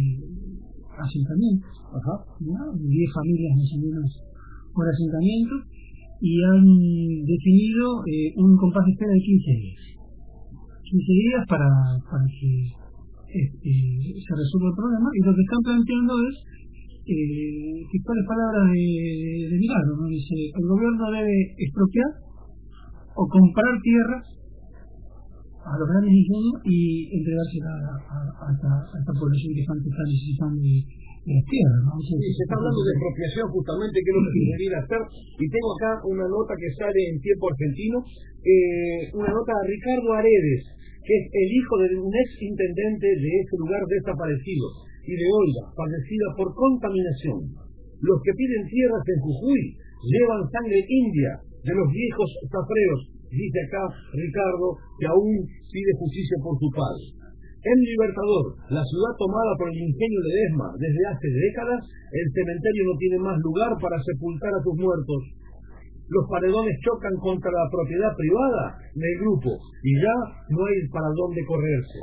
[1.03, 1.73] asentamientos.
[2.41, 2.73] ¿no?
[2.79, 4.09] 10 familias más o menos
[4.73, 5.55] por asentamiento,
[6.23, 6.65] y han
[7.27, 9.83] definido eh, un compás de espera de 15 días.
[10.87, 11.69] 15 días para,
[12.09, 12.51] para que
[13.33, 13.73] este,
[14.23, 16.37] se resuelva el problema, y lo que están planteando es
[17.03, 18.87] eh, textuales palabras de,
[19.51, 20.07] de ¿no?
[20.07, 22.11] Dice, el gobierno debe expropiar
[23.19, 24.42] o comprar tierras
[25.63, 26.79] a los grandes ingenios y
[27.23, 31.33] entregársela a, a, a esta, a esta población que está, que está necesitando de, de
[31.39, 31.93] las tierras, ¿no?
[32.03, 35.03] Eso- Sí, se está hablando de expropiación justamente, que es lo que se debería hacer.
[35.39, 37.97] Y tengo acá una nota que sale en tiempo argentino,
[38.43, 40.63] eh, una nota de Ricardo Aredes,
[41.07, 44.67] que es el hijo de un ex intendente de ese lugar desaparecido,
[45.07, 47.39] y de Olga, fallecida por contaminación.
[48.03, 49.63] Los que piden tierras en Jujuy
[50.11, 53.83] llevan sangre india de los viejos zafreos, dice acá
[54.13, 55.33] Ricardo, que aún
[55.73, 57.23] pide justicia por su padre.
[57.63, 61.81] En Libertador, la ciudad tomada por el ingenio de Desma desde hace décadas,
[62.11, 65.21] el cementerio no tiene más lugar para sepultar a sus muertos.
[66.11, 68.65] Los paredones chocan contra la propiedad privada
[68.99, 70.17] del grupo y ya
[70.51, 71.99] no hay para dónde correrse.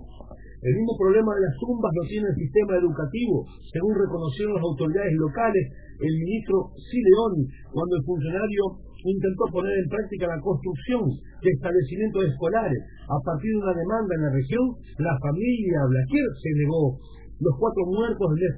[0.63, 5.15] El mismo problema de las tumbas lo tiene el sistema educativo, según reconocieron las autoridades
[5.15, 5.65] locales,
[5.99, 8.63] el ministro Sileoni, cuando el funcionario
[9.03, 11.07] intentó poner en práctica la construcción
[11.41, 12.79] de establecimientos escolares.
[13.07, 14.65] A partir de una demanda en la región,
[14.99, 16.99] la familia Blaquier se negó.
[17.39, 18.55] Los cuatro muertos del mes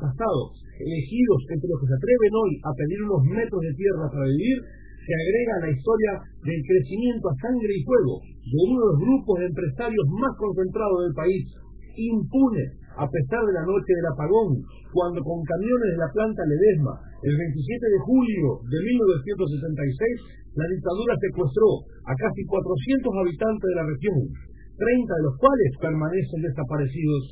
[0.81, 4.57] elegidos entre los que se atreven hoy a pedir unos metros de tierra para vivir,
[5.01, 6.11] se agrega a la historia
[6.45, 10.97] del crecimiento a sangre y fuego de uno de los grupos de empresarios más concentrados
[11.05, 11.43] del país,
[11.97, 12.65] impune,
[12.97, 14.59] a pesar de la noche del apagón,
[14.91, 17.55] cuando con camiones de la planta Ledesma, el 27
[17.87, 21.69] de julio de 1976, la dictadura secuestró
[22.03, 24.19] a casi 400 habitantes de la región,
[24.75, 27.23] 30 de los cuales permanecen desaparecidos.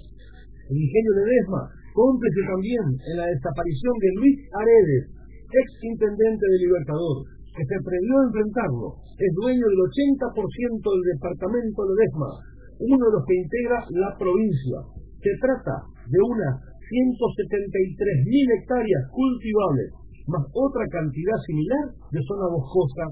[0.72, 5.04] El ingenio Ledesma, cómplice también en la desaparición de Luis Aredes,
[5.36, 8.88] ex intendente de Libertador, que se previó enfrentarlo,
[9.20, 12.32] es dueño del 80% del departamento de Ledesma,
[12.80, 14.99] uno de los que integra la provincia.
[15.20, 15.76] Se trata
[16.08, 16.56] de unas
[16.90, 19.92] 173.000 hectáreas cultivables,
[20.32, 23.04] más otra cantidad similar de zona boscosa.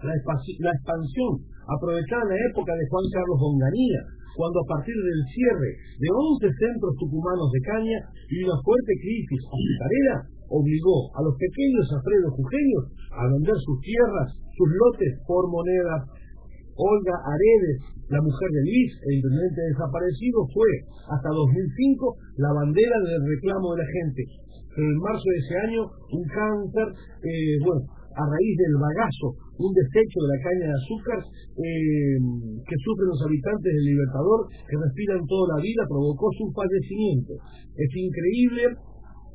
[0.00, 4.00] La, expansión aprovechada en la época de Juan Carlos Onganía,
[4.36, 7.98] cuando a partir del cierre de 11 centros tucumanos de caña
[8.30, 10.16] y una fuerte crisis azucarera,
[10.48, 16.00] obligó a los pequeños Alfredo Jujeños a vender sus tierras, sus lotes por monedas.
[16.80, 17.76] Olga Aredes,
[18.08, 20.70] la mujer de Luis, el intendente desaparecido, fue
[21.12, 24.22] hasta 2005 la bandera del reclamo de la gente.
[24.80, 26.88] En marzo de ese año, un cáncer,
[27.20, 27.84] eh, bueno,
[28.16, 29.28] a raíz del bagazo,
[29.60, 32.16] un desecho de la caña de azúcar eh,
[32.64, 37.36] que sufren los habitantes del Libertador, que respiran toda la vida, provocó su fallecimiento.
[37.76, 38.62] Es increíble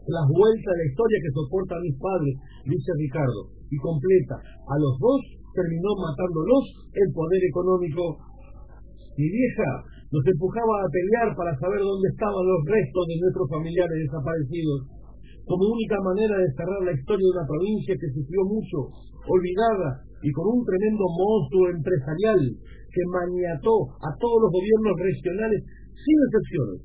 [0.09, 2.33] las vueltas de la historia que soportan mis padres,
[2.65, 8.03] dice Ricardo, y completa, a los dos terminó matándolos el poder económico.
[9.15, 9.69] Mi vieja
[10.11, 14.79] nos empujaba a pelear para saber dónde estaban los restos de nuestros familiares desaparecidos,
[15.47, 18.77] como única manera de cerrar la historia de una provincia que sufrió mucho,
[19.31, 22.41] olvidada y con un tremendo monstruo empresarial
[22.91, 25.61] que maniató a todos los gobiernos regionales
[25.95, 26.79] sin excepciones.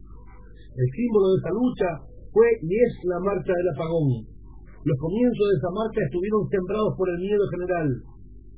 [0.70, 1.88] El símbolo de esa lucha
[2.30, 4.08] fue y es la marcha del apagón.
[4.80, 7.88] Los comienzos de esa marcha estuvieron sembrados por el miedo general,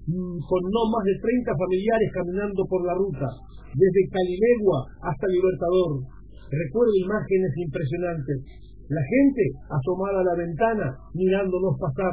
[0.06, 3.28] con no más de 30 familiares caminando por la ruta,
[3.70, 6.02] desde Calilegua hasta Libertador.
[6.50, 8.38] Recuerdo imágenes impresionantes.
[8.90, 12.12] La gente asomada a la ventana, mirándonos pasar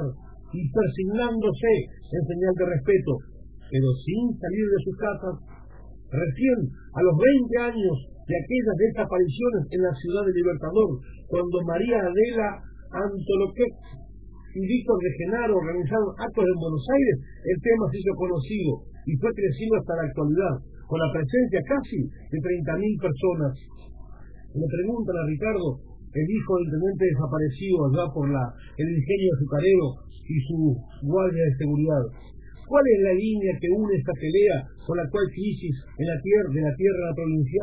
[0.53, 1.73] y persignándose
[2.13, 3.11] en señal de respeto,
[3.67, 5.35] pero sin salir de sus casas.
[6.09, 6.59] Recién,
[6.93, 7.95] a los 20 años
[8.25, 10.89] de aquellas desapariciones en la ciudad de Libertador,
[11.27, 12.49] cuando María Adela
[12.93, 13.73] Antoloquet
[14.55, 18.71] y Víctor de Genaro organizaron actos en Buenos Aires, el tema se hizo conocido
[19.05, 20.55] y fue creciendo hasta la actualidad,
[20.89, 23.53] con la presencia casi de 30.000 personas.
[24.57, 28.43] Le preguntan a Ricardo, el hijo del intendente desaparecido allá por la,
[28.81, 30.57] el ingenio azucarero y su
[31.05, 32.03] guardia de seguridad.
[32.65, 36.49] ¿Cuál es la línea que une esta pelea con la actual crisis en la tierra,
[36.53, 37.61] de la tierra de la provincia?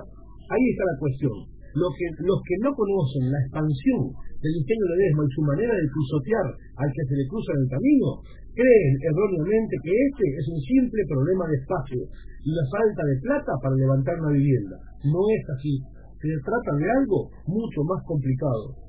[0.50, 1.36] Ahí está la cuestión.
[1.74, 4.02] Lo que, los que no conocen la expansión
[4.46, 7.60] del ingenio de Desma y su manera de pisotear al que se le cruza en
[7.66, 8.08] el camino,
[8.54, 12.02] creen erróneamente que este es un simple problema de espacio
[12.46, 14.76] y la falta de plata para levantar una vivienda.
[15.02, 15.74] No es así.
[16.22, 18.86] Se trata de algo mucho más complicado.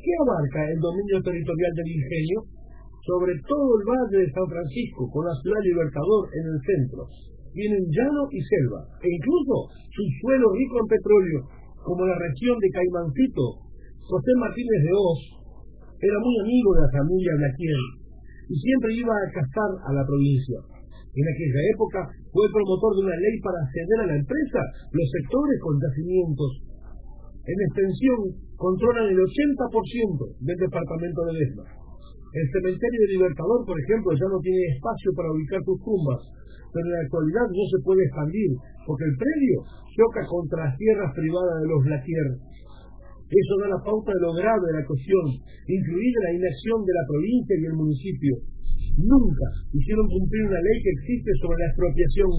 [0.00, 2.38] ¿Qué abarca el dominio territorial del ingenio?
[3.04, 7.02] Sobre todo el valle de San Francisco, con la ciudad Libertador en el centro.
[7.52, 9.54] Tienen llano y selva, e incluso
[10.20, 11.40] suelo rico en petróleo,
[11.82, 13.67] como la región de Caimancito.
[14.08, 15.20] José Martínez de Oz
[16.00, 17.82] era muy amigo de la familia Blaquier
[18.48, 20.64] y siempre iba a cazar a la provincia.
[21.12, 22.00] En aquella época
[22.32, 24.60] fue promotor de una ley para ceder a la empresa
[24.96, 26.52] los sectores con yacimientos.
[27.52, 28.20] En extensión,
[28.56, 31.68] controlan el 80% del departamento de Desma.
[31.68, 36.20] El cementerio de Libertador, por ejemplo, ya no tiene espacio para ubicar sus tumbas,
[36.72, 38.56] pero en la actualidad no se puede expandir,
[38.88, 39.56] porque el predio
[39.92, 42.28] choca contra las tierras privadas de los Blaquier.
[43.28, 45.26] Eso da la pauta de lo grave de la cuestión,
[45.68, 48.34] incluida la inacción de la provincia y el municipio.
[48.96, 52.32] Nunca hicieron cumplir una ley que existe sobre la expropiación,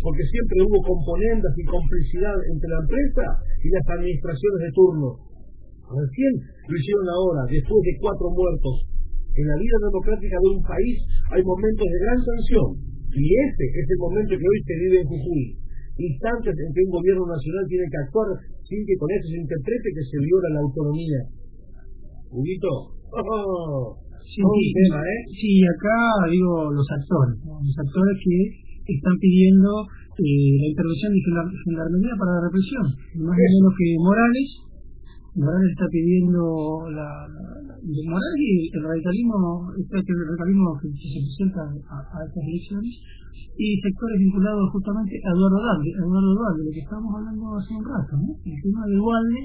[0.00, 3.24] porque siempre hubo componendas y complicidad entre la empresa
[3.60, 5.08] y las administraciones de turno.
[5.84, 6.32] Recién
[6.64, 8.88] lo hicieron ahora, después de cuatro muertos.
[9.36, 10.96] En la vida democrática de un país
[11.28, 12.68] hay momentos de gran tensión,
[13.12, 15.61] y ese es el momento que hoy se vive en Jujuy.
[16.02, 18.28] Instantes en que un gobierno nacional tiene que actuar
[18.66, 21.20] sin que con eso se interprete que se viola la autonomía.
[22.32, 22.72] Huguito,
[23.12, 24.02] oh,
[24.32, 25.20] Sí, ¿eh?
[25.28, 31.44] sí, acá digo los actores, los actores que están pidiendo eh, la intervención de la
[31.52, 32.86] gendarmería para la represión,
[33.28, 34.48] más o menos que Morales,
[35.36, 36.40] Morales está pidiendo
[36.96, 42.94] la, la, Morales y el radicalismo, este, radicalismo que se presenta a, estas elecciones,
[43.52, 47.72] y sectores vinculados justamente a Eduardo Dualde, Eduardo Dualde, de lo que estábamos hablando hace
[47.74, 48.28] un rato, ¿no?
[48.32, 49.40] el tema de Dualde,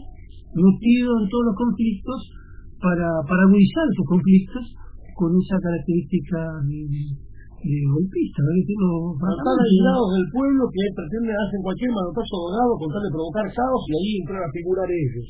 [0.53, 2.19] metido en todos los conflictos,
[2.77, 4.63] para, para agudizar esos conflictos
[5.17, 7.26] con esa característica de,
[7.57, 8.53] de golpistas, ¿no?
[8.61, 13.11] Que los Están aislados del pueblo que pretenden hacer cualquier manotazo dorado con tal de
[13.17, 15.27] provocar caos y ahí entrar a figurar ellos.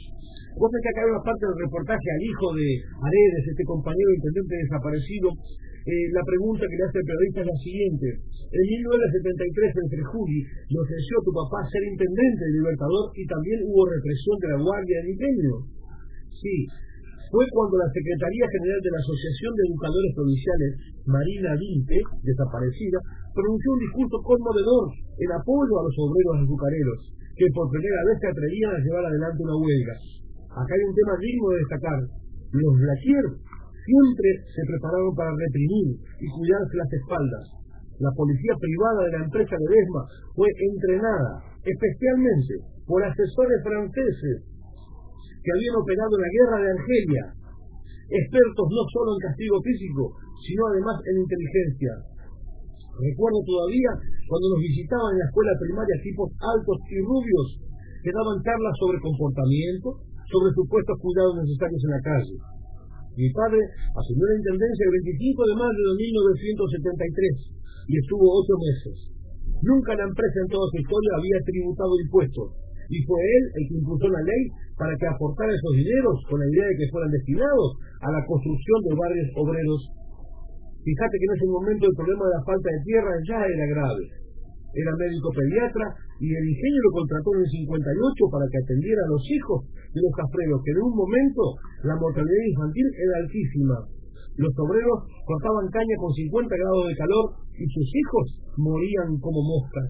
[0.58, 2.68] Vos sabés que acá hay una parte del reportaje al hijo de
[2.98, 5.28] Aredes, este compañero intendente desaparecido.
[5.88, 8.08] Eh, la pregunta que le hace el periodista es la siguiente.
[8.48, 13.60] En 1973 en Trejuli le ofreció a tu papá ser intendente de Libertador y también
[13.72, 15.56] hubo represión de la Guardia de Ingenio.
[16.42, 16.56] Sí,
[17.32, 20.72] fue cuando la Secretaría General de la Asociación de Educadores Provinciales,
[21.06, 23.00] Marina Vinte, desaparecida,
[23.36, 24.86] pronunció un discurso conmovedor
[25.20, 27.00] en apoyo a los obreros azucareros,
[27.36, 29.96] que por primera vez se atrevían a llevar adelante una huelga.
[30.56, 32.00] Acá hay un tema digno de destacar.
[32.56, 33.26] Los Blaquier
[33.88, 37.46] siempre se prepararon para reprimir y cuidarse las espaldas.
[38.00, 40.04] La policía privada de la empresa de Desma
[40.36, 42.54] fue entrenada especialmente
[42.86, 44.57] por asesores franceses
[45.48, 47.24] que habían operado en la guerra de Argelia,
[48.12, 50.12] expertos no solo en castigo físico,
[50.44, 52.04] sino además en inteligencia.
[53.00, 53.96] Recuerdo todavía
[54.28, 57.48] cuando nos visitaban en la escuela primaria tipos altos y rubios
[58.04, 62.36] que daban charlas sobre comportamiento, sobre supuestos cuidados necesarios en la calle.
[63.16, 63.64] Mi padre
[63.96, 68.96] asumió la intendencia el 25 de mayo de 1973 y estuvo ocho meses.
[69.64, 73.78] Nunca la empresa en toda su historia había tributado impuestos y fue él el que
[73.84, 74.44] impulsó la ley
[74.78, 77.70] para que aportara esos dineros con la idea de que fueran destinados
[78.02, 79.82] a la construcción de barrios obreros.
[80.86, 84.04] Fíjate que en ese momento el problema de la falta de tierra ya era grave.
[84.72, 85.86] Era médico pediatra
[86.22, 89.60] y el ingenio lo contrató en el 58 para que atendiera a los hijos
[89.92, 91.44] de los cafreros, que en un momento
[91.84, 93.78] la mortalidad infantil era altísima.
[94.38, 97.26] Los obreros cortaban caña con 50 grados de calor
[97.58, 98.26] y sus hijos
[98.58, 99.90] morían como moscas.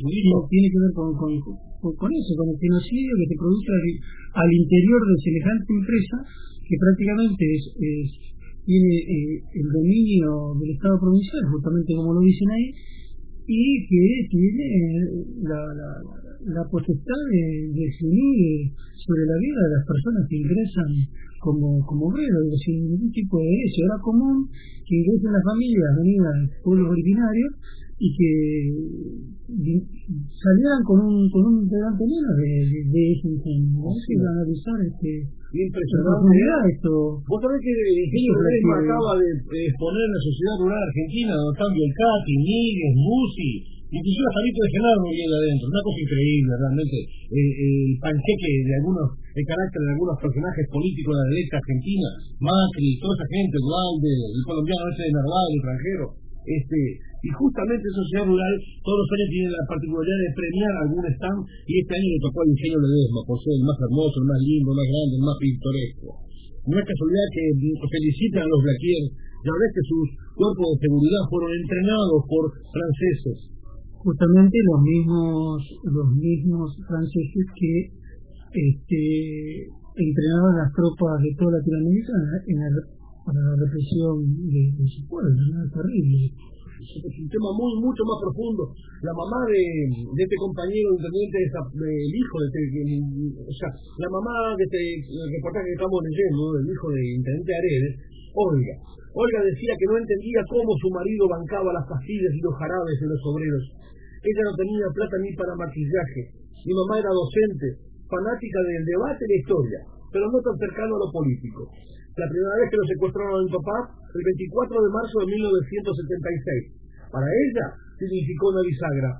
[0.00, 3.68] Tiene que ver con, con, con, con eso, con el genocidio que se produce
[4.32, 6.16] al, interior de semejante empresa
[6.64, 8.10] que prácticamente es,
[8.64, 12.68] tiene eh, el dominio del Estado provincial, justamente como lo dicen ahí,
[13.50, 14.66] y que tiene
[15.42, 15.90] la, la,
[16.54, 17.44] la potestad de
[17.74, 20.90] decidir sobre la vida de las personas que ingresan
[21.40, 23.80] como, como obreros, sin ningún tipo de derecho.
[23.84, 24.48] Era común
[24.86, 27.52] que ingresen las familias venidas de pueblos originarios
[28.00, 28.32] y que
[29.60, 33.76] salieran con un, con un delante lleno de, de, de ese ingenio.
[33.76, 35.12] Vamos a analizar este,
[35.50, 36.78] Impresionante.
[36.78, 37.20] esto.
[37.26, 39.28] Vos sabés que el ingenio Ledesma acaba de
[39.68, 43.52] exponer en la sociedad rural argentina, donde cambio el Cati, Miguel, Musi,
[43.90, 45.64] inclusive hasta Víctor de Genaro viene adentro.
[45.68, 46.96] Una cosa increíble, realmente.
[47.04, 52.08] Eh, el panqueque de algunos, el carácter de algunos personajes políticos de la derecha argentina,
[52.38, 56.06] Macri, toda esa gente, Dualde, el colombiano ese de Narváez, el extranjero.
[56.40, 56.78] Este,
[57.20, 61.40] y justamente en Sociedad Rural todos los años tienen la particularidad de premiar algún stand
[61.68, 64.40] y este año le tocó al ingenio Ledesma por ser el más hermoso, el más
[64.40, 66.08] lindo, el más grande, el más pintoresco.
[66.64, 67.44] No es casualidad que
[67.92, 69.04] felicitan a los Blaquier,
[69.40, 70.06] ya ves que sus
[70.36, 73.38] cuerpos de seguridad fueron entrenados por franceses.
[74.00, 75.56] Justamente los mismos,
[75.92, 77.72] los mismos franceses que
[78.48, 79.04] este,
[79.92, 82.12] entrenaban las tropas de toda Latinoamérica
[82.48, 82.68] en la,
[83.24, 85.68] para la represión de, de su pueblo, ¿no?
[85.68, 86.32] Terrible
[86.80, 88.72] es un tema muy, mucho más profundo.
[89.04, 89.60] La mamá de,
[90.16, 92.60] de este compañero intendente, el hijo de este,
[93.36, 93.68] o sea,
[94.00, 94.80] la mamá de este
[95.12, 97.94] reportaje que estamos leyendo, el hijo de intendente Aredes,
[98.32, 98.74] Olga.
[99.12, 103.08] Olga decía que no entendía cómo su marido bancaba las pastillas y los jarabes de
[103.12, 103.64] los obreros.
[104.24, 106.22] Ella no tenía plata ni para maquillaje.
[106.64, 107.66] Mi mamá era docente,
[108.08, 109.80] fanática del debate y la historia,
[110.12, 111.68] pero no tan cercano a lo político
[112.20, 113.78] la primera vez que lo secuestraron a mi papá,
[114.10, 117.14] el 24 de marzo de 1976.
[117.14, 117.66] Para ella
[117.98, 119.10] significó una bisagra.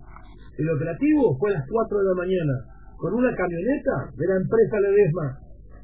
[0.59, 2.55] El operativo fue a las 4 de la mañana,
[2.99, 5.27] con una camioneta de la empresa Ledesma,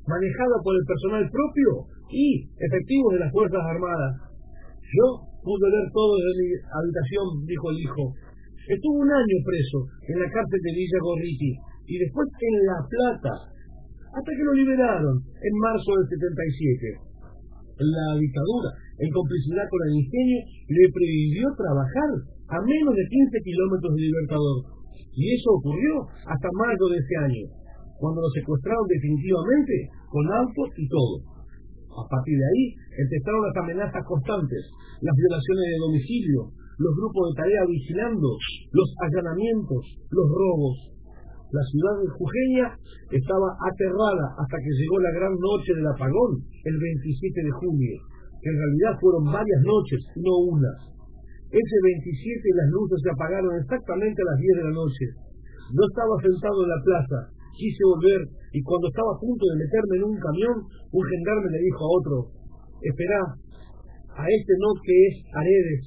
[0.07, 1.71] manejada por el personal propio
[2.11, 4.13] y efectivos de las Fuerzas Armadas.
[4.83, 5.07] Yo
[5.43, 8.05] pude ver todo desde mi habitación, dijo el hijo.
[8.67, 9.79] Estuvo un año preso
[10.11, 11.53] en la cárcel de Villa Gorriti
[11.87, 13.35] y después en La Plata,
[14.11, 17.16] hasta que lo liberaron en marzo del 77
[17.85, 22.11] la dictadura, en complicidad con el ingenio, le prohibió trabajar
[22.49, 24.59] a menos de 15 kilómetros de Libertador.
[25.13, 27.45] Y eso ocurrió hasta mayo de ese año,
[28.01, 29.75] cuando lo secuestraron definitivamente,
[30.09, 31.15] con autos y todo.
[31.97, 32.65] A partir de ahí
[32.97, 34.63] empezaron las amenazas constantes,
[35.01, 36.41] las violaciones de domicilio,
[36.77, 38.29] los grupos de tarea vigilando,
[38.73, 39.83] los allanamientos,
[40.13, 40.96] los robos,
[41.53, 42.67] la ciudad de Jujeña
[43.15, 47.95] estaba aterrada hasta que llegó la gran noche del apagón, el 27 de junio,
[48.43, 50.73] que en realidad fueron varias noches, no una.
[51.47, 52.11] Ese 27
[52.51, 55.05] las luces se apagaron exactamente a las 10 de la noche.
[55.71, 57.19] No estaba sentado en la plaza,
[57.55, 58.21] quise volver
[58.51, 61.93] y cuando estaba a punto de meterme en un camión, un gendarme le dijo a
[61.95, 62.17] otro,
[62.83, 63.21] espera,
[64.19, 65.83] a este no que es Aredes.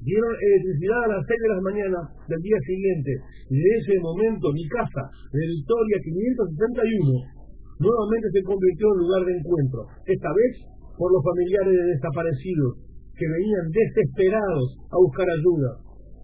[0.00, 3.12] Dieron electricidad a las 6 de la mañana del día siguiente
[3.52, 9.80] de ese momento mi casa, de Victoria 561, nuevamente se convirtió en lugar de encuentro,
[10.08, 10.52] esta vez
[10.96, 15.70] por los familiares de desaparecidos que venían desesperados a buscar ayuda.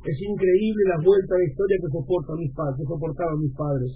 [0.09, 3.91] Es increíble la vuelta de historia que soportan mis padres, que mis padres.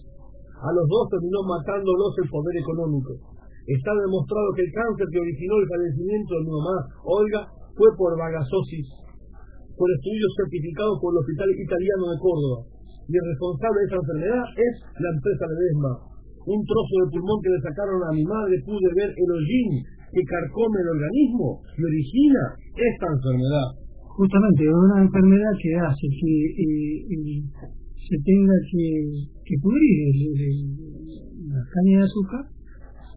[0.61, 3.17] A los dos terminó matándolos el poder económico.
[3.65, 6.77] Está demostrado que el cáncer que originó el fallecimiento de mi mamá,
[7.07, 7.43] Olga,
[7.79, 8.87] fue por vagasosis,
[9.73, 12.59] por estudios certificados por el Hospital Italiano de Córdoba.
[13.09, 15.93] Y el responsable de esa enfermedad es la empresa Ledesma.
[16.43, 19.71] Un trozo de pulmón que le sacaron a mi madre pude ver el hollín
[20.13, 22.43] que carcome el organismo y origina
[22.77, 23.69] esta enfermedad.
[24.13, 27.43] Justamente, es una enfermedad que hace que eh, eh,
[27.97, 28.87] se tenga que,
[29.47, 30.93] que el-
[31.49, 32.45] la caña de azúcar,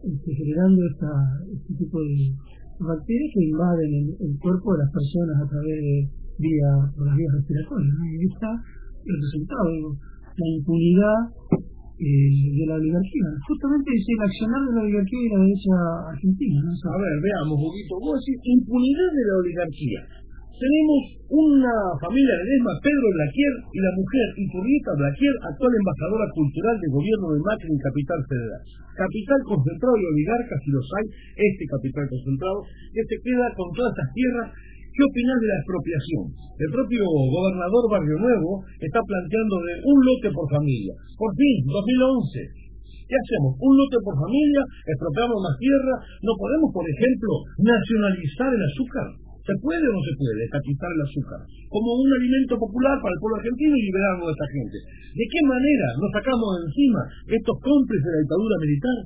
[0.06, 2.32] este, generando este tipo de
[2.80, 3.90] bacterias que invaden
[4.20, 6.08] el, cuerpo de las personas a través de
[6.38, 7.94] vía, por las vías respiratorias.
[8.06, 8.24] Y
[9.06, 9.90] el resultado, digo,
[10.36, 11.20] la impunidad
[11.96, 13.28] eh, de la oligarquía.
[13.46, 15.76] Justamente es el accionar de la oligarquía y la derecha
[16.12, 16.60] argentina.
[16.60, 20.00] A ver, veamos, Huguito, vos decís impunidad de la oligarquía.
[20.56, 26.92] Tenemos una familia Ledesma, Pedro Blaquier y la mujer Iturrieta Blaquier, actual embajadora cultural del
[26.96, 28.62] gobierno de Macri en Capital Federal.
[28.96, 31.06] Capital concentrado y oligarcas, si los hay,
[31.36, 32.58] este capital concentrado,
[32.88, 34.48] que se queda con todas estas tierras.
[34.96, 36.24] ¿Qué opinas de la expropiación?
[36.56, 40.96] El propio gobernador Barrio Nuevo está planteando de un lote por familia.
[41.20, 43.04] Por fin, 2011.
[43.04, 43.60] ¿Qué hacemos?
[43.60, 49.06] Un lote por familia, expropiamos más tierra, no podemos, por ejemplo, nacionalizar el azúcar.
[49.44, 51.44] ¿Se puede o no se puede estatizar el azúcar?
[51.68, 54.78] Como un alimento popular para el pueblo argentino y liberarlo de esta gente.
[55.12, 57.02] ¿De qué manera nos sacamos de encima
[57.36, 58.98] estos cómplices de la dictadura militar?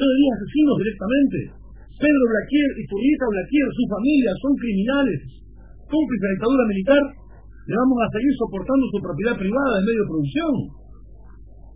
[0.00, 1.65] Diría asesinos directamente.
[1.96, 5.20] Pedro Blaquier y Turrieta Blaquier, su familia, son criminales.
[5.86, 7.02] Cómplices de la dictadura militar,
[7.66, 10.54] le vamos a seguir soportando su propiedad privada de medio de producción.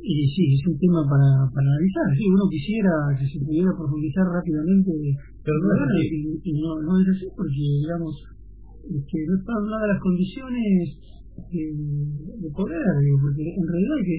[0.01, 2.09] Y sí, es un tema para, para analizar.
[2.17, 4.91] Sí, uno quisiera que se pudiera profundizar rápidamente,
[5.45, 6.07] Pero no es así.
[6.57, 8.13] no, no es así porque, digamos,
[8.81, 10.77] es que no está en una de las condiciones
[11.49, 11.65] de,
[12.45, 12.81] de poder,
[13.21, 14.19] porque en realidad que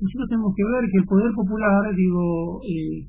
[0.00, 2.24] nosotros tenemos que ver que el poder popular, digo,
[2.64, 3.04] eh,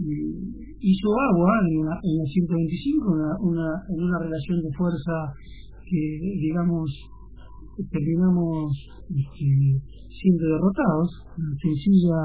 [0.00, 5.16] hizo agua en, una, en la 125, una, una, en una relación de fuerza
[5.84, 6.02] que,
[6.40, 6.88] digamos,
[7.90, 8.72] terminamos
[9.08, 9.48] este,
[10.08, 11.08] siendo derrotados.
[11.60, 12.20] Sencilla,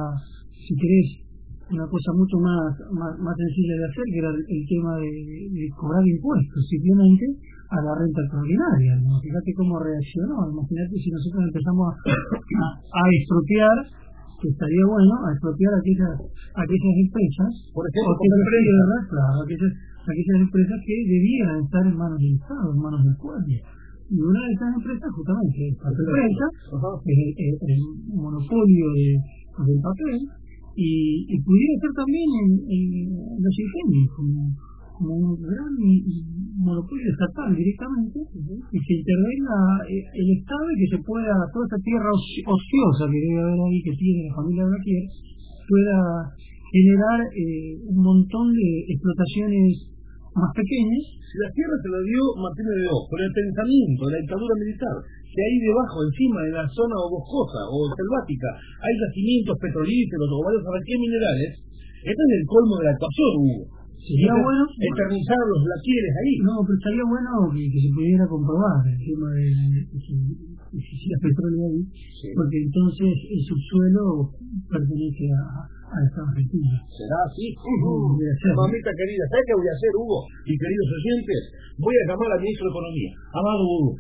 [0.52, 1.26] si querés,
[1.72, 6.61] una cosa mucho más, más, sencilla de hacer, que era el, tema de, cobrar impuestos,
[6.69, 7.26] simplemente
[7.72, 8.93] a la renta extraordinaria.
[9.19, 10.45] Fíjate cómo reaccionó.
[10.53, 13.03] Imagínate si nosotros empezamos a, a, a
[14.41, 16.13] que estaría bueno, expropiar aquellas,
[16.55, 19.23] aquellas empresas, Por ejemplo, aquellas empresa.
[19.43, 19.71] aquellas,
[20.05, 23.55] aquellas empresas que debieran estar en manos del Estado, en manos del pueblo.
[24.05, 26.45] Y una de esas empresas, justamente, es Papel Prensa,
[27.09, 27.81] es el, el- el
[28.13, 29.07] monopolio de,
[29.65, 30.19] del papel,
[30.77, 32.85] y, y pudiera ser también en, en
[33.41, 34.51] los ingenios, como,
[34.95, 35.73] como un gran
[36.55, 39.57] monopolio estatal directamente, y se intervenga
[39.91, 43.59] eh, el Estado y que se pueda, toda esa tierra oci- ociosa que debe haber
[43.59, 45.03] ahí, que tiene la familia Blaquier,
[45.67, 45.99] pueda
[46.72, 49.91] generar eh, un montón de explotaciones
[50.35, 51.03] más pequeñas.
[51.35, 55.39] La tierra se la dio Martínez de Oz, con el pensamiento la dictadura militar, que
[55.43, 60.95] ahí debajo, encima de la zona boscosa o selvática, hay yacimientos petrolíferos o varios qué
[60.95, 61.51] minerales,
[61.99, 63.63] este es el colmo de la actuación, Hugo.
[64.06, 66.34] Sería Entonces, bueno eternizar los glaciares ahí.
[66.45, 69.45] No, pero estaría bueno que, que se pudiera comprobar el tema de
[70.77, 71.82] existía petróleo ahí,
[72.36, 74.36] porque entonces el subsuelo
[74.68, 76.76] pertenece a, a Estados Argentina.
[76.91, 77.48] ¿Será así?
[77.56, 78.52] Debe ser.
[78.56, 80.19] Mamita querida, ¿sabes qué voy a hacer, Hugo?
[80.45, 81.41] Y queridos oyentes,
[81.80, 83.91] voy a llamar al ministro de Economía, Amado Hugo.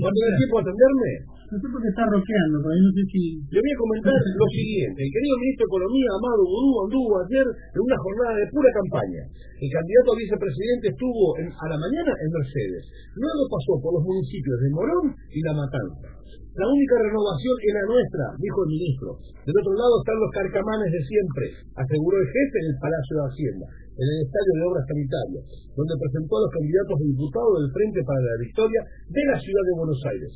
[0.00, 1.12] ¿Cuándo tiene tiempo de atenderme?
[1.50, 3.42] No sé está roqueando, pero no sé si...
[3.42, 5.02] Le voy a comentar lo siguiente.
[5.02, 9.22] El querido ministro de Economía, Amado Vudú, anduvo ayer en una jornada de pura campaña.
[9.58, 12.82] El candidato a vicepresidente estuvo a la mañana en Mercedes.
[13.18, 16.06] Luego pasó por los municipios de Morón y La Matanza.
[16.54, 19.10] La única renovación era nuestra, dijo el ministro.
[19.42, 21.46] Del otro lado están los carcamanes de siempre,
[21.82, 23.66] aseguró el jefe en el Palacio de Hacienda,
[23.98, 25.44] en el Estadio de Obras Sanitarias,
[25.74, 29.78] donde presentó a los candidatos diputados del Frente para la Victoria de la ciudad de
[29.82, 30.32] Buenos Aires.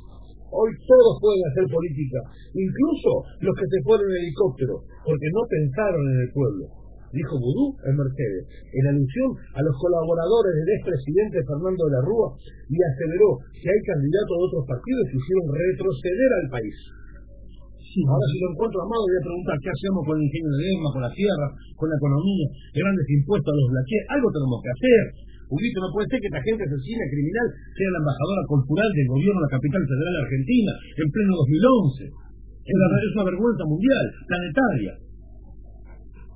[0.55, 2.23] Hoy todos pueden hacer política,
[2.55, 3.11] incluso
[3.43, 6.65] los que se fueron en helicóptero, porque no pensaron en el pueblo,
[7.11, 12.29] dijo Vudú en Mercedes, en alusión a los colaboradores del expresidente Fernando de la Rúa,
[12.71, 16.79] y aseveró que hay candidatos de otros partidos que hicieron retroceder al país.
[17.95, 20.91] Ahora si lo encuentro amado voy a preguntar qué hacemos con el ingenio de Lema,
[20.91, 21.47] con la tierra,
[21.79, 25.03] con la economía, grandes impuestos a los blaquees, algo tenemos que hacer.
[25.55, 27.47] Julito, no puede ser que esta gente asesina criminal
[27.79, 32.11] sea la embajadora cultural del gobierno de la capital federal de Argentina en pleno 2011.
[32.11, 34.93] Es, la, es una vergüenza mundial, planetaria.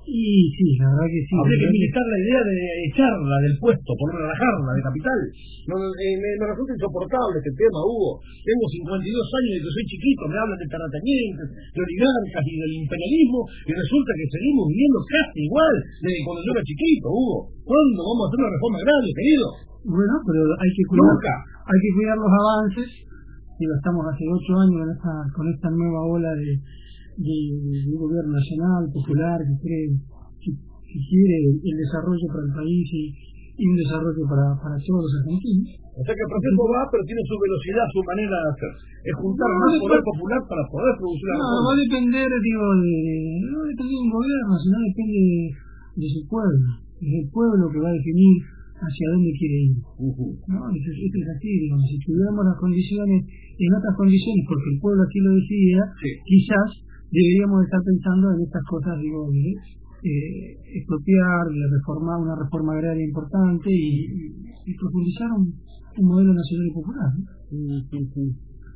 [0.09, 1.33] Y sí, la verdad que sí.
[1.37, 2.57] Habría que militar la idea de
[2.89, 5.19] echarla del puesto, por relajarla de capital.
[5.69, 8.17] No, eh, me, me resulta insoportable este tema, Hugo.
[8.41, 12.73] Tengo 52 años y que soy chiquito, me hablan de terratenientes, de oligarcas y del
[12.89, 17.39] imperialismo, y resulta que seguimos viviendo casi igual desde cuando yo era chiquito, Hugo.
[17.69, 19.47] ¿Cuándo vamos a hacer una reforma agraria, querido?
[19.93, 22.89] Bueno, pero hay que cuidar, hay que cuidar los avances.
[23.61, 26.57] Digo, estamos hace ocho años con esta, con esta nueva ola de,
[27.19, 27.35] de,
[27.83, 29.87] de gobierno nacional, popular, que cree
[30.39, 33.03] que, que quiere el, desarrollo para el país y,
[33.59, 35.67] y un desarrollo para, para todos los argentinos.
[35.99, 38.73] O sea que el proceso va, pero tiene su velocidad, su manera de hacer.
[39.03, 42.27] Es juntar No, más no, poder popular para poder producir la No, va a depender,
[42.39, 42.95] digo, de,
[43.51, 45.39] no depende de un gobierno, sino depende de,
[45.99, 46.67] de su pueblo.
[47.03, 48.35] Es el pueblo que va a definir
[48.79, 49.75] hacia dónde quiere ir.
[49.75, 50.57] ¿no?
[50.71, 54.79] Esto, es- esto es así, digamos, si tuviéramos las condiciones, en otras condiciones, porque el
[54.79, 55.83] pueblo así lo decidiera,
[56.23, 56.67] quizás
[57.11, 59.53] deberíamos estar pensando en estas cosas, digo, de
[59.99, 64.07] eh, expropiar, de reformar una reforma agraria importante y,
[64.65, 65.51] y- profundizar un,
[65.99, 67.11] modelo nacional y popular.
[67.17, 67.23] ¿no?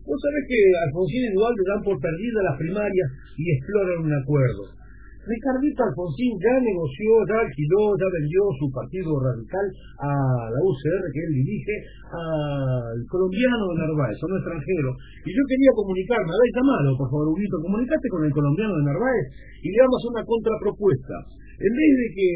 [0.03, 3.07] Vos sabés que Alfonsín y Dualde dan por perdidas las primarias
[3.37, 4.82] y exploran un acuerdo.
[5.23, 9.65] Ricardito Alfonsín ya negoció, ya alquiló, ya vendió su partido radical
[10.03, 10.11] a
[10.51, 11.75] la UCR que él dirige,
[12.11, 14.89] al colombiano de Narváez, a un extranjero.
[15.23, 18.83] Y yo quería comunicarme, a ver, llamalo, por favor, Huguito, comunicate con el colombiano de
[18.83, 19.25] Narváez
[19.63, 21.15] y le damos una contrapropuesta.
[21.55, 22.27] En vez de que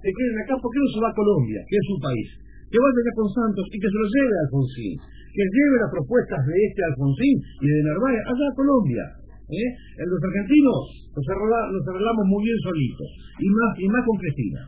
[0.00, 2.28] se queden acá, ¿por qué no se va a Colombia, que es su país?
[2.72, 4.94] Que vaya allá con Santos y que se lo lleve a Alfonsín.
[5.28, 9.19] Que lleve las propuestas de este Alfonsín y de Narváez allá a Colombia.
[9.50, 9.68] ¿Eh?
[10.02, 10.78] En los argentinos
[11.14, 13.08] nos, arregla- nos arreglamos muy bien solitos.
[13.42, 14.60] Y más, y más con Cristina.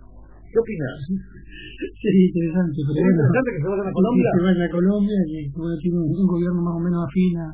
[0.53, 0.97] ¿Qué opinas?
[1.09, 2.77] Sí, interesante.
[2.77, 4.31] Pero ¿Es bueno, interesante que se vayan a que Colombia?
[4.33, 5.41] se a Colombia, que
[5.81, 7.47] tiene un, gobierno más o menos afín a,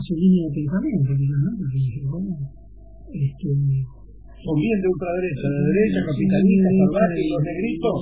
[0.00, 1.50] su línea de pensamiento, ¿no?
[1.60, 1.78] Porque,
[2.08, 2.32] bueno,
[3.12, 3.48] este,
[4.38, 7.96] Son bien de ultraderecha, de derecha, capitalistas, salvajes, los negritos.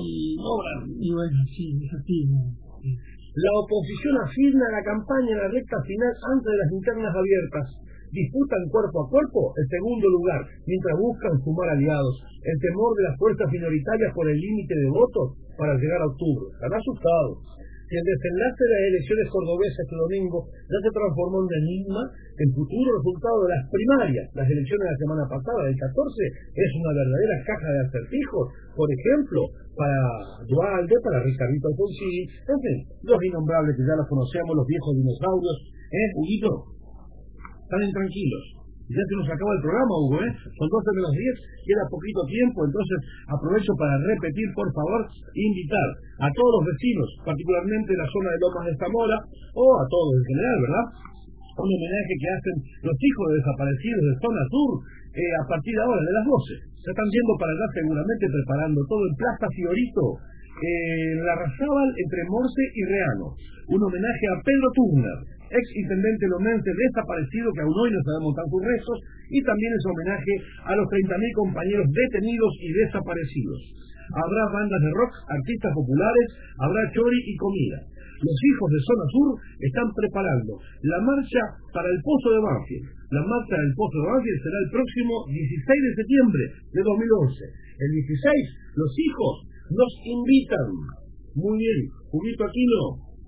[0.95, 1.91] y bueno, sí, es.
[3.37, 7.65] La oposición afirma la campaña en la recta final antes de las internas abiertas.
[8.11, 12.15] Disputan cuerpo a cuerpo el segundo lugar, mientras buscan sumar aliados.
[12.43, 16.47] El temor de las fuerzas minoritarias por el límite de votos para llegar a octubre.
[16.55, 17.57] Están asustados.
[17.87, 22.03] Si el desenlace de las elecciones cordobesas este domingo ya se transformó en un enigma,
[22.35, 25.95] el futuro resultado de las primarias, las elecciones de la semana pasada, del 14,
[26.51, 28.45] es una verdadera caja de acertijos.
[28.75, 29.39] Por ejemplo,
[29.79, 30.03] para
[30.51, 32.77] Dualde, para Ricardito Alfonsín, en fin,
[33.07, 36.76] los innombrables que ya los conocemos, los viejos dinosaurios, ¿eh, Huguito?
[37.67, 38.43] Están tranquilos.
[38.87, 40.31] Ya se nos acaba el programa, Hugo, ¿eh?
[40.55, 45.03] Son 12 menos 10, queda poquito tiempo, entonces aprovecho para repetir, por favor,
[45.35, 45.87] invitar
[46.23, 49.17] a todos los vecinos, particularmente de la zona de Lomas de Zamora,
[49.51, 50.85] o a todos en general, ¿verdad?
[51.59, 52.55] Un homenaje que hacen
[52.87, 54.71] los hijos de desaparecidos de zona sur
[55.11, 56.55] eh, a partir de ahora, de las 12.
[56.79, 60.05] Se están yendo para allá seguramente preparando todo en Plaza Fiorito,
[60.57, 63.37] eh, la Razábal entre Morse y Reano.
[63.67, 65.17] Un homenaje a Pedro Turner,
[65.53, 68.97] ex intendente lomense desaparecido que aún hoy no sabemos tan sus restos,
[69.29, 70.33] y también es homenaje
[70.65, 73.59] a los 30.000 compañeros detenidos y desaparecidos.
[74.07, 76.27] Habrá bandas de rock, artistas populares,
[76.63, 77.77] habrá chori y comida.
[78.17, 79.29] Los hijos de Zona Sur
[79.61, 82.87] están preparando la marcha para el Pozo de Banfield.
[83.13, 87.45] La marcha del Pozo de Banfield será el próximo 16 de septiembre de 2011.
[87.77, 89.33] El 16, los hijos
[89.69, 90.67] nos invitan.
[91.35, 91.79] Muy bien,
[92.09, 92.81] Juguito Aquino,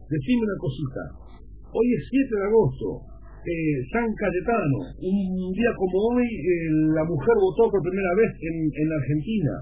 [0.09, 1.01] decime una cosita.
[1.69, 2.87] Hoy es 7 de agosto,
[3.45, 4.79] eh, San Cayetano.
[4.97, 9.53] Un día como hoy, eh, la mujer votó por primera vez en, en la Argentina.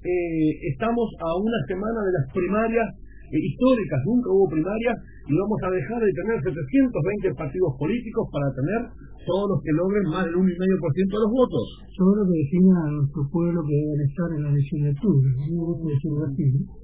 [0.00, 2.88] Eh, estamos a una semana de las primarias
[3.38, 8.90] históricas, nunca hubo primarias, y vamos a dejar de tener 720 partidos políticos para tener
[9.22, 11.62] todos los que logren más del 1,5% de los votos.
[11.94, 14.58] Yo creo que define a nuestro pueblo que deben estar en la ¿no?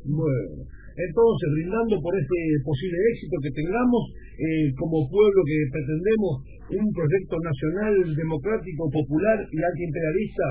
[0.07, 0.63] Bueno,
[0.97, 4.01] entonces, brindando por este posible éxito que tengamos,
[4.41, 6.41] eh, como pueblo que pretendemos
[6.73, 10.47] un proyecto nacional, democrático, popular y antiimperialista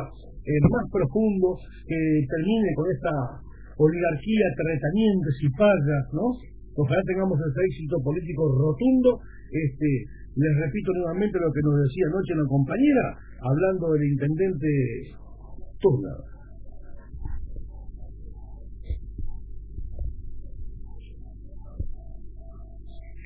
[0.45, 1.57] eh, más profundo,
[1.89, 1.97] que
[2.30, 3.41] termine con esta
[3.77, 6.26] oligarquía terrateniente, cipagas, ¿no?
[6.76, 9.19] Ojalá tengamos ese éxito político rotundo.
[9.52, 9.88] Este,
[10.35, 13.06] les repito nuevamente lo que nos decía anoche una compañera,
[13.39, 14.68] hablando del intendente
[15.80, 16.35] Turner.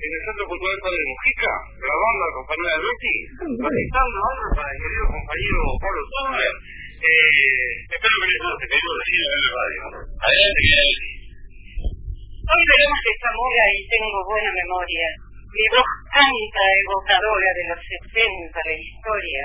[0.00, 3.14] en el Centro Cultural Padre Mujica, grabando a la compañera de Betty,
[3.60, 6.54] para el querido compañero Pablo Turner.
[7.00, 9.80] Espero que les guste, querido vecino de la radio.
[10.20, 11.00] Adelante, querido.
[12.44, 15.08] Hoy veremos que Zamora y tengo buena memoria.
[15.48, 19.44] Mi voz canta evocadora de los 70 de historia.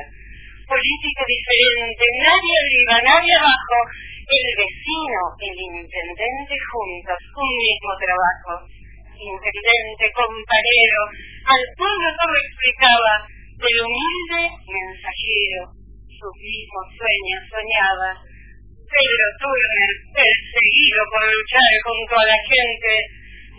[0.67, 3.77] Política diferente, nadie arriba, nadie abajo.
[4.27, 8.67] El vecino, el intendente juntos, un mismo trabajo.
[9.15, 10.99] Intendente, compañero,
[11.47, 13.13] al pueblo todo explicaba,
[13.63, 15.71] del humilde mensajero,
[16.15, 18.11] sus mismos sueños soñaba.
[18.85, 22.91] Pedro Turner, perseguido por luchar junto a la gente,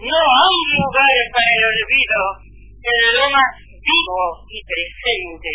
[0.01, 2.20] no hay lugar para el olvido,
[2.81, 5.53] en lo más vivo y presente.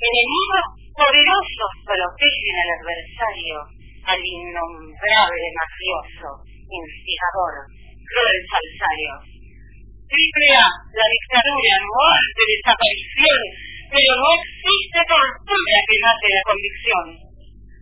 [0.00, 0.66] Enemigos
[0.96, 3.56] poderosos protegen al adversario,
[4.08, 6.28] al innombrable mafioso,
[6.66, 9.14] instigador, cruel falsario.
[10.10, 17.06] Triple A, la dictadura, muerte, desaparición, pero no existe tortura que mate la convicción.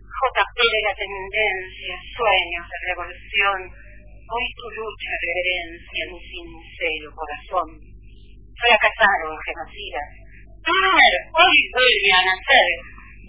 [0.09, 7.69] JP de la tendencia, sueños de revolución, hoy tu lucha reverencia mi sincero corazón.
[8.57, 10.09] Fracasaron genocidas.
[10.65, 12.71] Turner hoy vuelve a nacer,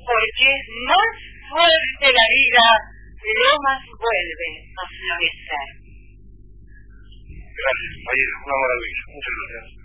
[0.03, 1.13] porque es más
[1.53, 2.67] fuerte la vida,
[3.21, 5.69] lo más vuelve a florecer.
[7.61, 9.05] Gracias, oye, una maravilla.
[9.13, 9.80] Muchas gracias.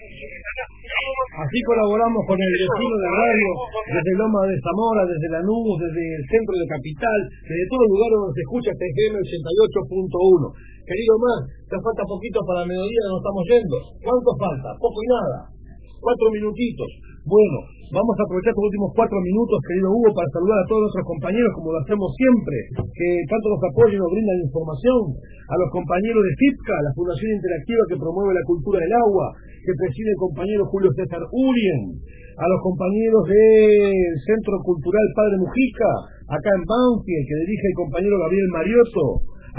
[0.00, 3.50] Así colaboramos con el vecino de radio,
[3.86, 8.34] desde Loma de Zamora, desde Lanús, desde el centro de Capital, desde todo lugar donde
[8.36, 10.50] se escucha este FM 88.1.
[10.84, 11.40] Querido Mar,
[11.70, 13.76] te falta poquito para mediodía, nos estamos yendo.
[14.02, 14.68] ¿Cuánto falta?
[14.80, 15.38] Poco y nada.
[16.00, 16.90] Cuatro minutitos.
[17.30, 17.62] Bueno,
[17.94, 21.54] vamos a aprovechar estos últimos cuatro minutos, querido Hugo, para saludar a todos nuestros compañeros,
[21.54, 22.58] como lo hacemos siempre,
[22.90, 25.14] que tanto nos apoyan nos brindan información,
[25.46, 29.30] a los compañeros de FIPCA, la Fundación Interactiva que promueve la cultura del agua,
[29.62, 32.02] que preside el compañero Julio César Urien,
[32.34, 35.90] a los compañeros del Centro Cultural Padre Mujica,
[36.34, 39.06] acá en Banfield, que dirige el compañero Gabriel Mariotto,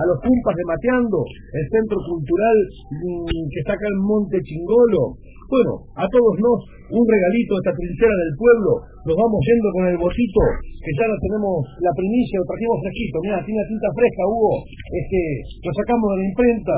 [0.02, 2.58] a los Cumpas de Mateando, el Centro Cultural
[2.90, 5.14] mm, que está acá en Monte Chingolo.
[5.46, 6.60] Bueno, a todos nos,
[6.90, 8.72] un regalito esta trinchera del pueblo,
[9.04, 10.42] nos vamos yendo con el botito,
[10.80, 15.22] que ya no tenemos la primicia, lo trajimos fresquito, mira, tiene tinta fresca, Hugo, este,
[15.60, 16.78] lo sacamos de la imprenta,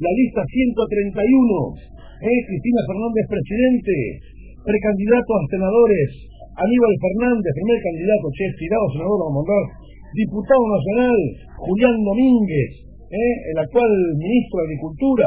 [0.00, 1.82] la lista 131,
[2.30, 2.40] ¿eh?
[2.46, 3.94] Cristina Fernández, presidente,
[4.70, 6.08] precandidato a senadores,
[6.62, 9.62] Aníbal Fernández, primer candidato, che, tirado senador, vamos a mandar,
[10.14, 11.18] diputado nacional,
[11.56, 12.70] Julián Domínguez,
[13.10, 13.34] ¿eh?
[13.52, 15.26] el actual ministro de Agricultura,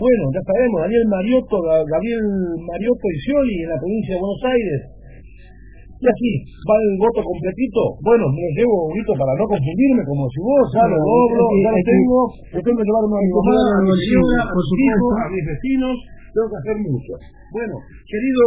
[0.00, 2.24] bueno, ya sabemos, Daniel Mariotto, Gabriel
[2.64, 4.80] Mariotto y Scioli en la provincia de Buenos Aires.
[6.00, 6.30] Y así,
[6.64, 8.00] va el voto completito.
[8.00, 11.70] Bueno, me lo llevo bonito para no confundirme, como si vos, ya lo doblo, ya
[11.76, 14.70] lo tengo, yo tengo que llevar una a mi mamá, a mi señora, a mis
[14.72, 15.94] hijos, a mis vecinos,
[16.32, 17.12] tengo que hacer mucho.
[17.52, 17.74] Bueno,
[18.08, 18.44] querido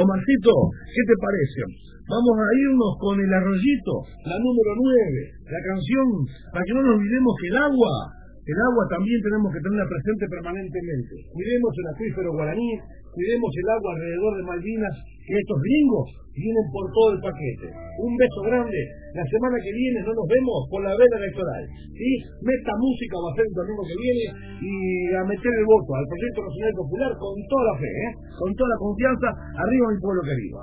[0.00, 1.89] Omarcito, ¿qué te parece?
[2.10, 6.06] Vamos a irnos con el arroyito, la número 9, la canción,
[6.50, 8.20] para que no nos olvidemos que el agua
[8.50, 11.14] el agua también tenemos que tenerla presente permanentemente.
[11.30, 12.72] Cuidemos el acuífero guaraní,
[13.12, 14.96] cuidemos el agua alrededor de Malvinas,
[15.26, 17.68] que estos gringos vienen por todo el paquete.
[18.00, 18.80] Un beso grande.
[19.14, 21.62] La semana que viene no nos vemos por la vela electoral.
[21.92, 22.10] ¿sí?
[22.42, 24.24] Meta música va a ser el domingo que viene
[24.62, 24.74] y
[25.14, 28.12] a meter el voto al Proyecto Nacional Popular con toda la fe, ¿eh?
[28.38, 29.28] con toda la confianza.
[29.58, 30.56] Arriba mi pueblo querido.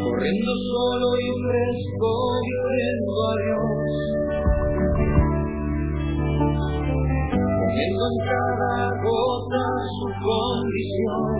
[0.00, 2.10] Corriendo solo y fresco,
[2.40, 4.29] diciendo adiós.
[6.40, 8.72] Poniendo en cada
[9.04, 9.64] gota
[9.98, 11.38] su condición.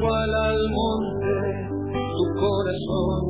[0.00, 1.36] Igual al monte
[2.16, 3.22] tu corazón.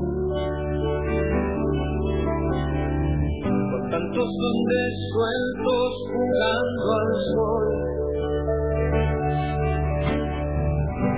[3.71, 7.67] Por tantos dondes sueltos jugando al sol,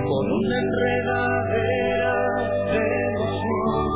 [0.09, 2.17] con una enredadera
[2.71, 3.89] de emoción.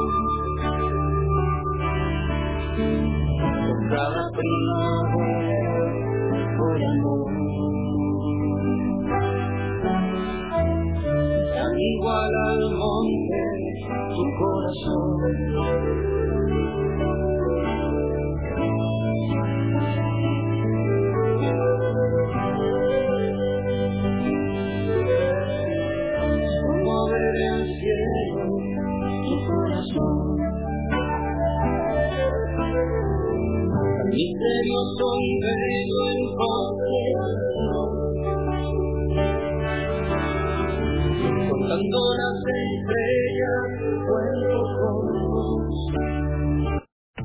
[3.68, 5.27] Con cada primavera
[14.74, 15.07] tu